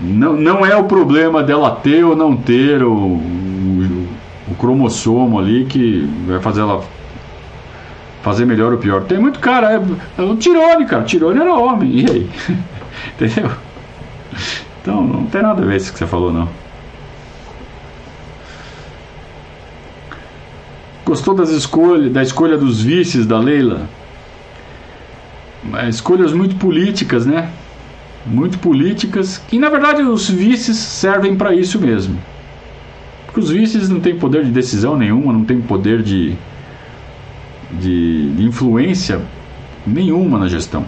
Não, 0.00 0.32
não 0.32 0.64
é 0.64 0.74
o 0.74 0.84
problema 0.84 1.42
dela 1.42 1.72
ter 1.72 2.02
ou 2.06 2.16
não 2.16 2.34
ter 2.34 2.82
o, 2.82 2.90
o, 2.90 4.08
o 4.50 4.54
cromossomo 4.54 5.38
ali 5.38 5.66
que 5.66 6.08
vai 6.26 6.40
fazer 6.40 6.62
ela 6.62 6.82
fazer 8.24 8.46
melhor 8.46 8.72
ou 8.72 8.78
pior. 8.78 9.04
Tem 9.04 9.18
muito 9.18 9.38
cara, 9.38 9.74
é, 9.74 9.82
é 10.18 10.22
o 10.22 10.34
Tirone, 10.34 10.86
cara. 10.86 11.02
O 11.02 11.04
Tirone 11.04 11.38
era 11.38 11.54
homem, 11.54 12.00
e 12.00 12.10
aí? 12.10 12.30
Entendeu? 13.14 13.50
Então, 14.80 15.06
não 15.06 15.26
tem 15.26 15.42
nada 15.42 15.62
a 15.62 15.66
ver 15.66 15.76
isso 15.76 15.92
que 15.92 15.98
você 15.98 16.06
falou, 16.06 16.32
não. 16.32 16.48
Gostou 21.04 21.34
das 21.34 21.50
escolhas, 21.50 22.10
da 22.10 22.22
escolha 22.22 22.56
dos 22.56 22.80
vices 22.80 23.26
da 23.26 23.38
Leila? 23.38 23.86
Escolhas 25.90 26.32
muito 26.32 26.56
políticas, 26.56 27.26
né? 27.26 27.50
Muito 28.24 28.58
políticas, 28.58 29.36
que 29.36 29.58
na 29.58 29.68
verdade 29.68 30.02
os 30.02 30.30
vices 30.30 30.78
servem 30.78 31.36
para 31.36 31.54
isso 31.54 31.78
mesmo. 31.78 32.18
Porque 33.26 33.40
os 33.40 33.50
vices 33.50 33.90
não 33.90 34.00
têm 34.00 34.18
poder 34.18 34.44
de 34.44 34.50
decisão 34.50 34.96
nenhuma, 34.96 35.30
não 35.30 35.44
têm 35.44 35.60
poder 35.60 36.02
de, 36.02 36.34
de, 37.80 38.34
influência 38.38 39.20
nenhuma 39.86 40.38
na 40.38 40.48
gestão. 40.48 40.84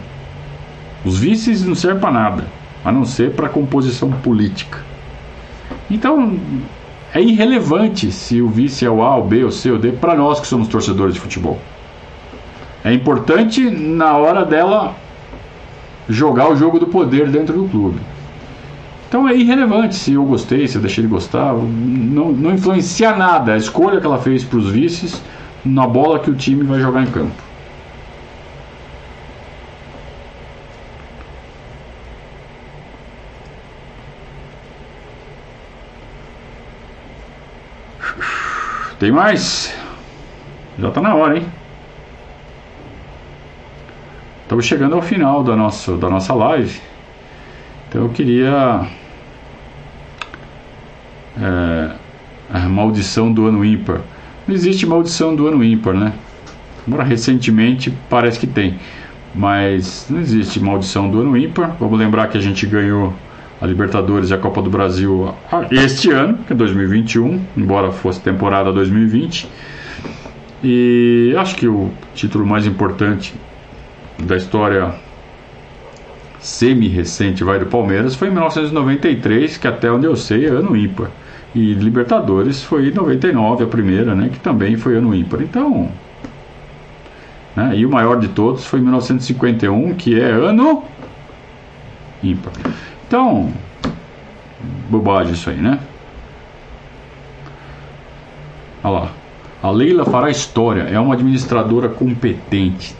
Os 1.05 1.19
vices 1.19 1.65
não 1.65 1.75
servem 1.75 2.01
para 2.01 2.11
nada, 2.11 2.45
a 2.85 2.91
não 2.91 3.05
ser 3.05 3.33
para 3.33 3.49
composição 3.49 4.11
política. 4.11 4.79
Então, 5.91 6.39
é 7.15 7.21
irrelevante 7.21 8.11
se 8.11 8.41
o 8.43 8.49
vice 8.49 8.85
é 8.85 8.91
o 8.91 9.03
A, 9.03 9.17
o 9.17 9.23
B, 9.23 9.45
o 9.45 9.51
C, 9.51 9.71
o 9.71 9.79
D, 9.79 9.93
para 9.93 10.15
nós 10.15 10.41
que 10.41 10.47
somos 10.47 10.69
torcedores 10.69 11.15
de 11.15 11.21
futebol. 11.21 11.59
É 12.85 12.93
importante 12.93 13.69
na 13.71 14.17
hora 14.17 14.45
dela 14.45 14.95
jogar 16.09 16.51
o 16.51 16.57
jogo 16.57 16.79
do 16.79 16.87
poder 16.87 17.29
dentro 17.29 17.55
do 17.55 17.69
clube. 17.69 17.99
Então 19.09 19.29
é 19.29 19.37
irrelevante 19.37 19.95
se 19.95 20.15
eu 20.15 20.25
gostei, 20.25 20.67
se 20.67 20.77
eu 20.77 20.83
deixei 20.83 21.03
de 21.03 21.09
gostar, 21.09 21.55
não, 21.55 22.33
não 22.33 22.53
influencia 22.53 23.15
nada 23.15 23.55
a 23.55 23.57
escolha 23.57 24.01
que 24.01 24.07
ela 24.07 24.19
fez 24.19 24.45
para 24.45 24.59
os 24.59 24.69
vices 24.69 25.23
na 25.67 25.87
bola 25.87 26.21
que 26.21 26.31
o 26.31 26.35
time 26.35 26.65
vai 26.65 26.81
jogar 26.81 27.03
em 27.03 27.11
campo. 27.11 27.47
Tem 38.99 39.13
mais? 39.13 39.75
Já 40.79 40.89
está 40.89 41.01
na 41.03 41.15
hora, 41.15 41.37
hein? 41.37 41.47
Estamos 44.43 44.65
chegando 44.65 44.95
ao 44.95 45.03
final 45.03 45.45
da 45.45 45.55
nossa, 45.55 45.97
da 45.97 46.09
nossa 46.09 46.33
live. 46.33 46.81
Então 47.89 48.03
eu 48.03 48.09
queria. 48.11 48.87
É, 51.39 51.91
a 52.53 52.61
maldição 52.61 53.33
do 53.33 53.47
ano 53.47 53.65
ímpar. 53.65 54.01
Não 54.47 54.55
existe 54.55 54.87
maldição 54.87 55.35
do 55.35 55.47
ano 55.47 55.63
ímpar, 55.65 55.95
né? 55.95 56.13
Agora, 56.87 57.03
recentemente 57.03 57.93
parece 58.09 58.39
que 58.39 58.47
tem. 58.47 58.79
Mas 59.35 60.07
não 60.09 60.21
existe 60.21 60.61
maldição 60.61 61.11
do 61.11 61.21
ano 61.21 61.37
ímpar. 61.37 61.77
Vamos 61.81 61.99
lembrar 61.99 62.29
que 62.29 62.39
a 62.39 62.41
gente 62.41 62.65
ganhou 62.67 63.13
a 63.61 63.67
Libertadores 63.67 64.31
e 64.31 64.35
a 64.35 64.39
Copa 64.39 64.63
do 64.63 64.71
Brasil 64.71 65.35
este 65.71 66.11
ano, 66.11 66.39
que 66.47 66.53
é 66.53 66.57
2021, 66.57 67.41
embora 67.57 67.91
fosse 67.91 68.21
temporada 68.21 68.73
2020. 68.73 69.49
E 70.63 71.35
acho 71.37 71.57
que 71.57 71.67
o 71.67 71.91
título 72.15 72.47
mais 72.47 72.67
importante 72.67 73.35
da 74.23 74.37
história 74.37 74.95
semi-recente 76.39 77.43
vai 77.43 77.59
do 77.59 77.67
Palmeiras 77.67 78.15
foi 78.15 78.29
em 78.29 78.31
1993, 78.31 79.57
que 79.59 79.67
até 79.67 79.91
onde 79.91 80.07
eu 80.07 80.17
sei 80.17 80.47
é 80.47 80.49
ano 80.49 80.77
ímpar. 80.77 81.11
E 81.57 81.73
Libertadores 81.73 82.63
foi 82.63 82.91
99 82.91 83.65
a 83.65 83.67
primeira, 83.67 84.15
né, 84.15 84.29
que 84.31 84.39
também 84.39 84.77
foi 84.77 84.95
ano 84.99 85.15
ímpar. 85.15 85.41
Então, 85.41 85.91
né, 87.57 87.73
e 87.75 87.87
o 87.87 87.91
maior 87.91 88.21
de 88.21 88.29
todos 88.29 88.67
foi 88.67 88.79
1951, 88.79 89.95
que 89.95 90.21
é 90.21 90.31
ano 90.31 90.85
ímpar. 92.23 92.53
Então, 93.09 93.51
bobagem 94.91 95.33
isso 95.33 95.49
aí, 95.49 95.57
né? 95.57 95.81
Olha 98.85 98.93
lá. 98.93 99.13
A 99.63 99.71
Leila 99.71 100.05
fará 100.05 100.29
história, 100.29 100.83
é 100.83 101.01
uma 101.01 101.15
administradora 101.15 101.89
competente. 101.89 102.95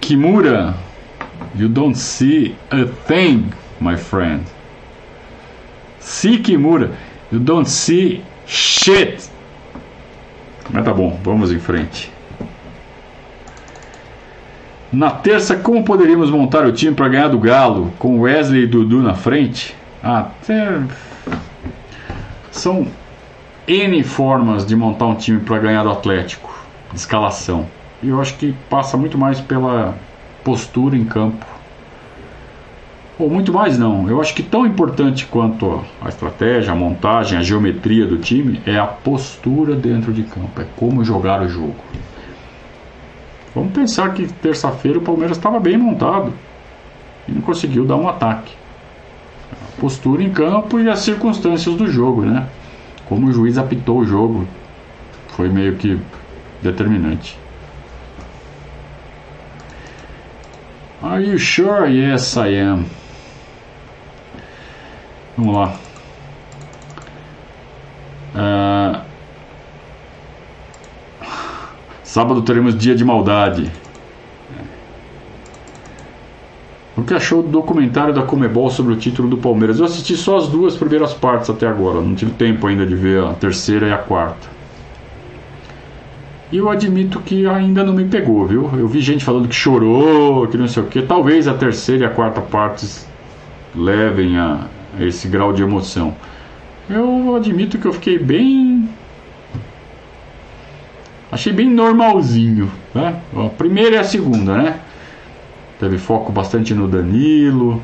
Kimura, 0.00 0.74
you 1.54 1.68
don't 1.68 1.96
see 1.96 2.56
a 2.72 2.84
thing, 3.06 3.50
my 3.80 3.96
friend. 3.96 4.57
See 6.08 6.38
Kimura, 6.38 6.92
you 7.30 7.38
don't 7.38 7.68
see 7.68 8.24
shit. 8.46 9.28
Mas 10.70 10.82
tá 10.82 10.94
bom, 10.94 11.20
vamos 11.22 11.52
em 11.52 11.58
frente. 11.58 12.10
Na 14.90 15.10
terça, 15.10 15.54
como 15.54 15.84
poderíamos 15.84 16.30
montar 16.30 16.64
o 16.64 16.72
time 16.72 16.94
para 16.94 17.10
ganhar 17.10 17.28
do 17.28 17.38
Galo 17.38 17.92
com 17.98 18.20
Wesley 18.20 18.62
e 18.62 18.66
Dudu 18.66 19.02
na 19.02 19.14
frente? 19.14 19.76
Até 20.02 20.80
são 22.50 22.86
N 23.66 24.02
formas 24.02 24.64
de 24.64 24.74
montar 24.74 25.08
um 25.08 25.14
time 25.14 25.40
para 25.40 25.58
ganhar 25.58 25.82
do 25.82 25.90
Atlético, 25.90 26.58
escalação. 26.94 27.66
E 28.02 28.08
eu 28.08 28.18
acho 28.18 28.34
que 28.38 28.54
passa 28.70 28.96
muito 28.96 29.18
mais 29.18 29.42
pela 29.42 29.94
postura 30.42 30.96
em 30.96 31.04
campo. 31.04 31.57
Ou 33.18 33.28
muito 33.28 33.52
mais 33.52 33.76
não. 33.76 34.08
Eu 34.08 34.20
acho 34.20 34.32
que 34.32 34.42
tão 34.42 34.64
importante 34.64 35.26
quanto 35.26 35.84
a 36.00 36.08
estratégia, 36.08 36.72
a 36.72 36.76
montagem, 36.76 37.36
a 37.36 37.42
geometria 37.42 38.06
do 38.06 38.18
time 38.18 38.60
é 38.64 38.78
a 38.78 38.86
postura 38.86 39.74
dentro 39.74 40.12
de 40.12 40.22
campo, 40.22 40.60
é 40.60 40.66
como 40.76 41.04
jogar 41.04 41.42
o 41.42 41.48
jogo. 41.48 41.76
Vamos 43.54 43.72
pensar 43.72 44.14
que 44.14 44.28
terça-feira 44.28 44.98
o 44.98 45.02
Palmeiras 45.02 45.36
estava 45.36 45.58
bem 45.58 45.76
montado 45.76 46.32
e 47.26 47.32
não 47.32 47.40
conseguiu 47.40 47.84
dar 47.84 47.96
um 47.96 48.08
ataque. 48.08 48.52
A 49.50 49.80
postura 49.80 50.22
em 50.22 50.30
campo 50.30 50.78
e 50.78 50.88
as 50.88 51.00
circunstâncias 51.00 51.74
do 51.74 51.90
jogo, 51.90 52.22
né? 52.22 52.46
Como 53.06 53.26
o 53.26 53.32
juiz 53.32 53.58
apitou 53.58 53.98
o 53.98 54.04
jogo 54.04 54.46
foi 55.28 55.48
meio 55.48 55.74
que 55.74 55.98
determinante. 56.62 57.36
Are 61.02 61.24
you 61.24 61.38
sure? 61.38 61.88
Yes, 61.88 62.36
I 62.36 62.60
am. 62.60 62.97
Vamos 65.38 65.54
lá. 65.54 65.72
Uh, 68.34 69.00
sábado 72.02 72.42
teremos 72.42 72.76
dia 72.76 72.96
de 72.96 73.04
maldade. 73.04 73.70
O 76.96 77.04
que 77.04 77.14
achou 77.14 77.40
do 77.40 77.48
documentário 77.50 78.12
da 78.12 78.22
Comebol 78.22 78.68
sobre 78.68 78.92
o 78.92 78.96
título 78.96 79.28
do 79.28 79.36
Palmeiras? 79.36 79.78
Eu 79.78 79.84
assisti 79.84 80.16
só 80.16 80.38
as 80.38 80.48
duas 80.48 80.76
primeiras 80.76 81.14
partes 81.14 81.48
até 81.48 81.68
agora. 81.68 82.00
Não 82.00 82.16
tive 82.16 82.32
tempo 82.32 82.66
ainda 82.66 82.84
de 82.84 82.96
ver 82.96 83.22
a 83.22 83.32
terceira 83.34 83.86
e 83.86 83.92
a 83.92 83.98
quarta. 83.98 84.48
E 86.50 86.56
eu 86.56 86.68
admito 86.68 87.20
que 87.20 87.46
ainda 87.46 87.84
não 87.84 87.92
me 87.92 88.06
pegou, 88.06 88.44
viu? 88.44 88.68
Eu 88.76 88.88
vi 88.88 89.00
gente 89.00 89.24
falando 89.24 89.46
que 89.46 89.54
chorou, 89.54 90.48
que 90.48 90.56
não 90.56 90.66
sei 90.66 90.82
o 90.82 90.86
que. 90.86 91.00
Talvez 91.02 91.46
a 91.46 91.54
terceira 91.54 92.02
e 92.02 92.06
a 92.06 92.10
quarta 92.10 92.40
partes 92.40 93.06
levem 93.76 94.36
a 94.36 94.66
esse 95.00 95.28
grau 95.28 95.52
de 95.52 95.62
emoção. 95.62 96.14
Eu 96.88 97.36
admito 97.36 97.78
que 97.78 97.86
eu 97.86 97.92
fiquei 97.92 98.18
bem. 98.18 98.88
Achei 101.30 101.52
bem 101.52 101.68
normalzinho, 101.68 102.70
né? 102.94 103.20
A 103.36 103.48
primeira 103.50 103.96
e 103.96 103.98
a 103.98 104.04
segunda, 104.04 104.56
né? 104.56 104.80
Teve 105.78 105.98
foco 105.98 106.32
bastante 106.32 106.74
no 106.74 106.88
Danilo, 106.88 107.82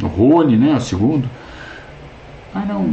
no 0.00 0.08
Rony, 0.08 0.56
né? 0.56 0.76
O 0.76 0.80
segundo. 0.80 1.28
Ah, 2.54 2.64
não. 2.66 2.88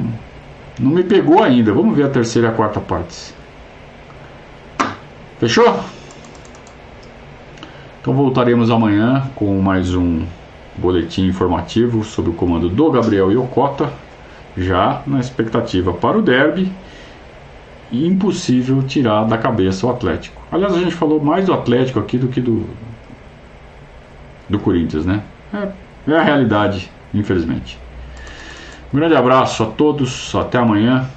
Não 0.80 0.92
me 0.92 1.04
pegou 1.04 1.44
ainda. 1.44 1.72
Vamos 1.72 1.96
ver 1.96 2.04
a 2.04 2.10
terceira 2.10 2.50
e 2.50 2.52
a 2.52 2.54
quarta 2.54 2.80
partes. 2.80 3.34
Fechou? 5.40 5.80
Então 8.02 8.14
voltaremos 8.14 8.70
amanhã 8.70 9.30
com 9.36 9.62
mais 9.62 9.94
um 9.94 10.26
boletim 10.78 11.28
informativo 11.28 12.04
sob 12.04 12.30
o 12.30 12.34
comando 12.34 12.70
do 12.70 12.92
Gabriel 12.92 13.32
Yokota, 13.32 13.92
já 14.58 15.02
na 15.06 15.20
expectativa 15.20 15.94
para 15.94 16.18
o 16.18 16.22
derby. 16.22 16.72
E 17.92 18.08
impossível 18.08 18.82
tirar 18.82 19.26
da 19.26 19.38
cabeça 19.38 19.86
o 19.86 19.90
Atlético. 19.92 20.42
Aliás, 20.52 20.74
a 20.74 20.80
gente 20.80 20.96
falou 20.96 21.24
mais 21.24 21.46
do 21.46 21.54
Atlético 21.54 22.00
aqui 22.00 22.18
do 22.18 22.28
que 22.28 22.42
do, 22.42 22.68
do 24.50 24.58
Corinthians, 24.58 25.06
né? 25.06 25.22
É, 25.54 26.12
é 26.12 26.18
a 26.18 26.24
realidade, 26.24 26.90
infelizmente. 27.14 27.78
Um 28.92 28.98
grande 28.98 29.16
abraço 29.16 29.62
a 29.64 29.68
todos, 29.68 30.34
até 30.36 30.58
amanhã. 30.58 31.08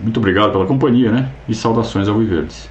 Muito 0.00 0.16
obrigado 0.18 0.52
pela 0.52 0.66
companhia, 0.66 1.12
né? 1.12 1.28
E 1.48 1.54
saudações 1.54 2.08
ao 2.08 2.16
Viverdes. 2.16 2.68